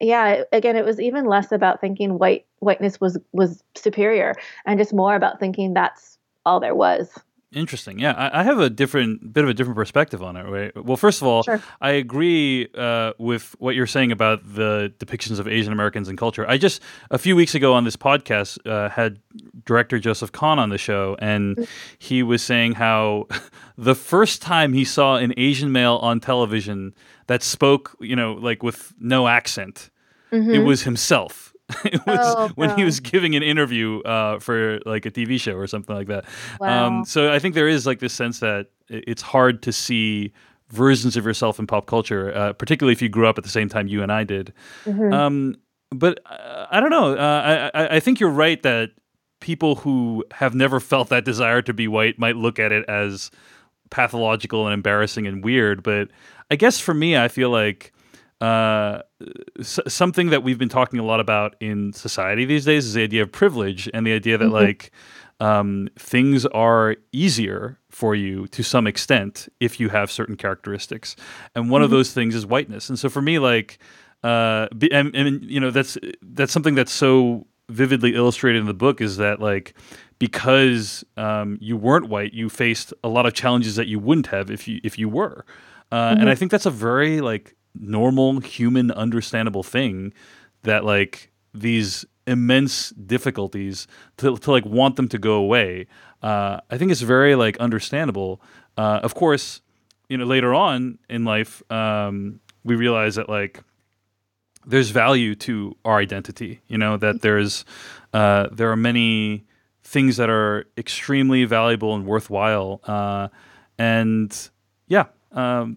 yeah, 0.00 0.44
again, 0.52 0.76
it 0.76 0.84
was 0.84 1.00
even 1.00 1.26
less 1.26 1.52
about 1.52 1.80
thinking 1.80 2.18
white 2.18 2.46
whiteness 2.60 3.00
was 3.00 3.18
was 3.32 3.62
superior, 3.74 4.34
and 4.66 4.78
just 4.78 4.94
more 4.94 5.14
about 5.14 5.38
thinking 5.38 5.74
that's 5.74 6.18
all 6.46 6.60
there 6.60 6.74
was. 6.74 7.18
Interesting. 7.52 7.98
Yeah, 7.98 8.12
I, 8.12 8.40
I, 8.40 8.42
have 8.44 8.60
a 8.60 8.70
different 8.70 9.32
bit 9.32 9.42
of 9.42 9.50
a 9.50 9.54
different 9.54 9.76
perspective 9.76 10.22
on 10.22 10.36
it. 10.36 10.44
Right. 10.44 10.84
Well, 10.84 10.96
first 10.96 11.20
of 11.20 11.26
all, 11.26 11.42
sure. 11.42 11.60
I 11.80 11.90
agree 11.90 12.68
uh, 12.78 13.12
with 13.18 13.56
what 13.58 13.74
you're 13.74 13.88
saying 13.88 14.12
about 14.12 14.40
the 14.54 14.92
depictions 15.00 15.40
of 15.40 15.48
Asian 15.48 15.72
Americans 15.72 16.08
and 16.08 16.16
culture. 16.16 16.48
I 16.48 16.58
just 16.58 16.80
a 17.10 17.18
few 17.18 17.34
weeks 17.34 17.56
ago 17.56 17.74
on 17.74 17.82
this 17.82 17.96
podcast 17.96 18.64
uh, 18.70 18.88
had 18.88 19.18
director 19.64 19.98
Joseph 19.98 20.30
Kahn 20.30 20.60
on 20.60 20.68
the 20.68 20.78
show, 20.78 21.16
and 21.18 21.56
mm-hmm. 21.56 21.64
he 21.98 22.22
was 22.22 22.40
saying 22.40 22.74
how 22.74 23.26
the 23.76 23.96
first 23.96 24.40
time 24.40 24.72
he 24.72 24.84
saw 24.84 25.16
an 25.16 25.34
Asian 25.36 25.72
male 25.72 25.96
on 25.96 26.20
television 26.20 26.94
that 27.30 27.44
spoke, 27.44 27.96
you 28.00 28.16
know, 28.16 28.32
like 28.32 28.64
with 28.64 28.92
no 28.98 29.28
accent, 29.28 29.88
mm-hmm. 30.32 30.50
it 30.50 30.58
was 30.58 30.82
himself 30.82 31.54
it 31.84 32.04
was 32.04 32.18
oh, 32.20 32.48
when 32.56 32.76
he 32.76 32.82
was 32.82 32.98
giving 32.98 33.36
an 33.36 33.42
interview 33.44 34.00
uh, 34.00 34.40
for 34.40 34.80
like 34.84 35.06
a 35.06 35.12
TV 35.12 35.40
show 35.40 35.54
or 35.54 35.68
something 35.68 35.94
like 35.94 36.08
that. 36.08 36.24
Um, 36.24 36.58
wow. 36.60 36.86
Um, 36.86 37.04
so 37.04 37.32
I 37.32 37.38
think 37.38 37.54
there 37.54 37.68
is 37.68 37.86
like 37.86 38.00
this 38.00 38.12
sense 38.12 38.40
that 38.40 38.66
it's 38.88 39.22
hard 39.22 39.62
to 39.62 39.72
see 39.72 40.32
versions 40.70 41.16
of 41.16 41.24
yourself 41.24 41.60
in 41.60 41.68
pop 41.68 41.86
culture, 41.86 42.34
uh, 42.34 42.52
particularly 42.54 42.94
if 42.94 43.00
you 43.00 43.08
grew 43.08 43.28
up 43.28 43.38
at 43.38 43.44
the 43.44 43.50
same 43.50 43.68
time 43.68 43.86
you 43.86 44.02
and 44.02 44.10
I 44.10 44.24
did. 44.24 44.52
Mm-hmm. 44.84 45.12
Um, 45.12 45.54
but 45.92 46.18
uh, 46.26 46.66
I 46.68 46.80
don't 46.80 46.90
know. 46.90 47.14
Uh, 47.14 47.70
I, 47.72 47.96
I 47.96 48.00
think 48.00 48.18
you're 48.18 48.28
right 48.30 48.60
that 48.64 48.90
people 49.38 49.76
who 49.76 50.24
have 50.32 50.56
never 50.56 50.80
felt 50.80 51.10
that 51.10 51.24
desire 51.24 51.62
to 51.62 51.72
be 51.72 51.86
white 51.86 52.18
might 52.18 52.34
look 52.34 52.58
at 52.58 52.72
it 52.72 52.84
as 52.88 53.30
pathological 53.90 54.66
and 54.66 54.74
embarrassing 54.74 55.26
and 55.26 55.44
weird. 55.44 55.82
But 55.82 56.08
I 56.50 56.56
guess 56.56 56.80
for 56.80 56.94
me, 56.94 57.16
I 57.16 57.28
feel 57.28 57.50
like 57.50 57.92
uh, 58.40 59.02
s- 59.58 59.80
something 59.86 60.30
that 60.30 60.42
we've 60.42 60.58
been 60.58 60.68
talking 60.68 60.98
a 60.98 61.04
lot 61.04 61.20
about 61.20 61.56
in 61.60 61.92
society 61.92 62.44
these 62.44 62.64
days 62.64 62.86
is 62.86 62.94
the 62.94 63.02
idea 63.02 63.22
of 63.22 63.30
privilege 63.30 63.90
and 63.92 64.06
the 64.06 64.12
idea 64.12 64.38
that 64.38 64.46
mm-hmm. 64.46 64.54
like 64.54 64.90
um, 65.40 65.88
things 65.98 66.46
are 66.46 66.96
easier 67.12 67.78
for 67.90 68.14
you 68.14 68.46
to 68.48 68.62
some 68.62 68.86
extent 68.86 69.48
if 69.58 69.80
you 69.80 69.88
have 69.88 70.10
certain 70.10 70.36
characteristics, 70.36 71.16
and 71.54 71.70
one 71.70 71.80
mm-hmm. 71.80 71.84
of 71.84 71.90
those 71.90 72.12
things 72.12 72.34
is 72.34 72.46
whiteness. 72.46 72.88
And 72.88 72.98
so 72.98 73.08
for 73.08 73.22
me, 73.22 73.38
like, 73.38 73.78
uh, 74.22 74.68
and, 74.92 75.14
and 75.14 75.42
you 75.44 75.58
know, 75.58 75.70
that's 75.70 75.98
that's 76.22 76.52
something 76.52 76.74
that's 76.74 76.92
so 76.92 77.46
vividly 77.70 78.14
illustrated 78.14 78.58
in 78.58 78.66
the 78.66 78.74
book 78.74 79.00
is 79.00 79.16
that 79.16 79.40
like 79.40 79.74
because 80.18 81.04
um, 81.16 81.58
you 81.60 81.76
weren't 81.76 82.08
white, 82.08 82.34
you 82.34 82.48
faced 82.48 82.92
a 83.02 83.08
lot 83.08 83.24
of 83.26 83.32
challenges 83.32 83.76
that 83.76 83.86
you 83.86 83.98
wouldn't 83.98 84.26
have 84.28 84.50
if 84.50 84.68
you 84.68 84.80
if 84.84 84.98
you 84.98 85.08
were. 85.08 85.44
Uh, 85.90 86.10
mm-hmm. 86.10 86.20
And 86.20 86.30
I 86.30 86.34
think 86.34 86.50
that's 86.50 86.66
a 86.66 86.70
very 86.70 87.20
like 87.20 87.56
normal 87.74 88.40
human 88.40 88.90
understandable 88.90 89.62
thing 89.62 90.12
that 90.62 90.84
like 90.84 91.30
these 91.54 92.04
immense 92.26 92.90
difficulties 92.90 93.86
to, 94.18 94.36
to 94.36 94.50
like 94.50 94.64
want 94.64 94.96
them 94.96 95.08
to 95.08 95.18
go 95.18 95.34
away 95.34 95.86
uh, 96.22 96.60
i 96.70 96.78
think 96.78 96.90
it's 96.90 97.00
very 97.00 97.34
like 97.34 97.56
understandable 97.58 98.40
uh, 98.76 99.00
of 99.02 99.14
course 99.14 99.62
you 100.08 100.16
know 100.16 100.24
later 100.24 100.54
on 100.54 100.98
in 101.08 101.24
life 101.24 101.62
um, 101.72 102.40
we 102.62 102.76
realize 102.76 103.14
that 103.16 103.28
like 103.28 103.62
there's 104.66 104.90
value 104.90 105.34
to 105.34 105.76
our 105.84 105.98
identity 105.98 106.60
you 106.68 106.78
know 106.78 106.96
that 106.96 107.22
there's 107.22 107.64
uh, 108.12 108.48
there 108.50 108.70
are 108.70 108.76
many 108.76 109.44
things 109.82 110.16
that 110.16 110.30
are 110.30 110.66
extremely 110.76 111.44
valuable 111.44 111.94
and 111.94 112.06
worthwhile 112.06 112.80
uh, 112.86 113.28
and 113.78 114.50
yeah 114.88 115.04
um, 115.32 115.76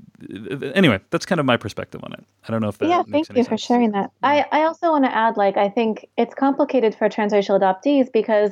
anyway, 0.73 0.99
that's 1.11 1.25
kind 1.25 1.39
of 1.39 1.45
my 1.45 1.57
perspective 1.57 2.01
on 2.03 2.13
it. 2.13 2.25
I 2.47 2.51
don't 2.51 2.61
know 2.61 2.69
if 2.69 2.79
that. 2.79 2.89
Yeah, 2.89 3.03
thank 3.03 3.35
you 3.35 3.43
for 3.43 3.57
sharing 3.57 3.91
that. 3.91 4.11
I 4.23 4.45
I 4.51 4.63
also 4.63 4.91
want 4.91 5.05
to 5.05 5.15
add, 5.15 5.37
like, 5.37 5.57
I 5.57 5.69
think 5.69 6.09
it's 6.17 6.33
complicated 6.33 6.95
for 6.95 7.07
transracial 7.07 7.59
adoptees 7.59 8.11
because 8.11 8.51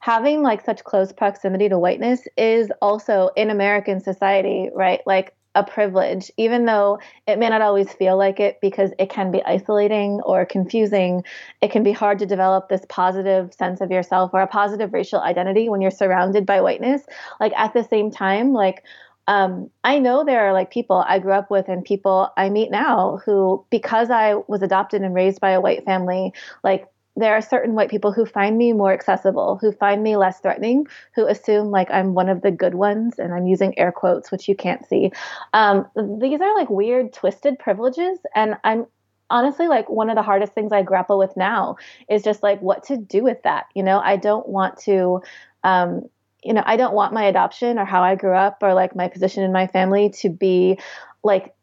having 0.00 0.42
like 0.42 0.64
such 0.64 0.82
close 0.82 1.12
proximity 1.12 1.68
to 1.68 1.78
whiteness 1.78 2.26
is 2.36 2.70
also 2.82 3.30
in 3.36 3.50
American 3.50 4.00
society, 4.00 4.68
right? 4.74 5.00
Like 5.06 5.34
a 5.54 5.62
privilege, 5.62 6.30
even 6.36 6.64
though 6.64 6.98
it 7.26 7.38
may 7.38 7.48
not 7.48 7.62
always 7.62 7.92
feel 7.92 8.16
like 8.16 8.40
it 8.40 8.58
because 8.60 8.90
it 8.98 9.10
can 9.10 9.30
be 9.30 9.42
isolating 9.44 10.20
or 10.24 10.46
confusing. 10.46 11.22
It 11.60 11.70
can 11.70 11.82
be 11.82 11.92
hard 11.92 12.18
to 12.20 12.26
develop 12.26 12.68
this 12.68 12.84
positive 12.88 13.52
sense 13.52 13.80
of 13.80 13.90
yourself 13.90 14.30
or 14.32 14.40
a 14.40 14.46
positive 14.46 14.92
racial 14.92 15.20
identity 15.20 15.68
when 15.68 15.80
you're 15.80 15.90
surrounded 15.90 16.46
by 16.46 16.60
whiteness. 16.60 17.02
Like 17.38 17.52
at 17.56 17.74
the 17.74 17.84
same 17.84 18.10
time, 18.10 18.52
like 18.52 18.82
um, 19.28 19.70
I 19.84 19.98
know 19.98 20.24
there 20.24 20.46
are 20.46 20.52
like 20.52 20.72
people 20.72 21.04
I 21.06 21.18
grew 21.18 21.32
up 21.32 21.50
with 21.50 21.68
and 21.68 21.84
people 21.84 22.30
I 22.36 22.50
meet 22.50 22.70
now 22.70 23.20
who, 23.24 23.64
because 23.70 24.10
I 24.10 24.34
was 24.48 24.62
adopted 24.62 25.02
and 25.02 25.14
raised 25.14 25.40
by 25.40 25.50
a 25.50 25.60
white 25.60 25.84
family, 25.84 26.32
like 26.64 26.86
there 27.16 27.34
are 27.34 27.42
certain 27.42 27.74
white 27.74 27.90
people 27.90 28.12
who 28.12 28.24
find 28.24 28.56
me 28.56 28.72
more 28.72 28.92
accessible, 28.92 29.58
who 29.60 29.72
find 29.72 30.02
me 30.02 30.16
less 30.16 30.40
threatening, 30.40 30.86
who 31.14 31.26
assume 31.26 31.70
like 31.70 31.90
I'm 31.90 32.14
one 32.14 32.28
of 32.28 32.42
the 32.42 32.50
good 32.50 32.74
ones, 32.74 33.18
and 33.18 33.34
I'm 33.34 33.46
using 33.46 33.78
air 33.78 33.92
quotes, 33.92 34.30
which 34.30 34.48
you 34.48 34.56
can't 34.56 34.86
see. 34.86 35.12
Um, 35.52 35.86
these 36.20 36.40
are 36.40 36.56
like 36.56 36.70
weird, 36.70 37.12
twisted 37.12 37.58
privileges, 37.58 38.18
and 38.34 38.56
I'm 38.64 38.86
honestly 39.28 39.68
like 39.68 39.88
one 39.88 40.10
of 40.10 40.16
the 40.16 40.22
hardest 40.22 40.52
things 40.52 40.72
I 40.72 40.82
grapple 40.82 41.18
with 41.18 41.36
now 41.36 41.76
is 42.08 42.22
just 42.22 42.42
like 42.42 42.60
what 42.60 42.84
to 42.84 42.96
do 42.96 43.22
with 43.22 43.42
that. 43.44 43.66
You 43.74 43.82
know, 43.82 43.98
I 43.98 44.16
don't 44.16 44.48
want 44.48 44.78
to 44.80 45.22
um, 45.64 46.08
you 46.42 46.52
know, 46.54 46.62
I 46.64 46.76
don't 46.76 46.94
want 46.94 47.14
my 47.14 47.24
adoption 47.24 47.78
or 47.78 47.84
how 47.84 48.02
I 48.02 48.16
grew 48.16 48.34
up 48.34 48.58
or 48.62 48.74
like 48.74 48.96
my 48.96 49.08
position 49.08 49.44
in 49.44 49.52
my 49.52 49.66
family 49.68 50.10
to 50.20 50.28
be 50.28 50.78
like 51.22 51.54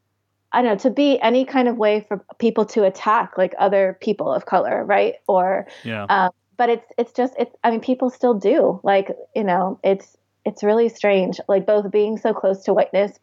I 0.51 0.62
don't 0.62 0.71
know, 0.71 0.77
to 0.79 0.89
be 0.89 1.19
any 1.21 1.45
kind 1.45 1.67
of 1.67 1.77
way 1.77 2.05
for 2.07 2.23
people 2.39 2.65
to 2.67 2.83
attack 2.83 3.38
like 3.38 3.53
other 3.59 3.97
people 4.01 4.33
of 4.33 4.45
color, 4.45 4.83
right? 4.83 5.15
Or 5.27 5.67
yeah. 5.83 6.05
Um, 6.05 6.31
but 6.57 6.69
it's 6.69 6.85
it's 6.97 7.13
just 7.13 7.33
it's 7.38 7.55
I 7.63 7.71
mean 7.71 7.81
people 7.81 8.09
still 8.09 8.33
do. 8.33 8.79
Like, 8.83 9.12
you 9.35 9.43
know, 9.43 9.79
it's 9.83 10.17
it's 10.45 10.63
really 10.63 10.89
strange 10.89 11.39
like 11.47 11.65
both 11.65 11.91
being 11.91 12.17
so 12.17 12.33
close 12.33 12.63
to 12.63 12.73
whiteness 12.73 13.19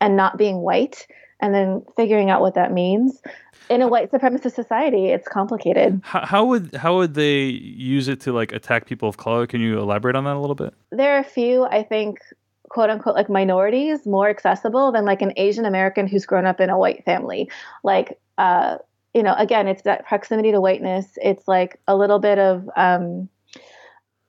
and 0.00 0.16
not 0.16 0.38
being 0.38 0.58
white 0.58 1.06
and 1.40 1.54
then 1.54 1.84
figuring 1.96 2.30
out 2.30 2.40
what 2.40 2.54
that 2.54 2.72
means 2.72 3.20
in 3.68 3.82
a 3.82 3.88
white 3.88 4.10
supremacist 4.10 4.54
society 4.54 5.08
it's 5.08 5.28
complicated 5.28 6.00
how, 6.04 6.24
how, 6.24 6.44
would 6.44 6.74
how 6.74 6.96
would 6.96 7.14
they 7.14 7.44
use 7.44 8.08
it 8.08 8.20
to 8.20 8.32
like 8.32 8.52
attack 8.52 8.86
people 8.86 9.08
of 9.08 9.16
color 9.16 9.46
can 9.46 9.60
you 9.60 9.78
elaborate 9.78 10.16
on 10.16 10.24
that 10.24 10.36
a 10.36 10.38
little 10.38 10.54
bit 10.54 10.72
there 10.90 11.16
are 11.16 11.20
a 11.20 11.24
few 11.24 11.64
i 11.64 11.82
think 11.82 12.18
quote 12.72 12.88
unquote 12.88 13.14
like 13.14 13.28
minorities 13.28 14.06
more 14.06 14.30
accessible 14.30 14.90
than 14.92 15.04
like 15.04 15.20
an 15.20 15.32
asian 15.36 15.66
american 15.66 16.06
who's 16.06 16.24
grown 16.24 16.46
up 16.46 16.58
in 16.58 16.70
a 16.70 16.78
white 16.78 17.04
family 17.04 17.50
like 17.84 18.18
uh 18.38 18.78
you 19.12 19.22
know 19.22 19.34
again 19.34 19.68
it's 19.68 19.82
that 19.82 20.06
proximity 20.06 20.50
to 20.50 20.60
whiteness 20.60 21.18
it's 21.22 21.46
like 21.46 21.78
a 21.86 21.94
little 21.94 22.18
bit 22.18 22.38
of 22.38 22.68
um 22.74 23.28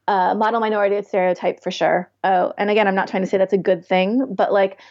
uh, 0.06 0.36
model 0.36 0.60
minority 0.60 1.02
stereotype 1.02 1.64
for 1.64 1.72
sure. 1.72 2.12
Oh, 2.26 2.54
and 2.58 2.70
again, 2.70 2.89
I'm 2.89 2.96
not 2.96 3.08
trying 3.08 3.24
to 3.24 3.30
say 3.30 3.38
that's 3.38 3.54
a 3.54 3.58
good 3.58 3.86
thing, 3.86 4.36
but 4.36 4.52
like, 4.52 4.82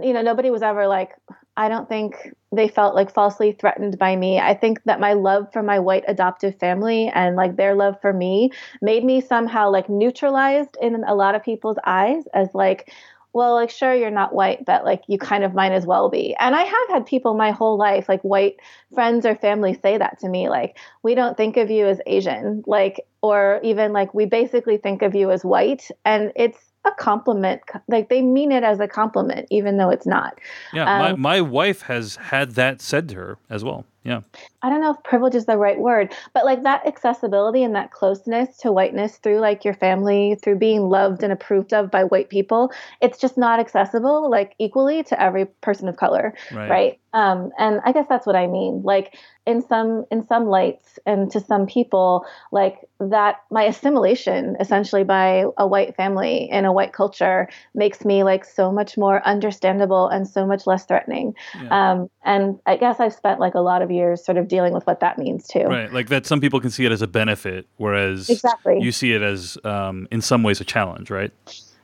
you 0.00 0.12
know, 0.12 0.22
nobody 0.22 0.50
was 0.50 0.62
ever 0.62 0.86
like, 0.86 1.14
I 1.56 1.68
don't 1.68 1.88
think 1.88 2.32
they 2.50 2.68
felt 2.68 2.94
like 2.94 3.12
falsely 3.12 3.52
threatened 3.52 3.98
by 3.98 4.16
me. 4.16 4.38
I 4.38 4.54
think 4.54 4.82
that 4.84 5.00
my 5.00 5.12
love 5.12 5.52
for 5.52 5.62
my 5.62 5.78
white 5.78 6.04
adoptive 6.08 6.58
family 6.58 7.08
and 7.08 7.36
like 7.36 7.56
their 7.56 7.74
love 7.74 8.00
for 8.00 8.12
me 8.12 8.50
made 8.80 9.04
me 9.04 9.20
somehow 9.20 9.70
like 9.70 9.90
neutralized 9.90 10.76
in 10.80 11.04
a 11.06 11.14
lot 11.14 11.34
of 11.34 11.42
people's 11.42 11.76
eyes 11.84 12.24
as 12.32 12.48
like, 12.54 12.90
well, 13.34 13.54
like, 13.54 13.70
sure, 13.70 13.94
you're 13.94 14.10
not 14.10 14.34
white, 14.34 14.64
but 14.66 14.84
like, 14.84 15.02
you 15.08 15.16
kind 15.16 15.42
of 15.42 15.54
might 15.54 15.72
as 15.72 15.86
well 15.86 16.10
be. 16.10 16.36
And 16.38 16.54
I 16.54 16.64
have 16.64 16.88
had 16.90 17.06
people 17.06 17.34
my 17.34 17.50
whole 17.50 17.78
life, 17.78 18.06
like 18.08 18.20
white 18.22 18.56
friends 18.94 19.24
or 19.24 19.34
family, 19.34 19.78
say 19.82 19.96
that 19.96 20.18
to 20.20 20.28
me, 20.28 20.50
like, 20.50 20.78
we 21.02 21.14
don't 21.14 21.36
think 21.36 21.56
of 21.56 21.70
you 21.70 21.86
as 21.86 21.98
Asian, 22.06 22.62
like, 22.66 23.00
or 23.22 23.58
even 23.62 23.94
like, 23.94 24.12
we 24.12 24.26
basically 24.26 24.76
think 24.76 25.00
of 25.00 25.14
you 25.14 25.30
as 25.30 25.44
white. 25.46 25.88
And 26.04 26.32
it's, 26.36 26.58
a 26.84 26.90
compliment 26.98 27.62
like 27.88 28.08
they 28.08 28.22
mean 28.22 28.50
it 28.50 28.64
as 28.64 28.80
a 28.80 28.88
compliment 28.88 29.46
even 29.50 29.76
though 29.76 29.90
it's 29.90 30.06
not. 30.06 30.38
Yeah 30.72 30.92
um, 30.92 31.20
my, 31.20 31.38
my 31.38 31.40
wife 31.40 31.82
has 31.82 32.16
had 32.16 32.52
that 32.52 32.80
said 32.80 33.08
to 33.10 33.14
her 33.16 33.38
as 33.48 33.62
well 33.62 33.84
yeah 34.04 34.20
i 34.62 34.68
don't 34.68 34.80
know 34.80 34.90
if 34.90 35.02
privilege 35.04 35.34
is 35.34 35.46
the 35.46 35.56
right 35.56 35.78
word 35.78 36.12
but 36.34 36.44
like 36.44 36.62
that 36.62 36.86
accessibility 36.86 37.62
and 37.62 37.74
that 37.74 37.90
closeness 37.90 38.56
to 38.56 38.72
whiteness 38.72 39.16
through 39.18 39.38
like 39.38 39.64
your 39.64 39.74
family 39.74 40.36
through 40.42 40.56
being 40.56 40.82
loved 40.88 41.22
and 41.22 41.32
approved 41.32 41.72
of 41.72 41.90
by 41.90 42.04
white 42.04 42.28
people 42.28 42.72
it's 43.00 43.18
just 43.18 43.38
not 43.38 43.60
accessible 43.60 44.30
like 44.30 44.54
equally 44.58 45.02
to 45.02 45.20
every 45.20 45.46
person 45.60 45.88
of 45.88 45.96
color 45.96 46.34
right, 46.52 46.70
right? 46.70 46.98
Um, 47.12 47.50
and 47.58 47.80
i 47.84 47.92
guess 47.92 48.06
that's 48.08 48.26
what 48.26 48.36
i 48.36 48.46
mean 48.46 48.82
like 48.82 49.14
in 49.44 49.60
some 49.60 50.04
in 50.10 50.26
some 50.26 50.46
lights 50.46 50.98
and 51.04 51.30
to 51.32 51.40
some 51.40 51.66
people 51.66 52.24
like 52.52 52.78
that 53.00 53.42
my 53.50 53.64
assimilation 53.64 54.56
essentially 54.60 55.02
by 55.02 55.44
a 55.58 55.66
white 55.66 55.96
family 55.96 56.48
in 56.50 56.64
a 56.64 56.72
white 56.72 56.92
culture 56.92 57.48
makes 57.74 58.04
me 58.04 58.22
like 58.22 58.44
so 58.44 58.70
much 58.70 58.96
more 58.96 59.24
understandable 59.26 60.06
and 60.08 60.28
so 60.28 60.46
much 60.46 60.66
less 60.66 60.84
threatening 60.86 61.34
yeah. 61.60 61.92
um, 61.92 62.08
and 62.24 62.60
i 62.66 62.76
guess 62.76 63.00
i've 63.00 63.12
spent 63.12 63.40
like 63.40 63.54
a 63.54 63.60
lot 63.60 63.82
of 63.82 63.90
years 63.92 64.24
sort 64.24 64.38
of 64.38 64.48
dealing 64.48 64.72
with 64.72 64.86
what 64.86 65.00
that 65.00 65.18
means 65.18 65.46
too 65.46 65.64
right 65.64 65.92
like 65.92 66.08
that 66.08 66.26
some 66.26 66.40
people 66.40 66.60
can 66.60 66.70
see 66.70 66.84
it 66.84 66.92
as 66.92 67.02
a 67.02 67.06
benefit 67.06 67.66
whereas 67.76 68.28
exactly 68.28 68.78
you 68.80 68.92
see 68.92 69.12
it 69.12 69.22
as 69.22 69.58
um, 69.64 70.08
in 70.10 70.20
some 70.20 70.42
ways 70.42 70.60
a 70.60 70.64
challenge 70.64 71.10
right 71.10 71.32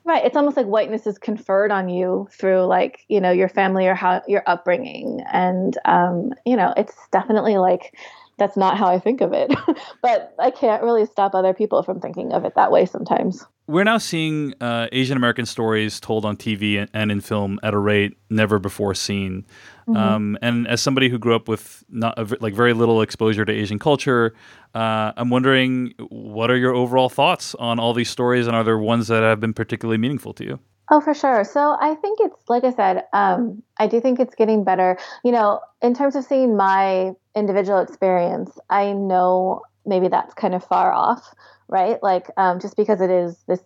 Right. 0.09 0.25
It's 0.25 0.37
almost 0.37 0.57
like 0.57 0.65
whiteness 0.65 1.07
is 1.07 1.19
conferred 1.19 1.71
on 1.71 1.91
you 1.91 2.29
through 2.33 2.63
like, 2.63 3.05
you 3.09 3.21
know, 3.21 3.31
your 3.31 3.51
family 3.51 3.87
or 3.87 3.95
how 3.95 4.23
your 4.27 4.43
upbringing. 4.47 5.23
And, 5.31 5.77
um, 5.85 6.33
you 6.47 6.57
know, 6.57 6.73
it's 6.79 6.97
definitely 7.13 7.59
like, 7.59 7.95
that's 8.39 8.57
not 8.57 8.79
how 8.79 8.87
I 8.87 9.01
think 9.01 9.21
of 9.21 9.35
it. 9.35 9.53
but 10.03 10.35
I 10.39 10.51
can't 10.51 10.83
really 10.83 11.05
stop 11.05 11.35
other 11.35 11.53
people 11.53 11.83
from 11.83 12.01
thinking 12.01 12.33
of 12.33 12.47
it 12.47 12.55
that 12.55 12.73
way 12.73 12.87
sometimes. 12.87 13.45
We're 13.69 13.85
now 13.85 13.99
seeing 13.99 14.55
uh, 14.63 14.89
Asian 14.93 15.19
American 15.19 15.45
stories 15.45 16.01
told 16.01 16.25
on 16.25 16.39
TV 16.39 16.89
and 16.95 17.13
in 17.13 17.21
film 17.21 17.61
at 17.63 17.75
a 17.75 17.79
rate 17.79 18.17
never 18.31 18.59
before 18.59 18.95
seen. 18.95 19.45
Mm-hmm. 19.87 19.95
Um, 19.95 20.39
and 20.41 20.67
as 20.67 20.81
somebody 20.81 21.11
who 21.11 21.19
grew 21.19 21.37
up 21.37 21.49
with 21.49 21.85
not 21.91 22.41
like 22.41 22.55
very 22.55 22.73
little 22.73 23.03
exposure 23.03 23.45
to 23.45 23.53
Asian 23.53 23.79
culture, 23.79 24.35
uh, 24.75 25.13
I'm 25.19 25.29
wondering 25.29 25.93
what 26.09 26.51
are 26.51 26.57
your 26.57 26.75
overall 26.75 27.11
thoughts 27.11 27.55
on 27.57 27.79
all 27.79 27.93
these 27.93 28.09
stories, 28.09 28.47
and 28.47 28.57
are 28.57 28.65
there 28.65 28.79
ones 28.79 29.09
that 29.09 29.23
have 29.23 29.39
been 29.39 29.53
particularly 29.53 29.99
meaningful 29.99 30.33
to 30.35 30.45
you? 30.45 30.59
Oh, 30.91 31.03
for 31.03 31.13
sure. 31.13 31.45
So 31.45 31.77
I 31.79 31.95
think 31.97 32.21
it's 32.23 32.49
like 32.49 32.65
I 32.65 32.73
said, 32.73 33.05
um, 33.13 33.63
I 33.77 33.87
do 33.87 34.01
think 34.01 34.19
it's 34.19 34.35
getting 34.35 34.65
better. 34.65 34.97
You 35.25 35.33
know, 35.33 35.61
in 35.83 35.93
terms 35.93 36.17
of 36.17 36.25
seeing 36.25 36.57
my 36.57 37.13
individual 37.37 37.81
experience, 37.81 38.59
I 38.71 38.95
know 38.95 39.61
maybe 39.85 40.09
that's 40.09 40.33
kind 40.33 40.55
of 40.55 40.65
far 40.65 40.91
off, 40.91 41.35
right? 41.69 42.03
Like 42.03 42.27
um, 42.37 42.61
just 42.61 42.77
because 42.77 43.01
it 43.01 43.11
is 43.11 43.37
this, 43.47 43.61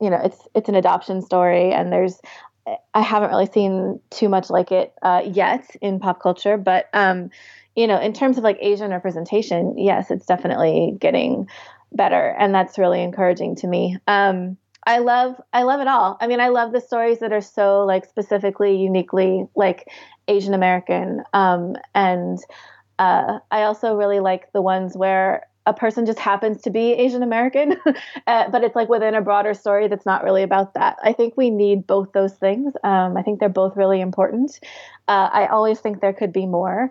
you 0.00 0.10
know, 0.10 0.20
it's 0.22 0.38
it's 0.54 0.68
an 0.68 0.74
adoption 0.74 1.22
story, 1.22 1.72
and 1.72 1.92
there's 1.92 2.20
I 2.94 3.02
haven't 3.02 3.30
really 3.30 3.46
seen 3.46 4.00
too 4.10 4.28
much 4.28 4.50
like 4.50 4.72
it 4.72 4.94
uh, 5.02 5.22
yet 5.24 5.68
in 5.80 6.00
pop 6.00 6.20
culture, 6.20 6.56
but 6.56 6.88
um, 6.92 7.30
you 7.76 7.86
know, 7.86 8.00
in 8.00 8.12
terms 8.12 8.38
of 8.38 8.44
like 8.44 8.58
Asian 8.60 8.90
representation, 8.90 9.76
yes, 9.76 10.10
it's 10.10 10.26
definitely 10.26 10.96
getting 10.98 11.48
better, 11.92 12.34
and 12.38 12.54
that's 12.54 12.78
really 12.78 13.02
encouraging 13.02 13.56
to 13.56 13.66
me. 13.66 13.98
Um, 14.06 14.56
I 14.86 14.98
love 14.98 15.40
I 15.52 15.62
love 15.64 15.80
it 15.80 15.88
all. 15.88 16.16
I 16.20 16.26
mean, 16.26 16.40
I 16.40 16.48
love 16.48 16.72
the 16.72 16.80
stories 16.80 17.18
that 17.20 17.32
are 17.32 17.40
so 17.40 17.84
like 17.84 18.06
specifically, 18.06 18.76
uniquely 18.76 19.46
like 19.54 19.88
Asian 20.28 20.54
American, 20.54 21.22
um, 21.32 21.76
and 21.94 22.38
uh, 22.98 23.40
I 23.50 23.62
also 23.64 23.94
really 23.94 24.20
like 24.20 24.52
the 24.52 24.62
ones 24.62 24.96
where 24.96 25.46
a 25.66 25.72
person 25.72 26.04
just 26.06 26.18
happens 26.18 26.62
to 26.62 26.70
be 26.70 26.92
Asian 26.92 27.22
American, 27.22 27.76
uh, 28.26 28.50
but 28.50 28.62
it's 28.62 28.76
like 28.76 28.88
within 28.88 29.14
a 29.14 29.22
broader 29.22 29.54
story 29.54 29.88
that's 29.88 30.06
not 30.06 30.22
really 30.22 30.42
about 30.42 30.74
that. 30.74 30.96
I 31.02 31.12
think 31.12 31.36
we 31.36 31.50
need 31.50 31.86
both 31.86 32.12
those 32.12 32.34
things. 32.34 32.74
Um, 32.84 33.16
I 33.16 33.22
think 33.22 33.40
they're 33.40 33.48
both 33.48 33.76
really 33.76 34.00
important. 34.00 34.60
Uh, 35.08 35.30
I 35.32 35.46
always 35.46 35.80
think 35.80 36.00
there 36.00 36.12
could 36.12 36.32
be 36.32 36.46
more. 36.46 36.90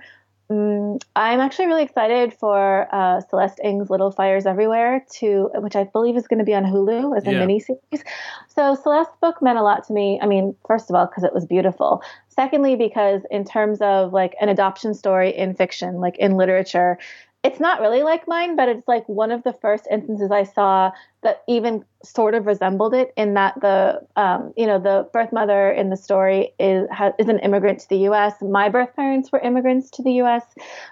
Um, 0.50 1.00
I'm 1.16 1.40
actually 1.40 1.68
really 1.68 1.84
excited 1.84 2.34
for 2.34 2.88
uh, 2.94 3.22
Celeste 3.22 3.60
Ng's 3.64 3.90
Little 3.90 4.12
Fires 4.12 4.46
Everywhere, 4.46 5.06
to 5.16 5.50
which 5.56 5.76
I 5.76 5.86
believe 5.86 6.18
is 6.18 6.28
going 6.28 6.40
to 6.40 6.46
be 6.46 6.54
on 6.54 6.64
Hulu 6.64 7.16
as 7.18 7.26
a 7.26 7.32
yeah. 7.32 7.46
miniseries. 7.46 8.04
So 8.48 8.76
Celeste's 8.76 9.16
book 9.22 9.42
meant 9.42 9.58
a 9.58 9.64
lot 9.64 9.86
to 9.88 9.94
me. 9.94 10.20
I 10.22 10.26
mean, 10.28 10.56
first 10.68 10.90
of 10.90 10.96
all, 10.96 11.06
because 11.06 11.24
it 11.24 11.34
was 11.34 11.46
beautiful. 11.46 12.04
Secondly, 12.30 12.76
because 12.76 13.22
in 13.32 13.46
terms 13.46 13.80
of 13.82 14.14
like 14.14 14.36
an 14.42 14.50
adoption 14.50 14.94
story 14.94 15.36
in 15.36 15.56
fiction, 15.56 15.96
like 15.96 16.18
in 16.18 16.36
literature, 16.36 16.98
it's 17.44 17.60
not 17.60 17.82
really 17.82 18.04
like 18.04 18.26
mine, 18.26 18.56
but 18.56 18.70
it's 18.70 18.88
like 18.88 19.08
one 19.10 19.30
of 19.30 19.44
the 19.44 19.52
first 19.52 19.86
instances 19.92 20.32
I 20.32 20.44
saw 20.44 20.92
that 21.24 21.44
even 21.48 21.84
sort 22.02 22.36
of 22.36 22.46
resembled 22.46 22.94
it 22.94 23.14
in 23.18 23.34
that 23.34 23.60
the 23.60 24.02
um, 24.16 24.54
you 24.56 24.66
know 24.66 24.80
the 24.80 25.10
birth 25.12 25.34
mother 25.34 25.70
in 25.70 25.90
the 25.90 25.98
story 25.98 26.54
is 26.58 26.88
has, 26.90 27.14
is 27.20 27.28
an 27.28 27.40
immigrant 27.40 27.80
to 27.82 27.90
the 27.90 27.98
U.S. 28.00 28.36
My 28.42 28.70
birth 28.70 28.96
parents 28.96 29.30
were 29.30 29.40
immigrants 29.40 29.90
to 29.92 30.04
the 30.04 30.14
U.S. 30.14 30.44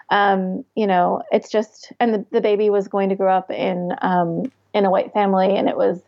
Um, 0.09 0.65
you 0.75 0.87
know, 0.87 1.23
it's 1.31 1.49
just 1.49 1.93
and 2.01 2.13
the, 2.13 2.25
the 2.31 2.41
baby 2.41 2.69
was 2.69 2.89
going 2.89 3.07
to 3.09 3.15
grow 3.15 3.33
up 3.33 3.49
in 3.49 3.93
um, 4.01 4.51
in 4.73 4.83
a 4.83 4.91
white 4.91 5.13
family, 5.13 5.55
and 5.55 5.69
it 5.69 5.77
was 5.77 6.01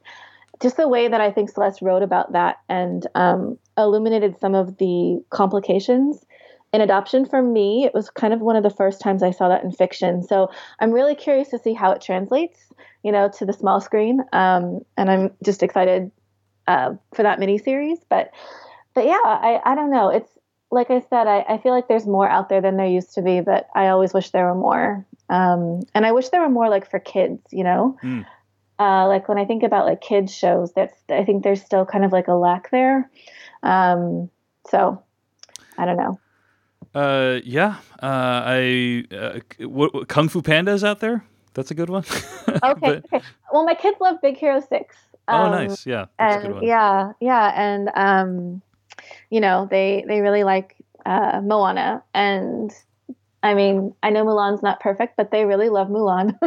just 0.62 0.76
the 0.76 0.89
way 0.89 1.08
that 1.08 1.22
I 1.22 1.32
think 1.32 1.52
Celeste 1.52 1.82
wrote 1.82 2.04
about 2.04 2.34
that 2.34 2.60
and 2.68 3.08
um, 3.16 3.58
illuminated 3.78 4.39
some 4.39 4.56
of 4.56 4.78
the 4.78 5.24
complications 5.30 6.26
in 6.74 6.82
adoption 6.82 7.26
for 7.26 7.42
me 7.42 7.86
it 7.86 7.94
was 7.94 8.10
kind 8.10 8.34
of 8.34 8.42
one 8.42 8.56
of 8.56 8.64
the 8.64 8.70
first 8.70 9.00
times 9.00 9.24
i 9.24 9.32
saw 9.32 9.48
that 9.48 9.64
in 9.64 9.72
fiction. 9.72 10.24
So 10.24 10.50
i'm 10.80 10.92
really 10.92 11.16
curious 11.16 11.50
to 11.50 11.60
see 11.60 11.74
how 11.74 11.92
it 11.92 12.02
translates 12.02 12.60
you 13.04 13.12
know 13.12 13.30
to 13.38 13.46
the 13.46 13.54
small 13.54 13.80
screen. 13.80 14.22
Um, 14.34 14.82
and 14.98 15.10
i'm 15.10 15.32
just 15.44 15.64
excited 15.64 16.12
uh, 16.68 16.94
for 17.14 17.24
that 17.24 17.40
miniseries. 17.40 18.00
But 18.10 18.32
but 18.94 19.06
yeah 19.06 19.22
I, 19.24 19.62
I 19.64 19.76
don't 19.76 19.92
know. 19.92 20.10
It's 20.10 20.30
like 20.72 20.90
i 20.90 21.02
said 21.10 21.28
I, 21.28 21.46
I 21.48 21.58
feel 21.60 21.72
like 21.72 21.88
there's 21.88 22.08
more 22.08 22.28
out 22.28 22.50
there 22.50 22.62
than 22.62 22.78
there 22.78 22.88
used 22.88 23.14
to 23.14 23.22
be 23.22 23.42
but 23.42 23.68
i 23.76 23.90
always 23.90 24.14
wish 24.14 24.32
there 24.32 24.46
were 24.46 24.56
more. 24.56 25.06
Um, 25.30 25.82
and 25.94 26.06
i 26.06 26.12
wish 26.12 26.30
there 26.30 26.42
were 26.42 26.50
more 26.50 26.70
like 26.70 26.90
for 26.90 27.00
kids 27.00 27.42
you 27.52 27.64
know? 27.64 27.98
Mm. 28.04 28.26
uh, 28.80 29.08
like 29.08 29.30
when 29.30 29.38
i 29.38 29.46
think 29.46 29.62
about 29.62 29.86
like 29.86 30.02
kids 30.02 30.36
shows 30.36 30.74
that's 30.74 30.98
i 31.10 31.24
think 31.24 31.44
there's 31.44 31.62
still 31.62 31.86
kind 31.86 32.04
of 32.04 32.12
like 32.12 32.28
a 32.28 32.34
lack 32.34 32.72
there. 32.72 33.10
Um, 33.62 34.32
so 34.68 35.04
i 35.78 35.86
don't 35.86 35.98
know 35.98 36.20
uh, 36.94 37.39
yeah. 37.44 37.78
Uh, 38.02 38.41
I 38.46 39.04
uh, 39.12 39.39
what, 39.68 39.94
what, 39.94 40.08
Kung 40.08 40.30
Fu 40.30 40.41
Panda 40.41 40.72
is 40.72 40.84
out 40.84 41.00
there. 41.00 41.24
That's 41.54 41.72
a 41.72 41.76
good 41.76 41.89
one. 41.89 42.04
okay, 42.48 42.62
but, 42.82 43.06
okay. 43.06 43.22
Well, 43.52 43.66
my 43.66 43.76
kids 43.76 43.98
love 44.00 44.18
Big 44.22 44.38
Hero 44.38 44.60
Six. 44.60 44.96
Oh, 45.28 45.36
um, 45.36 45.54
oh, 45.54 45.66
nice. 45.68 45.86
Yeah. 45.86 46.06
and 46.20 46.64
yeah, 46.64 47.14
yeah, 47.20 47.52
and 47.56 47.89
um, 47.96 48.62
you 49.30 49.39
know, 49.39 49.68
they 49.70 50.04
they 50.08 50.22
really 50.22 50.44
like 50.44 50.76
uh, 51.06 51.41
Moana, 51.44 52.04
and 52.14 52.74
I 53.44 53.54
mean, 53.54 53.94
I 54.02 54.10
know 54.10 54.24
Mulan's 54.26 54.64
not 54.64 54.80
perfect, 54.80 55.18
but 55.18 55.32
they 55.32 55.44
really 55.44 55.68
love 55.68 55.89
Mulan. 55.89 56.38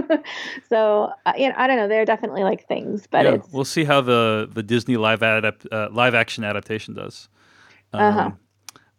so, 0.69 1.13
uh, 1.27 1.33
you 1.37 1.51
know, 1.51 1.55
I 1.59 1.67
don't 1.67 1.77
know. 1.77 1.89
They're 1.89 2.07
definitely 2.07 2.43
like 2.43 2.67
things, 2.67 3.07
but 3.07 3.25
yeah, 3.25 3.37
we'll 3.53 3.67
see 3.67 3.85
how 3.85 4.01
the 4.01 4.49
the 4.51 4.63
Disney 4.63 4.97
live 4.97 5.23
adapt 5.23 5.67
uh, 5.71 5.89
live 5.93 6.15
action 6.15 6.43
adaptation 6.43 6.95
does. 6.95 7.29
Uh-huh. 7.93 8.07
Um, 8.07 8.17
uh-huh. 8.19 8.31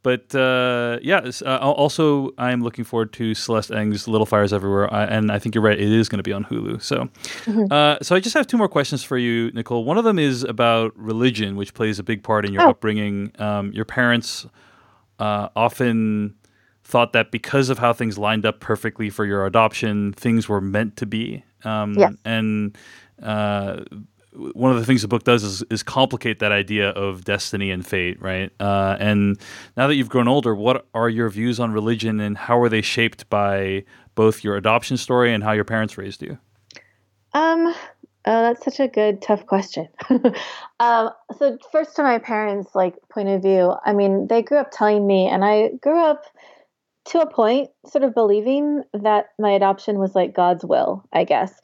But 0.07 0.33
uh, 0.33 0.99
yeah, 1.01 1.29
uh, 1.45 1.57
also 1.57 2.31
I'm 2.37 2.63
looking 2.63 2.85
forward 2.85 3.11
to 3.11 3.35
Celeste 3.35 3.71
Ng's 3.71 4.07
Little 4.07 4.25
Fires 4.25 4.53
Everywhere, 4.53 4.87
I, 4.93 5.03
and 5.03 5.29
I 5.29 5.37
think 5.37 5.53
you're 5.53 5.61
right; 5.61 5.77
it 5.77 5.91
is 5.91 6.07
going 6.07 6.19
to 6.19 6.23
be 6.23 6.31
on 6.31 6.45
Hulu. 6.45 6.81
So, 6.81 7.09
mm-hmm. 7.43 7.65
uh, 7.69 7.97
so 8.01 8.15
I 8.15 8.21
just 8.21 8.33
have 8.33 8.47
two 8.47 8.55
more 8.55 8.69
questions 8.69 9.03
for 9.03 9.17
you, 9.17 9.51
Nicole. 9.51 9.83
One 9.83 9.97
of 9.97 10.05
them 10.05 10.17
is 10.17 10.43
about 10.43 10.97
religion, 10.97 11.57
which 11.57 11.73
plays 11.73 11.99
a 11.99 12.03
big 12.03 12.23
part 12.23 12.45
in 12.45 12.53
your 12.53 12.61
oh. 12.61 12.69
upbringing. 12.69 13.33
Um, 13.37 13.73
your 13.73 13.83
parents 13.83 14.45
uh, 15.19 15.49
often 15.57 16.35
thought 16.85 17.11
that 17.11 17.29
because 17.29 17.69
of 17.69 17.77
how 17.77 17.91
things 17.91 18.17
lined 18.17 18.45
up 18.45 18.61
perfectly 18.61 19.09
for 19.09 19.25
your 19.25 19.45
adoption, 19.45 20.13
things 20.13 20.47
were 20.47 20.61
meant 20.61 20.95
to 20.95 21.05
be. 21.05 21.43
Um, 21.65 21.95
yes. 21.95 22.13
And 22.23 22.77
uh, 23.21 23.81
one 24.53 24.71
of 24.71 24.77
the 24.77 24.85
things 24.85 25.01
the 25.01 25.07
book 25.07 25.23
does 25.23 25.43
is, 25.43 25.63
is 25.69 25.83
complicate 25.83 26.39
that 26.39 26.51
idea 26.51 26.89
of 26.89 27.23
destiny 27.23 27.71
and 27.71 27.85
fate, 27.85 28.21
right? 28.21 28.51
Uh, 28.59 28.95
and 28.99 29.39
now 29.75 29.87
that 29.87 29.95
you've 29.95 30.09
grown 30.09 30.27
older, 30.27 30.55
what 30.55 30.85
are 30.93 31.09
your 31.09 31.29
views 31.29 31.59
on 31.59 31.71
religion 31.71 32.19
and 32.19 32.37
how 32.37 32.59
are 32.59 32.69
they 32.69 32.81
shaped 32.81 33.29
by 33.29 33.83
both 34.15 34.43
your 34.43 34.55
adoption 34.55 34.97
story 34.97 35.33
and 35.33 35.43
how 35.43 35.51
your 35.51 35.63
parents 35.63 35.97
raised 35.97 36.21
you? 36.21 36.37
Um, 37.33 37.73
Oh, 38.29 38.41
that's 38.41 38.65
such 38.65 38.81
a 38.81 38.89
good, 38.89 39.21
tough 39.21 39.45
question. 39.45 39.87
um, 40.81 41.11
so, 41.37 41.57
first, 41.71 41.95
to 41.95 42.03
my 42.03 42.19
parents' 42.19 42.75
like 42.75 42.95
point 43.09 43.29
of 43.29 43.41
view, 43.41 43.73
I 43.85 43.93
mean, 43.93 44.27
they 44.27 44.41
grew 44.41 44.57
up 44.57 44.69
telling 44.69 45.07
me, 45.07 45.27
and 45.27 45.45
I 45.45 45.69
grew 45.81 45.97
up 45.97 46.23
to 47.05 47.21
a 47.21 47.31
point, 47.31 47.69
sort 47.85 48.03
of 48.03 48.13
believing 48.13 48.83
that 48.91 49.27
my 49.39 49.51
adoption 49.51 49.97
was 49.97 50.13
like 50.13 50.35
God's 50.35 50.65
will. 50.65 51.05
I 51.13 51.23
guess. 51.23 51.57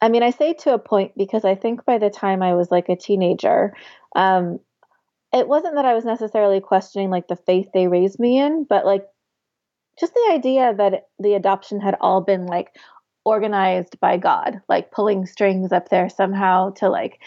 I 0.00 0.08
mean, 0.08 0.22
I 0.22 0.30
say 0.30 0.52
to 0.54 0.74
a 0.74 0.78
point 0.78 1.12
because 1.16 1.44
I 1.44 1.54
think 1.54 1.84
by 1.84 1.98
the 1.98 2.10
time 2.10 2.42
I 2.42 2.54
was 2.54 2.70
like 2.70 2.88
a 2.88 2.96
teenager, 2.96 3.74
um, 4.14 4.60
it 5.32 5.48
wasn't 5.48 5.74
that 5.74 5.84
I 5.84 5.94
was 5.94 6.04
necessarily 6.04 6.60
questioning 6.60 7.10
like 7.10 7.28
the 7.28 7.36
faith 7.36 7.68
they 7.72 7.88
raised 7.88 8.18
me 8.18 8.38
in, 8.38 8.64
but 8.68 8.84
like 8.84 9.04
just 9.98 10.14
the 10.14 10.30
idea 10.32 10.74
that 10.76 11.08
the 11.18 11.34
adoption 11.34 11.80
had 11.80 11.96
all 12.00 12.20
been 12.20 12.46
like 12.46 12.76
organized 13.24 13.98
by 14.00 14.16
God, 14.16 14.60
like 14.68 14.92
pulling 14.92 15.26
strings 15.26 15.72
up 15.72 15.88
there 15.88 16.08
somehow 16.08 16.70
to 16.74 16.88
like 16.88 17.20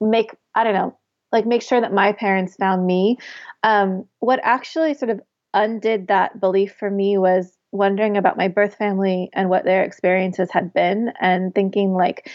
make, 0.00 0.34
I 0.54 0.64
don't 0.64 0.74
know, 0.74 0.98
like 1.30 1.46
make 1.46 1.62
sure 1.62 1.80
that 1.80 1.92
my 1.92 2.12
parents 2.12 2.56
found 2.56 2.86
me. 2.86 3.18
Um, 3.62 4.06
what 4.20 4.40
actually 4.42 4.94
sort 4.94 5.10
of 5.10 5.20
undid 5.54 6.08
that 6.08 6.40
belief 6.40 6.74
for 6.78 6.90
me 6.90 7.18
was 7.18 7.56
wondering 7.72 8.16
about 8.16 8.36
my 8.36 8.48
birth 8.48 8.76
family 8.76 9.30
and 9.32 9.48
what 9.48 9.64
their 9.64 9.82
experiences 9.82 10.50
had 10.50 10.72
been 10.72 11.12
and 11.20 11.54
thinking 11.54 11.94
like, 11.94 12.30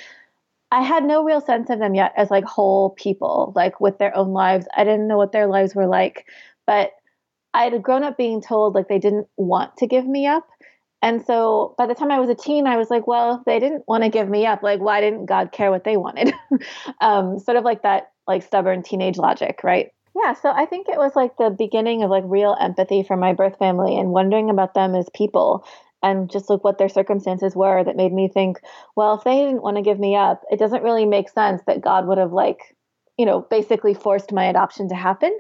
I 0.72 0.82
had 0.82 1.06
no 1.06 1.24
real 1.24 1.40
sense 1.40 1.70
of 1.70 1.80
them 1.80 1.96
yet 1.96 2.14
as 2.18 2.30
like 2.30 2.44
whole 2.44 2.90
people, 2.90 3.54
like 3.56 3.80
with 3.80 4.00
their 4.00 4.16
own 4.16 4.34
lives. 4.34 4.68
I 4.76 4.84
didn't 4.84 5.08
know 5.08 5.18
what 5.18 5.32
their 5.32 5.48
lives 5.48 5.74
were 5.74 5.88
like, 5.88 6.26
but 6.66 6.92
I 7.54 7.64
had 7.64 7.82
grown 7.82 8.04
up 8.04 8.18
being 8.18 8.42
told 8.42 8.76
like 8.76 8.90
they 8.90 9.00
didn't 9.00 9.28
want 9.38 9.78
to 9.78 9.88
give 9.88 10.06
me 10.06 10.28
up. 10.28 10.46
And 11.02 11.26
so 11.26 11.76
by 11.78 11.86
the 11.86 11.94
time 11.94 12.12
I 12.12 12.20
was 12.20 12.30
a 12.30 12.36
teen, 12.36 12.68
I 12.68 12.76
was 12.76 12.90
like, 12.90 13.08
well, 13.08 13.36
if 13.36 13.46
they 13.46 13.60
didn't 13.60 13.84
want 13.88 14.04
to 14.04 14.10
give 14.10 14.28
me 14.28 14.46
up, 14.46 14.64
like, 14.64 14.80
why 14.80 15.00
didn't 15.00 15.28
God 15.28 15.52
care 15.52 15.70
what 15.70 15.84
they 15.84 15.96
wanted? 15.96 16.34
um, 17.02 17.40
sort 17.40 17.56
of 17.56 17.64
like 17.64 17.84
that, 17.84 18.12
like 18.26 18.44
stubborn 18.44 18.84
teenage 18.84 19.18
logic, 19.18 19.62
right? 19.64 19.92
Yeah. 20.24 20.34
So 20.34 20.50
I 20.50 20.66
think 20.66 20.88
it 20.90 20.98
was 20.98 21.16
like 21.16 21.38
the 21.38 21.50
beginning 21.50 22.04
of 22.04 22.10
like 22.10 22.24
real 22.26 22.56
empathy 22.60 23.04
for 23.04 23.16
my 23.16 23.34
birth 23.34 23.58
family 23.60 23.98
and 23.98 24.10
wondering 24.10 24.50
about 24.50 24.74
them 24.74 24.96
as 24.96 25.08
people 25.14 25.66
and 26.02 26.30
just 26.30 26.50
look 26.50 26.64
what 26.64 26.78
their 26.78 26.90
circumstances 26.90 27.56
were 27.56 27.84
that 27.84 27.96
made 27.96 28.14
me 28.14 28.28
think, 28.28 28.60
well, 28.96 29.16
if 29.16 29.24
they 29.24 29.36
didn't 29.36 29.64
want 29.64 29.78
to 29.78 29.84
give 29.84 30.00
me 30.00 30.16
up, 30.16 30.42
it 30.50 30.60
doesn't 30.60 30.84
really 30.84 31.06
make 31.06 31.30
sense 31.30 31.62
that 31.68 31.82
God 31.82 32.08
would 32.08 32.18
have 32.18 32.32
like, 32.32 32.76
you 33.18 33.26
know, 33.26 33.42
basically 33.50 33.94
forced 33.94 34.32
my 34.32 34.46
adoption 34.46 34.90
to 34.90 34.96
happen. 34.96 35.38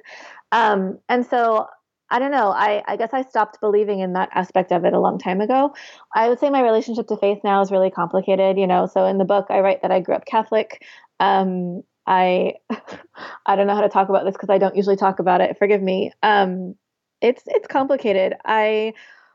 Um, 0.51 0.99
and 1.09 1.25
so 1.25 1.67
I 2.09 2.19
don't 2.19 2.31
know. 2.31 2.51
I, 2.51 2.83
I 2.87 2.97
guess 2.97 3.09
I 3.13 3.23
stopped 3.23 3.59
believing 3.59 3.99
in 3.99 4.13
that 4.13 4.29
aspect 4.33 4.71
of 4.71 4.85
it 4.85 4.93
a 4.93 4.99
long 4.99 5.17
time 5.17 5.41
ago. 5.41 5.73
I 6.15 6.29
would 6.29 6.39
say 6.39 6.49
my 6.49 6.61
relationship 6.61 7.07
to 7.07 7.17
faith 7.17 7.39
now 7.43 7.61
is 7.61 7.71
really 7.71 7.91
complicated, 7.91 8.57
you 8.57 8.67
know. 8.67 8.85
So 8.85 9.05
in 9.05 9.17
the 9.17 9.25
book, 9.25 9.47
I 9.49 9.59
write 9.59 9.81
that 9.81 9.91
I 9.91 9.99
grew 9.99 10.15
up 10.15 10.25
Catholic. 10.25 10.83
Um, 11.19 11.83
I 12.07 12.55
I 13.45 13.55
don't 13.55 13.67
know 13.67 13.75
how 13.75 13.81
to 13.81 13.89
talk 13.89 14.09
about 14.09 14.25
this 14.25 14.33
because 14.33 14.49
I 14.49 14.57
don't 14.57 14.75
usually 14.75 14.95
talk 14.95 15.19
about 15.19 15.41
it. 15.41 15.57
Forgive 15.59 15.81
me. 15.81 16.11
Um, 16.23 16.75
it's 17.21 17.43
it's 17.47 17.67
complicated. 17.67 18.33
I 18.45 18.93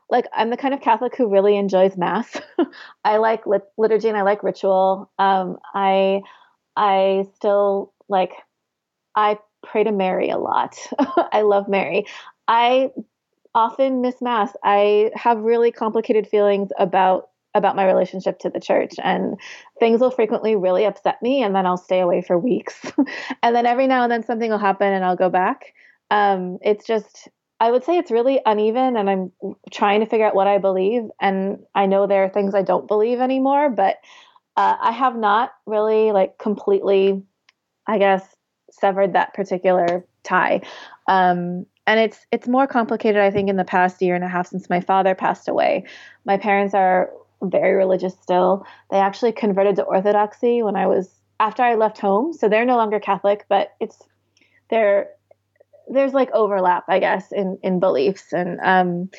like 0.09 0.25
I'm 0.33 0.49
the 0.49 0.57
kind 0.57 0.73
of 0.73 0.81
Catholic 0.81 1.15
who 1.15 1.29
really 1.29 1.57
enjoys 1.57 1.95
mass. 1.97 2.35
I 3.05 3.17
like 3.17 3.45
lit- 3.45 3.71
liturgy 3.77 4.07
and 4.09 4.17
I 4.17 4.23
like 4.23 4.43
ritual. 4.43 5.11
Um, 5.19 5.57
I 5.73 6.21
I 6.75 7.27
still 7.35 7.93
like 8.09 8.31
I 9.15 9.37
pray 9.65 9.83
to 9.83 9.91
Mary 9.91 10.29
a 10.29 10.37
lot. 10.37 10.75
I 11.31 11.41
love 11.41 11.67
Mary. 11.67 12.05
I 12.47 12.91
often 13.55 14.01
miss 14.01 14.21
mass. 14.21 14.51
I 14.63 15.11
have 15.15 15.39
really 15.39 15.71
complicated 15.71 16.27
feelings 16.27 16.69
about 16.79 17.29
about 17.55 17.75
my 17.75 17.85
relationship 17.85 18.39
to 18.39 18.49
the 18.49 18.59
church 18.59 18.93
and 19.03 19.39
things 19.79 20.01
will 20.01 20.11
frequently 20.11 20.55
really 20.55 20.85
upset 20.85 21.21
me 21.21 21.43
and 21.43 21.55
then 21.55 21.65
I'll 21.65 21.77
stay 21.77 21.99
away 21.99 22.21
for 22.21 22.37
weeks. 22.37 22.81
and 23.43 23.55
then 23.55 23.65
every 23.65 23.87
now 23.87 24.03
and 24.03 24.11
then 24.11 24.23
something 24.23 24.49
will 24.49 24.57
happen 24.57 24.91
and 24.91 25.05
I'll 25.05 25.15
go 25.15 25.29
back. 25.29 25.73
Um, 26.09 26.57
it's 26.61 26.85
just 26.85 27.27
I 27.59 27.71
would 27.71 27.83
say 27.83 27.97
it's 27.97 28.11
really 28.11 28.41
uneven 28.45 28.97
and 28.97 29.09
I'm 29.09 29.31
trying 29.71 30.01
to 30.01 30.05
figure 30.05 30.25
out 30.25 30.35
what 30.35 30.47
I 30.47 30.57
believe 30.57 31.03
and 31.21 31.59
I 31.75 31.85
know 31.85 32.07
there 32.07 32.23
are 32.23 32.29
things 32.29 32.55
I 32.55 32.61
don't 32.61 32.87
believe 32.87 33.19
anymore, 33.19 33.69
but 33.69 33.97
uh, 34.57 34.75
I 34.81 34.91
have 34.91 35.15
not 35.15 35.51
really 35.65 36.11
like 36.11 36.37
completely 36.37 37.21
I 37.87 37.99
guess 37.99 38.23
severed 38.71 39.13
that 39.13 39.33
particular 39.33 40.05
tie. 40.23 40.61
Um, 41.07 41.65
and 41.85 41.99
it's 41.99 42.25
it's 42.31 42.47
more 42.47 42.65
complicated 42.65 43.21
i 43.21 43.29
think 43.29 43.49
in 43.49 43.57
the 43.57 43.65
past 43.65 44.01
year 44.01 44.15
and 44.15 44.23
a 44.23 44.27
half 44.27 44.47
since 44.47 44.69
my 44.69 44.79
father 44.79 45.13
passed 45.13 45.49
away 45.49 45.83
my 46.25 46.37
parents 46.37 46.73
are 46.73 47.09
very 47.49 47.73
religious 47.73 48.15
still. 48.21 48.65
They 48.91 48.97
actually 48.97 49.31
converted 49.31 49.75
to 49.77 49.83
orthodoxy 49.83 50.63
when 50.63 50.75
i 50.75 50.87
was 50.87 51.09
after 51.39 51.63
i 51.63 51.75
left 51.75 51.97
home. 51.99 52.33
So 52.33 52.49
they're 52.49 52.65
no 52.65 52.77
longer 52.77 52.99
catholic 52.99 53.45
but 53.49 53.73
it's 53.79 53.97
they're 54.69 55.09
there's 55.89 56.13
like 56.13 56.31
overlap 56.31 56.85
i 56.87 56.99
guess 56.99 57.31
in 57.31 57.57
in 57.63 57.79
beliefs. 57.79 58.33
And 58.33 58.59
um 58.61 59.09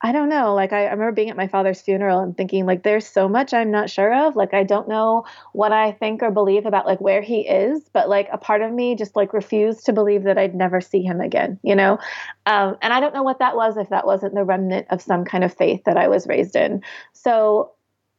I 0.00 0.12
don't 0.12 0.28
know. 0.28 0.54
Like 0.54 0.72
I, 0.72 0.86
I, 0.86 0.90
remember 0.90 1.10
being 1.10 1.30
at 1.30 1.36
my 1.36 1.48
father's 1.48 1.80
funeral 1.80 2.20
and 2.20 2.36
thinking 2.36 2.66
like 2.66 2.84
there's 2.84 3.06
so 3.06 3.28
much 3.28 3.52
I'm 3.52 3.72
not 3.72 3.90
sure 3.90 4.14
of. 4.14 4.36
Like 4.36 4.54
I 4.54 4.62
don't 4.62 4.88
know 4.88 5.24
what 5.52 5.72
I 5.72 5.90
think 5.90 6.22
or 6.22 6.30
believe 6.30 6.66
about 6.66 6.86
like 6.86 7.00
where 7.00 7.20
he 7.20 7.40
is, 7.40 7.88
but 7.92 8.08
like 8.08 8.28
a 8.32 8.38
part 8.38 8.62
of 8.62 8.72
me 8.72 8.94
just 8.94 9.16
like 9.16 9.32
refused 9.32 9.86
to 9.86 9.92
believe 9.92 10.22
that 10.22 10.38
I'd 10.38 10.54
never 10.54 10.80
see 10.80 11.02
him 11.02 11.20
again, 11.20 11.58
you 11.64 11.74
know? 11.74 11.98
Um, 12.46 12.76
and 12.80 12.92
I 12.92 13.00
don't 13.00 13.12
know 13.12 13.24
what 13.24 13.40
that 13.40 13.56
was 13.56 13.76
if 13.76 13.88
that 13.88 14.06
wasn't 14.06 14.34
the 14.34 14.44
remnant 14.44 14.86
of 14.90 15.02
some 15.02 15.24
kind 15.24 15.42
of 15.42 15.52
faith 15.52 15.82
that 15.84 15.96
I 15.96 16.06
was 16.06 16.28
raised 16.28 16.54
in. 16.54 16.82
So 17.12 17.72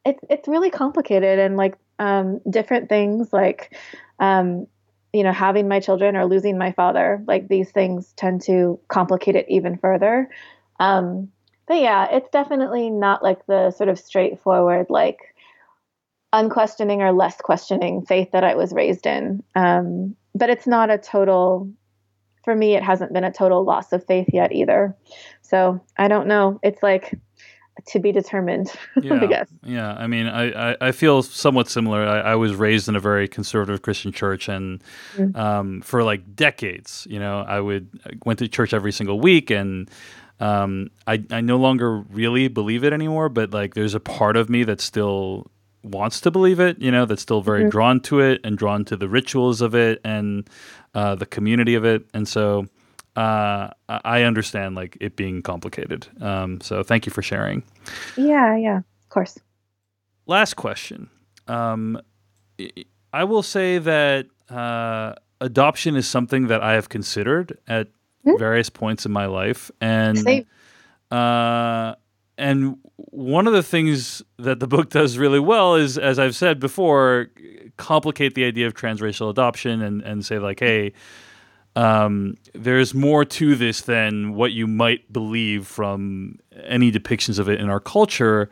it's 0.05 0.23
it's 0.29 0.47
really 0.49 0.69
complicated 0.69 1.39
and 1.39 1.55
like 1.55 1.75
um, 1.97 2.41
different 2.49 2.89
things 2.89 3.31
like 3.31 3.77
um, 4.19 4.67
you 5.13 5.23
know 5.23 5.31
having 5.31 5.69
my 5.69 5.79
children 5.79 6.17
or 6.17 6.25
losing 6.25 6.57
my 6.57 6.71
father 6.73 7.23
like 7.25 7.47
these 7.47 7.71
things 7.71 8.13
tend 8.17 8.41
to 8.43 8.79
complicate 8.89 9.37
it 9.37 9.45
even 9.47 9.77
further. 9.77 10.29
Um, 10.81 11.29
but 11.69 11.79
yeah, 11.79 12.07
it's 12.09 12.29
definitely 12.31 12.89
not 12.89 13.23
like 13.23 13.45
the 13.45 13.69
sort 13.69 13.89
of 13.89 13.99
straightforward, 13.99 14.87
like 14.89 15.19
unquestioning 16.33 17.03
or 17.03 17.11
less 17.11 17.37
questioning 17.37 18.03
faith 18.03 18.31
that 18.31 18.43
I 18.43 18.55
was 18.55 18.73
raised 18.73 19.05
in. 19.05 19.43
Um, 19.55 20.15
but 20.33 20.49
it's 20.49 20.65
not 20.65 20.89
a 20.89 20.97
total, 20.97 21.71
for 22.43 22.55
me, 22.55 22.73
it 22.73 22.81
hasn't 22.81 23.13
been 23.13 23.23
a 23.23 23.31
total 23.31 23.63
loss 23.63 23.93
of 23.93 24.03
faith 24.03 24.29
yet 24.33 24.51
either. 24.51 24.97
So 25.43 25.79
I 25.95 26.07
don't 26.07 26.27
know. 26.27 26.59
It's 26.63 26.81
like, 26.81 27.13
to 27.87 27.99
be 27.99 28.11
determined, 28.11 28.73
yeah, 29.01 29.13
I 29.21 29.25
guess. 29.27 29.49
Yeah, 29.63 29.93
I 29.93 30.07
mean, 30.07 30.25
I, 30.27 30.71
I, 30.71 30.77
I 30.81 30.91
feel 30.91 31.21
somewhat 31.21 31.69
similar. 31.69 32.05
I, 32.05 32.31
I, 32.31 32.35
was 32.35 32.53
raised 32.53 32.89
in 32.89 32.95
a 32.97 32.99
very 32.99 33.25
conservative 33.25 33.83
Christian 33.83 34.11
church, 34.11 34.49
and 34.49 34.83
mm-hmm. 35.15 35.39
um, 35.39 35.81
for 35.81 36.03
like 36.03 36.35
decades, 36.35 37.07
you 37.09 37.19
know, 37.19 37.39
I 37.47 37.61
would 37.61 37.87
I 38.05 38.11
went 38.25 38.39
to 38.39 38.49
church 38.49 38.73
every 38.73 38.91
single 38.91 39.21
week, 39.21 39.49
and 39.49 39.89
um, 40.39 40.89
I 41.05 41.23
I 41.31 41.41
no 41.41 41.57
longer 41.57 41.97
really 41.97 42.47
believe 42.47 42.83
it 42.83 42.93
anymore, 42.93 43.29
but 43.29 43.51
like 43.51 43.73
there's 43.73 43.93
a 43.93 43.99
part 43.99 44.37
of 44.37 44.49
me 44.49 44.63
that 44.63 44.79
still 44.81 45.51
wants 45.83 46.21
to 46.21 46.31
believe 46.31 46.59
it. 46.59 46.79
You 46.81 46.91
know, 46.91 47.05
that's 47.05 47.21
still 47.21 47.41
very 47.41 47.61
mm-hmm. 47.61 47.69
drawn 47.69 47.99
to 48.01 48.21
it 48.21 48.41
and 48.43 48.57
drawn 48.57 48.85
to 48.85 48.95
the 48.95 49.09
rituals 49.09 49.61
of 49.61 49.75
it 49.75 49.99
and 50.03 50.49
uh, 50.95 51.15
the 51.15 51.25
community 51.25 51.75
of 51.75 51.85
it, 51.85 52.05
and 52.13 52.27
so. 52.27 52.67
Uh, 53.15 53.71
I 53.89 54.21
understand 54.21 54.75
like 54.75 54.95
it 55.01 55.17
being 55.17 55.41
complicated. 55.41 56.07
Um, 56.21 56.61
so 56.61 56.83
thank 56.83 57.05
you 57.05 57.11
for 57.11 57.21
sharing. 57.21 57.63
Yeah, 58.15 58.55
yeah, 58.55 58.77
of 58.77 59.09
course. 59.09 59.37
Last 60.25 60.53
question. 60.53 61.09
Um, 61.47 61.99
I 63.11 63.23
will 63.25 63.43
say 63.43 63.77
that 63.79 64.27
uh, 64.49 65.15
adoption 65.41 65.97
is 65.97 66.07
something 66.07 66.47
that 66.47 66.61
I 66.61 66.73
have 66.73 66.87
considered 66.87 67.57
at. 67.67 67.89
Various 68.37 68.69
points 68.69 69.05
in 69.05 69.11
my 69.11 69.25
life, 69.25 69.71
and 69.81 70.17
uh, 71.11 71.95
and 72.37 72.77
one 72.95 73.47
of 73.47 73.53
the 73.53 73.63
things 73.63 74.21
that 74.37 74.59
the 74.59 74.67
book 74.67 74.89
does 74.89 75.17
really 75.17 75.39
well 75.39 75.75
is, 75.75 75.97
as 75.97 76.19
I've 76.19 76.35
said 76.35 76.59
before, 76.59 77.27
complicate 77.77 78.35
the 78.35 78.45
idea 78.45 78.67
of 78.67 78.73
transracial 78.73 79.29
adoption 79.29 79.81
and 79.81 80.01
and 80.01 80.25
say 80.25 80.39
like, 80.39 80.59
hey. 80.59 80.93
Um, 81.75 82.35
there's 82.53 82.93
more 82.93 83.23
to 83.23 83.55
this 83.55 83.81
than 83.81 84.33
what 84.33 84.51
you 84.51 84.67
might 84.67 85.13
believe 85.13 85.67
from 85.67 86.39
any 86.65 86.91
depictions 86.91 87.39
of 87.39 87.47
it 87.47 87.61
in 87.61 87.69
our 87.69 87.79
culture. 87.79 88.49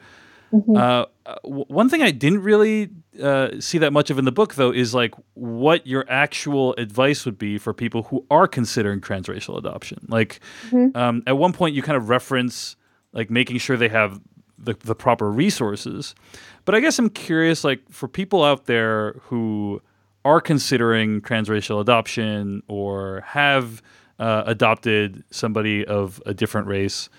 Mm-hmm. 0.54 0.78
Uh, 0.78 1.06
one 1.44 1.90
thing 1.90 2.02
I 2.02 2.12
didn't 2.12 2.42
really 2.42 2.90
uh, 3.22 3.60
see 3.60 3.80
that 3.80 3.92
much 3.92 4.10
of 4.10 4.18
in 4.18 4.26
the 4.26 4.32
book, 4.32 4.56
though, 4.56 4.72
is 4.72 4.94
like 4.94 5.14
what 5.34 5.86
your 5.86 6.06
actual 6.08 6.74
advice 6.76 7.26
would 7.26 7.38
be 7.38 7.58
for 7.58 7.74
people 7.74 8.04
who 8.04 8.26
are 8.32 8.48
considering 8.48 9.02
transracial 9.02 9.58
adoption. 9.58 10.06
Like, 10.08 10.40
mm-hmm. 10.70 10.96
um, 10.96 11.24
at 11.28 11.38
one 11.38 11.52
point, 11.52 11.76
you 11.76 11.82
kind 11.82 11.98
of 11.98 12.08
reference 12.10 12.76
like 13.12 13.30
making 13.30 13.58
sure 13.58 13.76
they 13.76 13.90
have 13.90 14.22
the, 14.58 14.74
the 14.74 14.96
proper 14.96 15.32
resources. 15.32 16.16
But 16.66 16.76
I 16.76 16.80
guess 16.80 16.98
I'm 17.00 17.10
curious, 17.10 17.64
like, 17.64 17.82
for 17.90 18.08
people 18.08 18.44
out 18.44 18.66
there 18.66 19.14
who 19.24 19.82
are 20.24 20.42
considering 20.42 21.22
transracial 21.22 21.82
adoption 21.82 22.64
or 22.68 23.22
have 23.26 23.82
uh, 24.20 24.44
adopted 24.46 25.24
somebody 25.30 25.86
of 25.86 26.22
a 26.26 26.34
different 26.34 26.68
race. 26.68 27.10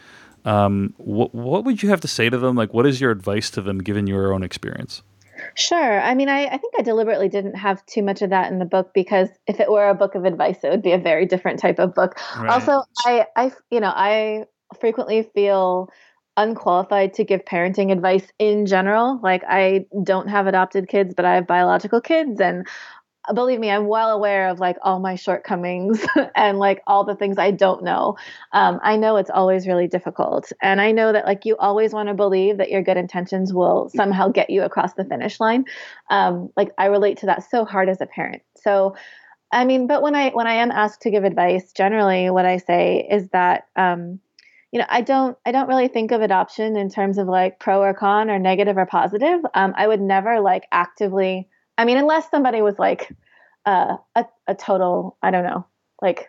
Um, 0.48 0.94
what, 0.96 1.34
what 1.34 1.64
would 1.64 1.82
you 1.82 1.90
have 1.90 2.00
to 2.00 2.08
say 2.08 2.30
to 2.30 2.38
them? 2.38 2.56
Like, 2.56 2.72
what 2.72 2.86
is 2.86 3.00
your 3.02 3.10
advice 3.10 3.50
to 3.50 3.60
them 3.60 3.82
given 3.82 4.06
your 4.06 4.32
own 4.32 4.42
experience? 4.42 5.02
Sure. 5.54 6.00
I 6.00 6.14
mean, 6.14 6.28
I, 6.28 6.46
I 6.46 6.56
think 6.56 6.74
I 6.78 6.82
deliberately 6.82 7.28
didn't 7.28 7.54
have 7.54 7.84
too 7.84 8.02
much 8.02 8.22
of 8.22 8.30
that 8.30 8.50
in 8.50 8.58
the 8.58 8.64
book 8.64 8.92
because 8.94 9.28
if 9.46 9.60
it 9.60 9.70
were 9.70 9.88
a 9.90 9.94
book 9.94 10.14
of 10.14 10.24
advice, 10.24 10.56
it 10.64 10.70
would 10.70 10.82
be 10.82 10.92
a 10.92 10.98
very 10.98 11.26
different 11.26 11.60
type 11.60 11.78
of 11.78 11.94
book. 11.94 12.18
Right. 12.38 12.48
Also, 12.48 12.82
I, 13.04 13.26
I, 13.36 13.52
you 13.70 13.80
know, 13.80 13.92
I 13.94 14.44
frequently 14.80 15.28
feel 15.34 15.90
unqualified 16.38 17.14
to 17.14 17.24
give 17.24 17.44
parenting 17.44 17.92
advice 17.92 18.26
in 18.38 18.64
general. 18.64 19.20
Like, 19.22 19.42
I 19.46 19.86
don't 20.02 20.28
have 20.28 20.46
adopted 20.46 20.88
kids, 20.88 21.12
but 21.14 21.24
I 21.24 21.34
have 21.34 21.46
biological 21.46 22.00
kids, 22.00 22.40
and 22.40 22.66
believe 23.34 23.60
me, 23.60 23.70
I'm 23.70 23.86
well 23.86 24.10
aware 24.10 24.48
of 24.48 24.60
like 24.60 24.76
all 24.82 25.00
my 25.00 25.14
shortcomings 25.14 26.04
and 26.34 26.58
like 26.58 26.82
all 26.86 27.04
the 27.04 27.14
things 27.14 27.38
I 27.38 27.50
don't 27.50 27.82
know. 27.82 28.16
Um, 28.52 28.80
I 28.82 28.96
know 28.96 29.16
it's 29.16 29.30
always 29.30 29.66
really 29.66 29.86
difficult. 29.86 30.52
And 30.62 30.80
I 30.80 30.92
know 30.92 31.12
that 31.12 31.26
like 31.26 31.44
you 31.44 31.56
always 31.56 31.92
want 31.92 32.08
to 32.08 32.14
believe 32.14 32.58
that 32.58 32.70
your 32.70 32.82
good 32.82 32.96
intentions 32.96 33.52
will 33.52 33.90
somehow 33.94 34.28
get 34.28 34.50
you 34.50 34.62
across 34.62 34.94
the 34.94 35.04
finish 35.04 35.40
line. 35.40 35.64
Um, 36.10 36.50
like 36.56 36.70
I 36.78 36.86
relate 36.86 37.18
to 37.18 37.26
that 37.26 37.48
so 37.48 37.64
hard 37.64 37.88
as 37.88 38.00
a 38.00 38.06
parent. 38.06 38.42
So, 38.56 38.96
I 39.52 39.64
mean, 39.64 39.86
but 39.86 40.02
when 40.02 40.14
I 40.14 40.30
when 40.30 40.46
I 40.46 40.54
am 40.54 40.70
asked 40.70 41.02
to 41.02 41.10
give 41.10 41.24
advice, 41.24 41.72
generally 41.72 42.30
what 42.30 42.44
I 42.44 42.58
say 42.58 43.06
is 43.10 43.28
that 43.30 43.66
um, 43.76 44.20
you 44.72 44.78
know, 44.78 44.86
I 44.88 45.00
don't 45.00 45.36
I 45.46 45.52
don't 45.52 45.68
really 45.68 45.88
think 45.88 46.12
of 46.12 46.20
adoption 46.20 46.76
in 46.76 46.90
terms 46.90 47.18
of 47.18 47.26
like 47.26 47.58
pro 47.58 47.80
or 47.80 47.94
con 47.94 48.30
or 48.30 48.38
negative 48.38 48.76
or 48.76 48.86
positive. 48.86 49.40
Um, 49.54 49.72
I 49.76 49.86
would 49.86 50.00
never 50.00 50.40
like 50.40 50.66
actively 50.72 51.48
I 51.78 51.84
mean, 51.84 51.96
unless 51.96 52.30
somebody 52.30 52.60
was 52.60 52.78
like 52.78 53.10
uh, 53.64 53.96
a 54.14 54.26
a 54.46 54.54
total, 54.54 55.16
I 55.22 55.30
don't 55.30 55.44
know, 55.44 55.66
like 56.02 56.28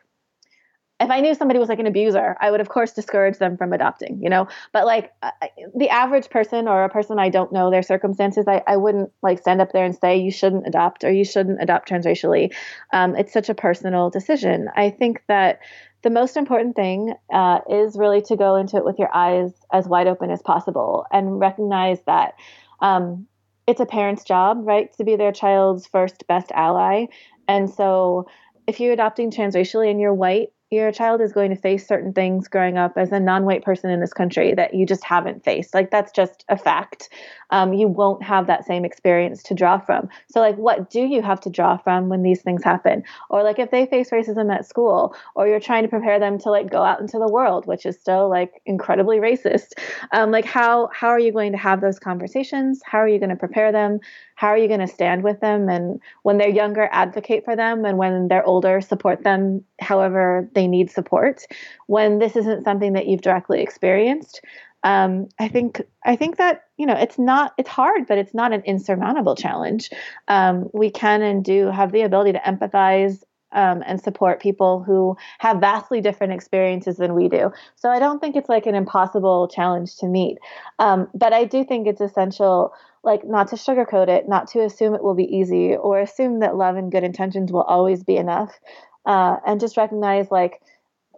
if 1.00 1.10
I 1.10 1.22
knew 1.22 1.34
somebody 1.34 1.60
was 1.60 1.70
like 1.70 1.80
an 1.80 1.88
abuser, 1.88 2.36
I 2.42 2.52
would 2.52 2.60
of 2.60 2.68
course 2.68 2.92
discourage 2.92 3.38
them 3.38 3.58
from 3.58 3.72
adopting, 3.72 4.22
you 4.22 4.30
know. 4.30 4.48
But 4.74 4.86
like 4.86 5.12
uh, 5.24 5.32
the 5.76 5.90
average 5.90 6.30
person 6.30 6.68
or 6.68 6.84
a 6.84 6.90
person 6.90 7.20
I 7.20 7.30
don't 7.30 7.54
know 7.54 7.72
their 7.72 7.84
circumstances, 7.84 8.46
I, 8.48 8.62
I 8.68 8.78
wouldn't 8.78 9.12
like 9.22 9.40
stand 9.40 9.62
up 9.62 9.72
there 9.72 9.86
and 9.86 9.96
say 9.96 10.18
you 10.18 10.32
shouldn't 10.32 10.68
adopt 10.68 11.04
or 11.04 11.12
you 11.12 11.24
shouldn't 11.24 11.62
adopt 11.62 11.90
transracially. 11.90 12.54
Um, 12.92 13.16
it's 13.16 13.32
such 13.32 13.50
a 13.50 13.56
personal 13.56 14.10
decision. 14.10 14.70
I 14.76 14.90
think 14.90 15.24
that 15.28 15.60
the 16.02 16.10
most 16.10 16.36
important 16.36 16.76
thing 16.76 17.14
uh, 17.34 17.60
is 17.70 17.98
really 17.98 18.22
to 18.24 18.36
go 18.36 18.56
into 18.56 18.78
it 18.78 18.86
with 18.86 19.00
your 19.00 19.14
eyes 19.14 19.52
as 19.72 19.88
wide 19.88 20.08
open 20.08 20.32
as 20.32 20.42
possible 20.42 21.06
and 21.12 21.40
recognize 21.40 22.00
that 22.08 22.36
um, 22.82 23.28
it's 23.70 23.80
a 23.80 23.86
parent's 23.86 24.24
job, 24.24 24.62
right, 24.64 24.92
to 24.98 25.04
be 25.04 25.16
their 25.16 25.32
child's 25.32 25.86
first 25.86 26.26
best 26.28 26.52
ally. 26.56 27.06
And 27.48 27.70
so 27.70 28.28
if 28.66 28.80
you're 28.80 28.94
adopting 28.94 29.30
transracially 29.30 29.92
and 29.92 30.02
you're 30.02 30.14
white, 30.14 30.48
your 30.72 30.92
child 30.92 31.22
is 31.22 31.34
going 31.34 31.50
to 31.50 31.56
face 31.56 31.88
certain 31.88 32.14
things 32.14 32.48
growing 32.48 32.78
up 32.78 32.94
as 32.98 33.12
a 33.12 33.20
non-white 33.20 33.64
person 33.64 33.90
in 33.90 34.00
this 34.00 34.14
country 34.14 34.54
that 34.54 34.74
you 34.74 34.86
just 34.86 35.04
haven't 35.04 35.44
faced. 35.44 35.74
Like 35.74 35.92
that's 35.92 36.12
just 36.12 36.46
a 36.50 36.58
fact. 36.58 37.10
Um, 37.52 37.74
you 37.74 37.88
won't 37.88 38.22
have 38.22 38.46
that 38.48 38.66
same 38.66 38.86
experience 38.86 39.42
to 39.44 39.56
draw 39.56 39.80
from. 39.80 40.10
So 40.30 40.40
like 40.40 40.56
what 40.58 40.90
do 40.90 41.02
you 41.02 41.22
have 41.22 41.40
to 41.42 41.50
draw 41.50 41.78
from 41.78 42.10
when 42.10 42.22
these 42.22 42.42
things 42.42 42.64
happen? 42.64 43.04
Or 43.30 43.44
like 43.44 43.58
if 43.58 43.72
they 43.72 43.86
face 43.88 44.12
racism 44.12 44.54
at 44.54 44.68
school 44.68 45.16
or 45.36 45.48
you're 45.48 45.60
trying 45.60 45.84
to 45.84 45.90
prepare 45.90 46.20
them 46.20 46.38
to 46.40 46.52
like 46.52 46.70
go 46.70 46.84
out 46.84 47.02
into 47.02 47.18
the 47.18 47.28
world 47.28 47.66
which 47.66 47.86
is 47.86 48.00
still 48.00 48.30
like 48.30 48.62
incredibly 48.66 49.18
racist 49.18 49.74
um, 50.12 50.32
like 50.32 50.46
how 50.46 50.90
how 50.94 51.08
are 51.08 51.20
you 51.20 51.32
going 51.32 51.52
to 51.52 51.58
have 51.58 51.82
those 51.82 52.00
conversations? 52.00 52.82
How 52.86 53.00
are 53.00 53.08
you 53.08 53.20
going 53.20 53.30
to 53.30 53.36
prepare 53.36 53.72
them 53.72 54.00
how 54.40 54.48
are 54.48 54.58
you 54.58 54.70
going 54.70 54.80
to 54.80 54.88
stand 54.88 55.22
with 55.22 55.42
them 55.42 55.68
and 55.68 56.00
when 56.22 56.38
they're 56.38 56.48
younger 56.48 56.88
advocate 56.94 57.44
for 57.44 57.58
them 57.58 57.84
and 57.84 57.98
when 57.98 58.30
they're 58.30 58.46
older 58.46 58.80
support 58.80 59.22
them 59.26 59.62
however 59.82 60.50
they 60.54 60.66
need 60.66 60.90
support 60.90 61.46
when 61.88 62.20
this 62.20 62.38
isn't 62.38 62.64
something 62.64 62.94
that 62.94 63.06
you've 63.06 63.22
directly 63.22 63.62
experienced 63.62 64.40
um, 64.84 65.28
I 65.40 65.50
think 65.50 65.82
I 66.06 66.16
think 66.16 66.38
that 66.38 66.64
you 66.78 66.86
know 66.86 66.96
it's 66.96 67.20
not 67.20 67.54
it's 67.58 67.68
hard, 67.70 68.08
but 68.08 68.18
it's 68.18 68.34
not 68.34 68.54
an 68.54 68.62
insurmountable 68.62 69.36
challenge. 69.36 69.90
Um, 70.30 70.70
we 70.74 70.90
can 70.90 71.22
and 71.22 71.44
do 71.44 71.68
have 71.68 71.92
the 71.92 72.04
ability 72.04 72.32
to 72.32 72.40
empathize 72.40 73.22
um, 73.52 73.84
and 73.86 74.00
support 74.00 74.42
people 74.42 74.82
who 74.84 75.18
have 75.40 75.60
vastly 75.60 76.00
different 76.00 76.32
experiences 76.32 76.96
than 76.96 77.14
we 77.14 77.28
do. 77.28 77.52
So 77.76 77.90
I 77.90 78.00
don't 78.00 78.20
think 78.20 78.38
it's 78.38 78.48
like 78.48 78.68
an 78.68 78.76
impossible 78.76 79.50
challenge 79.50 79.98
to 79.98 80.08
meet, 80.08 80.38
um, 80.78 81.10
but 81.14 81.34
I 81.34 81.44
do 81.44 81.66
think 81.66 81.88
it's 81.88 82.00
essential 82.00 82.74
like 83.04 83.26
not 83.26 83.50
to 83.50 83.56
sugarcoat 83.56 84.08
it, 84.08 84.28
not 84.28 84.48
to 84.48 84.62
assume 84.62 84.94
it 84.94 85.04
will 85.04 85.16
be 85.16 85.36
easy 85.36 85.76
or 85.76 86.00
assume 86.00 86.40
that 86.40 86.56
love 86.56 86.76
and 86.76 86.92
good 86.92 87.04
intentions 87.04 87.52
will 87.52 87.64
always 87.64 88.04
be 88.04 88.18
enough. 88.18 88.60
Uh, 89.06 89.38
and 89.46 89.60
just 89.60 89.78
recognize 89.78 90.30
like 90.30 90.62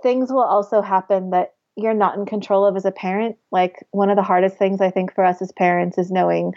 things 0.03 0.31
will 0.31 0.43
also 0.43 0.81
happen 0.81 1.31
that 1.31 1.53
you're 1.75 1.93
not 1.93 2.17
in 2.17 2.25
control 2.25 2.65
of 2.65 2.75
as 2.75 2.85
a 2.85 2.91
parent. 2.91 3.37
Like 3.51 3.85
one 3.91 4.09
of 4.09 4.15
the 4.15 4.23
hardest 4.23 4.57
things 4.57 4.81
I 4.81 4.91
think 4.91 5.13
for 5.13 5.23
us 5.23 5.41
as 5.41 5.51
parents 5.51 5.97
is 5.97 6.11
knowing 6.11 6.53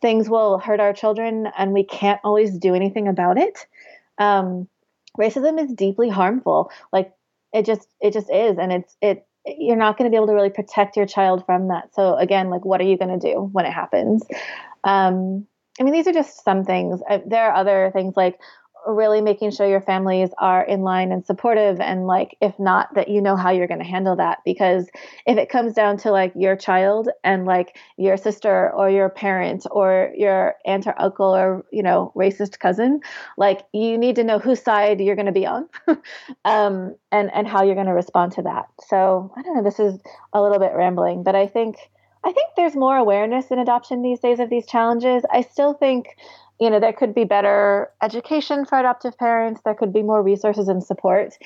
things 0.00 0.28
will 0.28 0.58
hurt 0.58 0.80
our 0.80 0.92
children 0.92 1.48
and 1.56 1.72
we 1.72 1.84
can't 1.84 2.20
always 2.24 2.58
do 2.58 2.74
anything 2.74 3.08
about 3.08 3.38
it. 3.38 3.66
Um, 4.18 4.68
racism 5.18 5.62
is 5.62 5.72
deeply 5.72 6.08
harmful. 6.08 6.70
Like 6.92 7.12
it 7.52 7.66
just 7.66 7.88
it 8.00 8.12
just 8.12 8.30
is 8.30 8.58
and 8.58 8.72
it's 8.72 8.96
it 9.00 9.26
you're 9.46 9.76
not 9.76 9.96
going 9.96 10.08
to 10.08 10.10
be 10.10 10.16
able 10.16 10.26
to 10.28 10.34
really 10.34 10.50
protect 10.50 10.96
your 10.96 11.06
child 11.06 11.44
from 11.46 11.68
that. 11.68 11.94
So 11.94 12.16
again, 12.16 12.50
like 12.50 12.64
what 12.64 12.80
are 12.80 12.84
you 12.84 12.98
going 12.98 13.18
to 13.18 13.32
do 13.32 13.40
when 13.52 13.66
it 13.66 13.72
happens? 13.72 14.24
Um, 14.84 15.46
I 15.78 15.82
mean, 15.82 15.94
these 15.94 16.06
are 16.06 16.12
just 16.12 16.44
some 16.44 16.64
things. 16.64 17.00
Uh, 17.08 17.18
there 17.26 17.50
are 17.50 17.54
other 17.54 17.90
things 17.94 18.14
like 18.16 18.38
really 18.86 19.20
making 19.20 19.50
sure 19.50 19.68
your 19.68 19.80
families 19.80 20.30
are 20.38 20.62
in 20.62 20.82
line 20.82 21.12
and 21.12 21.24
supportive 21.24 21.80
and 21.80 22.06
like 22.06 22.36
if 22.40 22.58
not 22.58 22.92
that 22.94 23.08
you 23.08 23.20
know 23.20 23.36
how 23.36 23.50
you're 23.50 23.66
going 23.66 23.80
to 23.80 23.86
handle 23.86 24.16
that. 24.16 24.38
Because 24.44 24.88
if 25.26 25.38
it 25.38 25.48
comes 25.48 25.74
down 25.74 25.96
to 25.98 26.10
like 26.10 26.32
your 26.34 26.56
child 26.56 27.08
and 27.24 27.46
like 27.46 27.76
your 27.96 28.16
sister 28.16 28.70
or 28.72 28.90
your 28.90 29.08
parent 29.08 29.66
or 29.70 30.12
your 30.16 30.54
aunt 30.64 30.86
or 30.86 31.00
uncle 31.00 31.34
or 31.34 31.64
you 31.70 31.82
know 31.82 32.12
racist 32.16 32.58
cousin 32.58 33.00
like 33.36 33.62
you 33.72 33.98
need 33.98 34.16
to 34.16 34.24
know 34.24 34.38
whose 34.38 34.62
side 34.62 35.00
you're 35.00 35.16
going 35.16 35.26
to 35.26 35.32
be 35.32 35.46
on 35.46 35.68
um, 36.44 36.94
and 37.12 37.30
and 37.32 37.46
how 37.46 37.62
you're 37.62 37.74
going 37.74 37.86
to 37.86 37.92
respond 37.92 38.32
to 38.32 38.42
that. 38.42 38.66
So 38.88 39.32
i 39.36 39.42
don't 39.42 39.56
know 39.56 39.62
this 39.62 39.80
is 39.80 40.00
a 40.32 40.42
little 40.42 40.58
bit 40.58 40.72
rambling 40.74 41.22
but 41.22 41.34
i 41.34 41.46
think 41.46 41.76
I 42.22 42.32
think 42.32 42.50
there's 42.56 42.76
more 42.76 42.96
awareness 42.96 43.50
in 43.50 43.58
adoption 43.58 44.02
these 44.02 44.20
days 44.20 44.40
of 44.40 44.50
these 44.50 44.66
challenges. 44.66 45.24
I 45.30 45.42
still 45.42 45.74
think 45.74 46.16
you 46.60 46.68
know 46.68 46.78
there 46.78 46.92
could 46.92 47.14
be 47.14 47.24
better 47.24 47.90
education 48.02 48.64
for 48.66 48.78
adoptive 48.78 49.16
parents. 49.18 49.60
There 49.64 49.74
could 49.74 49.92
be 49.92 50.02
more 50.02 50.22
resources 50.22 50.68
and 50.68 50.82
support. 50.82 51.36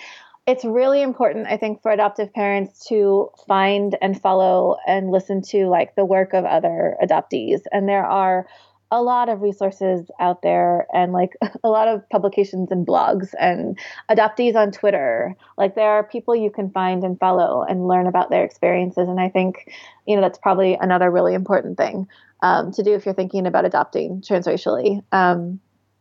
It's 0.47 0.65
really 0.65 1.01
important 1.01 1.47
i 1.47 1.57
think 1.57 1.81
for 1.81 1.91
adoptive 1.91 2.31
parents 2.35 2.87
to 2.89 3.31
find 3.49 3.97
and 4.03 4.21
follow 4.21 4.77
and 4.87 5.11
listen 5.11 5.41
to 5.41 5.69
like 5.69 5.95
the 5.95 6.05
work 6.05 6.35
of 6.35 6.45
other 6.45 6.97
adoptees. 7.03 7.61
And 7.73 7.89
there 7.89 8.05
are 8.05 8.47
a 8.95 9.03
lot 9.03 9.29
of 9.29 9.43
resources 9.43 10.09
out 10.21 10.41
there 10.43 10.87
and 10.95 11.13
like 11.13 11.33
a 11.65 11.69
lot 11.69 11.89
of 11.89 12.09
publications 12.11 12.71
and 12.71 12.87
blogs 12.87 13.35
and 13.41 13.77
adoptees 14.09 14.55
on 14.55 14.71
Twitter. 14.71 15.35
Like 15.59 15.75
there 15.75 15.91
are 15.91 16.05
people 16.05 16.37
you 16.37 16.51
can 16.51 16.71
find 16.71 17.03
and 17.03 17.19
follow 17.19 17.65
and 17.69 17.89
learn 17.89 18.07
about 18.07 18.31
their 18.31 18.45
experiences. 18.45 19.09
And 19.09 19.21
I 19.21 19.31
think, 19.31 19.69
you 20.07 20.15
know, 20.15 20.23
that's 20.23 20.39
probably 20.39 20.79
another 20.81 21.11
really 21.11 21.35
important 21.35 21.77
thing 21.77 22.07
um, 22.41 22.71
to 22.73 22.85
do 22.85 22.95
if 22.95 23.05
you're 23.05 23.15
thinking 23.15 23.49
about 23.49 23.65
adopting 23.65 24.21
transracially 24.21 25.03
um, 25.11 25.59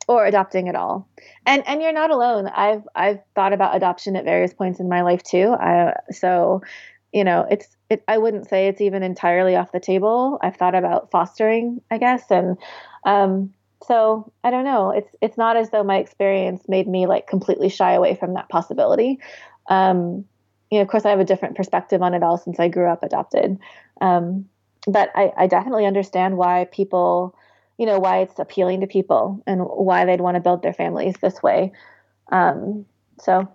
or 0.07 0.27
adopting 0.27 0.69
at 0.69 0.75
all. 0.75 1.09
And 1.47 1.63
and 1.67 1.81
you're 1.81 1.93
not 1.93 2.11
alone. 2.11 2.47
I've 2.47 2.83
I've 2.93 3.21
thought 3.33 3.53
about 3.53 3.75
adoption 3.75 4.15
at 4.15 4.23
various 4.23 4.53
points 4.53 4.79
in 4.79 4.87
my 4.87 5.01
life 5.01 5.23
too. 5.23 5.55
I, 5.59 5.93
so 6.11 6.61
you 7.13 7.23
know 7.23 7.45
it's 7.49 7.77
it, 7.89 8.03
I 8.07 8.17
wouldn't 8.17 8.49
say 8.49 8.67
it's 8.67 8.81
even 8.81 9.03
entirely 9.03 9.55
off 9.55 9.71
the 9.71 9.79
table. 9.79 10.39
I've 10.41 10.57
thought 10.57 10.75
about 10.75 11.11
fostering, 11.11 11.81
I 11.91 11.97
guess, 11.97 12.23
and 12.29 12.57
um, 13.05 13.53
so 13.87 14.31
I 14.43 14.51
don't 14.51 14.65
know. 14.65 14.91
It's 14.91 15.15
it's 15.21 15.37
not 15.37 15.57
as 15.57 15.69
though 15.69 15.83
my 15.83 15.97
experience 15.97 16.63
made 16.67 16.87
me 16.87 17.05
like 17.05 17.27
completely 17.27 17.69
shy 17.69 17.93
away 17.93 18.15
from 18.15 18.33
that 18.33 18.49
possibility. 18.49 19.19
Um, 19.69 20.25
you 20.71 20.79
know, 20.79 20.81
of 20.81 20.87
course, 20.87 21.05
I 21.05 21.11
have 21.11 21.19
a 21.19 21.25
different 21.25 21.55
perspective 21.55 22.01
on 22.01 22.13
it 22.13 22.23
all 22.23 22.37
since 22.37 22.59
I 22.59 22.67
grew 22.67 22.89
up 22.89 23.03
adopted. 23.03 23.59
Um, 24.01 24.45
but 24.87 25.11
I, 25.15 25.31
I 25.37 25.47
definitely 25.47 25.85
understand 25.85 26.37
why 26.37 26.67
people, 26.71 27.35
you 27.77 27.85
know, 27.85 27.99
why 27.99 28.19
it's 28.19 28.39
appealing 28.39 28.81
to 28.81 28.87
people 28.87 29.41
and 29.45 29.61
why 29.61 30.05
they'd 30.05 30.21
want 30.21 30.35
to 30.35 30.41
build 30.41 30.63
their 30.63 30.73
families 30.73 31.15
this 31.21 31.43
way. 31.43 31.71
Um, 32.31 32.85
so, 33.19 33.47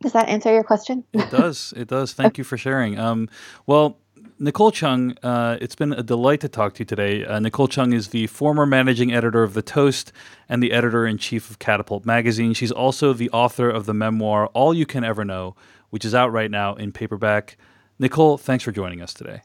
does 0.00 0.12
that 0.12 0.28
answer 0.28 0.52
your 0.52 0.64
question? 0.64 1.04
it 1.12 1.30
does. 1.30 1.72
It 1.76 1.88
does. 1.88 2.12
Thank 2.12 2.38
you 2.38 2.44
for 2.44 2.56
sharing. 2.56 2.98
Um, 2.98 3.28
well, 3.66 3.98
Nicole 4.38 4.72
Chung, 4.72 5.16
uh, 5.22 5.56
it's 5.60 5.76
been 5.76 5.92
a 5.92 6.02
delight 6.02 6.40
to 6.40 6.48
talk 6.48 6.74
to 6.74 6.80
you 6.80 6.84
today. 6.84 7.24
Uh, 7.24 7.38
Nicole 7.38 7.68
Chung 7.68 7.92
is 7.92 8.08
the 8.08 8.26
former 8.26 8.66
managing 8.66 9.12
editor 9.12 9.42
of 9.42 9.54
The 9.54 9.62
Toast 9.62 10.12
and 10.48 10.62
the 10.62 10.72
editor 10.72 11.06
in 11.06 11.18
chief 11.18 11.50
of 11.50 11.58
Catapult 11.60 12.04
Magazine. 12.04 12.52
She's 12.52 12.72
also 12.72 13.12
the 13.12 13.30
author 13.30 13.70
of 13.70 13.86
the 13.86 13.94
memoir 13.94 14.48
All 14.48 14.74
You 14.74 14.86
Can 14.86 15.04
Ever 15.04 15.24
Know, 15.24 15.54
which 15.90 16.04
is 16.04 16.14
out 16.14 16.32
right 16.32 16.50
now 16.50 16.74
in 16.74 16.90
paperback. 16.90 17.56
Nicole, 17.98 18.36
thanks 18.36 18.64
for 18.64 18.72
joining 18.72 19.00
us 19.00 19.14
today. 19.14 19.40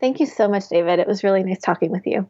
Thank 0.00 0.18
you 0.18 0.26
so 0.26 0.48
much, 0.48 0.68
David. 0.68 0.98
It 0.98 1.06
was 1.06 1.22
really 1.22 1.44
nice 1.44 1.60
talking 1.60 1.92
with 1.92 2.06
you. 2.06 2.28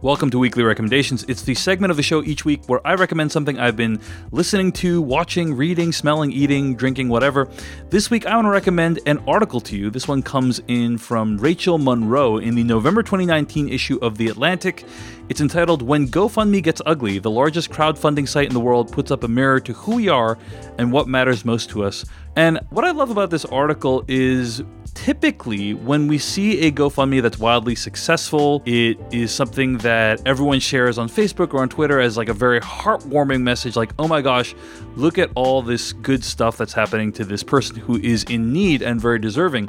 Welcome 0.00 0.30
to 0.30 0.38
Weekly 0.38 0.62
Recommendations. 0.62 1.24
It's 1.24 1.42
the 1.42 1.56
segment 1.56 1.90
of 1.90 1.96
the 1.96 2.04
show 2.04 2.22
each 2.22 2.44
week 2.44 2.62
where 2.68 2.80
I 2.86 2.94
recommend 2.94 3.32
something 3.32 3.58
I've 3.58 3.74
been 3.74 4.00
listening 4.30 4.70
to, 4.74 5.02
watching, 5.02 5.56
reading, 5.56 5.90
smelling, 5.90 6.30
eating, 6.30 6.76
drinking, 6.76 7.08
whatever. 7.08 7.48
This 7.90 8.08
week 8.08 8.24
I 8.24 8.36
want 8.36 8.44
to 8.44 8.50
recommend 8.50 9.00
an 9.06 9.18
article 9.26 9.60
to 9.62 9.76
you. 9.76 9.90
This 9.90 10.06
one 10.06 10.22
comes 10.22 10.60
in 10.68 10.98
from 10.98 11.36
Rachel 11.38 11.78
Monroe 11.78 12.36
in 12.36 12.54
the 12.54 12.62
November 12.62 13.02
2019 13.02 13.70
issue 13.70 13.98
of 14.00 14.16
The 14.16 14.28
Atlantic. 14.28 14.84
It's 15.30 15.40
entitled 15.40 15.82
When 15.82 16.06
GoFundMe 16.06 16.62
Gets 16.62 16.80
Ugly, 16.86 17.18
the 17.18 17.32
largest 17.32 17.70
crowdfunding 17.70 18.28
site 18.28 18.46
in 18.46 18.54
the 18.54 18.60
world 18.60 18.92
puts 18.92 19.10
up 19.10 19.24
a 19.24 19.28
mirror 19.28 19.58
to 19.58 19.72
who 19.72 19.96
we 19.96 20.08
are 20.08 20.38
and 20.78 20.92
what 20.92 21.08
matters 21.08 21.44
most 21.44 21.70
to 21.70 21.82
us. 21.82 22.04
And 22.36 22.60
what 22.70 22.84
I 22.84 22.92
love 22.92 23.10
about 23.10 23.30
this 23.30 23.44
article 23.46 24.04
is 24.06 24.62
typically 25.04 25.74
when 25.74 26.08
we 26.08 26.18
see 26.18 26.66
a 26.66 26.72
GoFundMe 26.72 27.22
that's 27.22 27.38
wildly 27.38 27.76
successful, 27.76 28.62
it 28.66 28.98
is 29.12 29.30
something 29.30 29.78
that 29.78 30.20
everyone 30.26 30.58
shares 30.58 30.98
on 30.98 31.08
Facebook 31.08 31.54
or 31.54 31.62
on 31.62 31.68
Twitter 31.68 32.00
as 32.00 32.16
like 32.16 32.28
a 32.28 32.34
very 32.34 32.60
heartwarming 32.60 33.42
message 33.42 33.76
like, 33.76 33.92
"Oh 33.98 34.08
my 34.08 34.20
gosh, 34.20 34.56
look 34.96 35.16
at 35.16 35.30
all 35.36 35.62
this 35.62 35.92
good 35.92 36.24
stuff 36.24 36.56
that's 36.56 36.72
happening 36.72 37.12
to 37.12 37.24
this 37.24 37.44
person 37.44 37.76
who 37.76 37.98
is 38.00 38.24
in 38.24 38.52
need 38.52 38.82
and 38.82 39.00
very 39.00 39.20
deserving." 39.20 39.68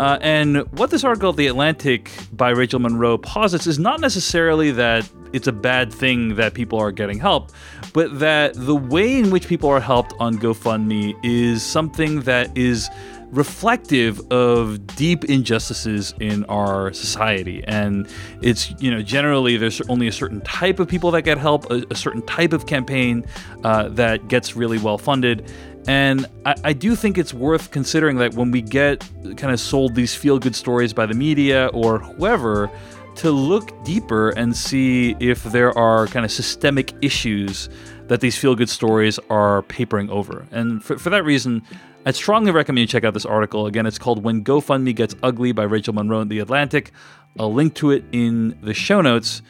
Uh, 0.00 0.18
and 0.20 0.58
what 0.72 0.90
this 0.90 1.04
article 1.04 1.32
The 1.32 1.46
Atlantic 1.46 2.10
by 2.32 2.50
Rachel 2.50 2.80
Monroe 2.80 3.16
posits 3.16 3.66
is 3.66 3.78
not 3.78 4.00
necessarily 4.00 4.70
that 4.72 5.08
it's 5.32 5.46
a 5.46 5.52
bad 5.52 5.92
thing 5.92 6.34
that 6.34 6.54
people 6.54 6.78
are 6.78 6.92
getting 6.92 7.18
help, 7.18 7.50
but 7.94 8.18
that 8.18 8.52
the 8.54 8.76
way 8.76 9.18
in 9.18 9.30
which 9.30 9.48
people 9.48 9.70
are 9.70 9.80
helped 9.80 10.12
on 10.18 10.38
GoFundMe 10.38 11.14
is 11.22 11.62
something 11.62 12.20
that 12.22 12.56
is 12.56 12.90
reflective 13.30 14.20
of 14.30 14.86
deep 14.94 15.24
injustices 15.24 16.14
in 16.20 16.44
our 16.44 16.92
society 16.92 17.62
and 17.66 18.08
it's 18.40 18.72
you 18.80 18.90
know 18.90 19.02
generally 19.02 19.56
there's 19.56 19.80
only 19.88 20.06
a 20.06 20.12
certain 20.12 20.40
type 20.42 20.78
of 20.78 20.86
people 20.86 21.10
that 21.10 21.22
get 21.22 21.36
help 21.36 21.68
a, 21.70 21.84
a 21.90 21.94
certain 21.94 22.22
type 22.26 22.52
of 22.52 22.66
campaign 22.66 23.24
uh, 23.64 23.88
that 23.88 24.28
gets 24.28 24.54
really 24.54 24.78
well 24.78 24.96
funded 24.96 25.50
and 25.88 26.26
I, 26.44 26.54
I, 26.64 26.72
do 26.72 26.96
think 26.96 27.16
it's 27.16 27.32
worth 27.32 27.70
considering 27.70 28.16
that 28.16 28.34
when 28.34 28.50
we 28.50 28.60
get 28.60 29.08
kind 29.36 29.52
of 29.52 29.60
sold 29.60 29.94
these 29.94 30.14
feel 30.14 30.38
good 30.38 30.54
stories 30.54 30.92
by 30.92 31.06
the 31.06 31.14
media 31.14 31.68
or 31.72 31.98
whoever 31.98 32.70
to 33.16 33.30
look 33.30 33.84
deeper 33.84 34.30
and 34.30 34.56
see 34.56 35.16
if 35.20 35.42
there 35.44 35.76
are 35.76 36.06
kind 36.06 36.24
of 36.24 36.30
systemic 36.30 36.92
issues 37.02 37.68
that 38.08 38.20
these 38.20 38.36
feel 38.36 38.54
good 38.54 38.68
stories 38.68 39.18
are 39.30 39.62
papering 39.62 40.10
over. 40.10 40.46
And 40.52 40.84
for, 40.84 40.98
for 40.98 41.10
that 41.10 41.24
reason, 41.24 41.62
I'd 42.06 42.14
strongly 42.14 42.52
recommend 42.52 42.82
you 42.82 42.86
check 42.86 43.02
out 43.02 43.14
this 43.14 43.26
article. 43.26 43.66
Again, 43.66 43.84
it's 43.84 43.98
called 43.98 44.22
When 44.22 44.44
GoFundMe 44.44 44.94
Gets 44.94 45.16
Ugly 45.24 45.50
by 45.50 45.64
Rachel 45.64 45.92
Monroe 45.92 46.20
in 46.20 46.28
The 46.28 46.38
Atlantic. 46.38 46.92
I'll 47.36 47.52
link 47.52 47.74
to 47.74 47.90
it 47.90 48.04
in 48.12 48.56
the 48.62 48.74
show 48.74 49.00
notes. 49.00 49.42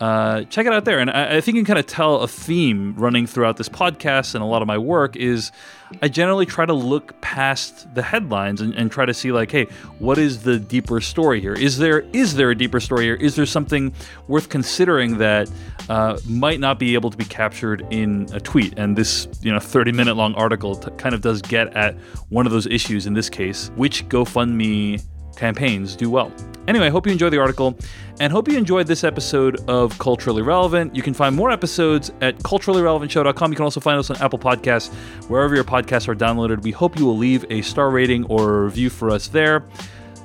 Uh, 0.00 0.42
check 0.44 0.66
it 0.66 0.72
out 0.72 0.84
there. 0.84 0.98
And 0.98 1.08
I, 1.08 1.36
I, 1.36 1.40
think 1.40 1.54
you 1.54 1.62
can 1.62 1.66
kind 1.66 1.78
of 1.78 1.86
tell 1.86 2.22
a 2.22 2.28
theme 2.28 2.96
running 2.96 3.28
throughout 3.28 3.56
this 3.58 3.68
podcast 3.68 4.34
and 4.34 4.42
a 4.42 4.46
lot 4.46 4.60
of 4.60 4.66
my 4.66 4.76
work 4.76 5.14
is 5.14 5.52
I 6.02 6.08
generally 6.08 6.46
try 6.46 6.66
to 6.66 6.72
look 6.72 7.20
past 7.20 7.94
the 7.94 8.02
headlines 8.02 8.60
and, 8.60 8.74
and, 8.74 8.90
try 8.90 9.06
to 9.06 9.14
see 9.14 9.30
like, 9.30 9.52
hey, 9.52 9.66
what 10.00 10.18
is 10.18 10.42
the 10.42 10.58
deeper 10.58 11.00
story 11.00 11.40
here? 11.40 11.54
Is 11.54 11.78
there 11.78 12.00
is 12.12 12.34
there 12.34 12.50
a 12.50 12.56
deeper 12.56 12.80
story 12.80 13.04
here? 13.04 13.14
Is 13.14 13.36
there 13.36 13.46
something 13.46 13.94
worth 14.26 14.48
considering 14.48 15.18
that 15.18 15.48
uh, 15.88 16.18
might 16.26 16.58
not 16.58 16.80
be 16.80 16.94
able 16.94 17.10
to 17.10 17.16
be 17.16 17.24
captured 17.24 17.86
in 17.90 18.26
a 18.32 18.40
tweet? 18.40 18.74
And 18.76 18.96
this, 18.96 19.28
you 19.42 19.52
know, 19.52 19.60
30 19.60 19.92
minute 19.92 20.16
long 20.16 20.34
article 20.34 20.74
t- 20.74 20.90
kind 20.98 21.14
of 21.14 21.20
does 21.20 21.40
get 21.40 21.72
at 21.76 21.94
one 22.30 22.46
of 22.46 22.52
those 22.52 22.66
issues 22.66 23.06
in 23.06 23.14
this 23.14 23.30
case, 23.30 23.70
which 23.76 24.08
GoFundMe 24.08 25.00
campaigns 25.36 25.96
do 25.96 26.10
well. 26.10 26.32
Anyway, 26.66 26.88
hope 26.88 27.06
you 27.06 27.12
enjoy 27.12 27.28
the 27.28 27.38
article 27.38 27.78
and 28.20 28.32
hope 28.32 28.48
you 28.48 28.56
enjoyed 28.56 28.86
this 28.86 29.04
episode 29.04 29.60
of 29.68 29.98
Culturally 29.98 30.40
Relevant. 30.40 30.94
You 30.96 31.02
can 31.02 31.12
find 31.12 31.36
more 31.36 31.50
episodes 31.50 32.10
at 32.22 32.38
culturallyrelevantshow.com. 32.38 33.52
You 33.52 33.56
can 33.56 33.64
also 33.64 33.80
find 33.80 33.98
us 33.98 34.08
on 34.10 34.16
Apple 34.22 34.38
Podcasts, 34.38 34.92
wherever 35.28 35.54
your 35.54 35.64
podcasts 35.64 36.08
are 36.08 36.14
downloaded. 36.14 36.62
We 36.62 36.70
hope 36.70 36.98
you 36.98 37.04
will 37.04 37.18
leave 37.18 37.44
a 37.50 37.60
star 37.62 37.90
rating 37.90 38.24
or 38.26 38.60
a 38.60 38.64
review 38.64 38.88
for 38.88 39.10
us 39.10 39.28
there. 39.28 39.66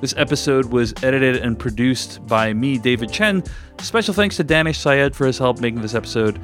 This 0.00 0.14
episode 0.16 0.66
was 0.66 0.94
edited 1.02 1.36
and 1.36 1.58
produced 1.58 2.26
by 2.26 2.54
me, 2.54 2.78
David 2.78 3.12
Chen. 3.12 3.42
Special 3.80 4.14
thanks 4.14 4.36
to 4.36 4.44
Danish 4.44 4.78
Syed 4.78 5.14
for 5.14 5.26
his 5.26 5.36
help 5.36 5.60
making 5.60 5.82
this 5.82 5.94
episode. 5.94 6.40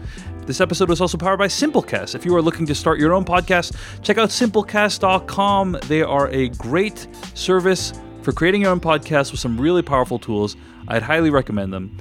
This 0.47 0.61
episode 0.61 0.91
was 0.91 1.01
also 1.01 1.17
powered 1.17 1.39
by 1.39 1.49
Simplecast. 1.49 2.15
If 2.15 2.27
you 2.27 2.37
are 2.37 2.43
looking 2.43 2.67
to 2.67 2.75
start 2.75 3.01
your 3.01 3.15
own 3.15 3.25
podcast, 3.25 3.75
check 4.03 4.19
out 4.19 4.29
simplecast.com. 4.29 5.79
They 5.89 6.03
are 6.03 6.29
a 6.29 6.51
great 6.51 7.09
service 7.35 7.95
for 8.27 8.33
creating 8.33 8.63
your 8.63 8.73
own 8.73 8.81
podcast 8.81 9.31
with 9.31 9.39
some 9.39 9.57
really 9.57 9.83
powerful 9.83 10.19
tools. 10.19 10.57
I'd 10.89 11.05
highly 11.05 11.31
recommend 11.31 11.73
them. 11.73 11.97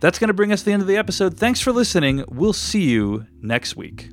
That's 0.00 0.18
going 0.18 0.26
to 0.26 0.34
bring 0.34 0.50
us 0.50 0.62
to 0.62 0.64
the 0.64 0.72
end 0.72 0.82
of 0.82 0.88
the 0.88 0.96
episode. 0.96 1.36
Thanks 1.36 1.60
for 1.60 1.70
listening. 1.70 2.24
We'll 2.26 2.52
see 2.52 2.90
you 2.90 3.28
next 3.40 3.76
week. 3.76 4.08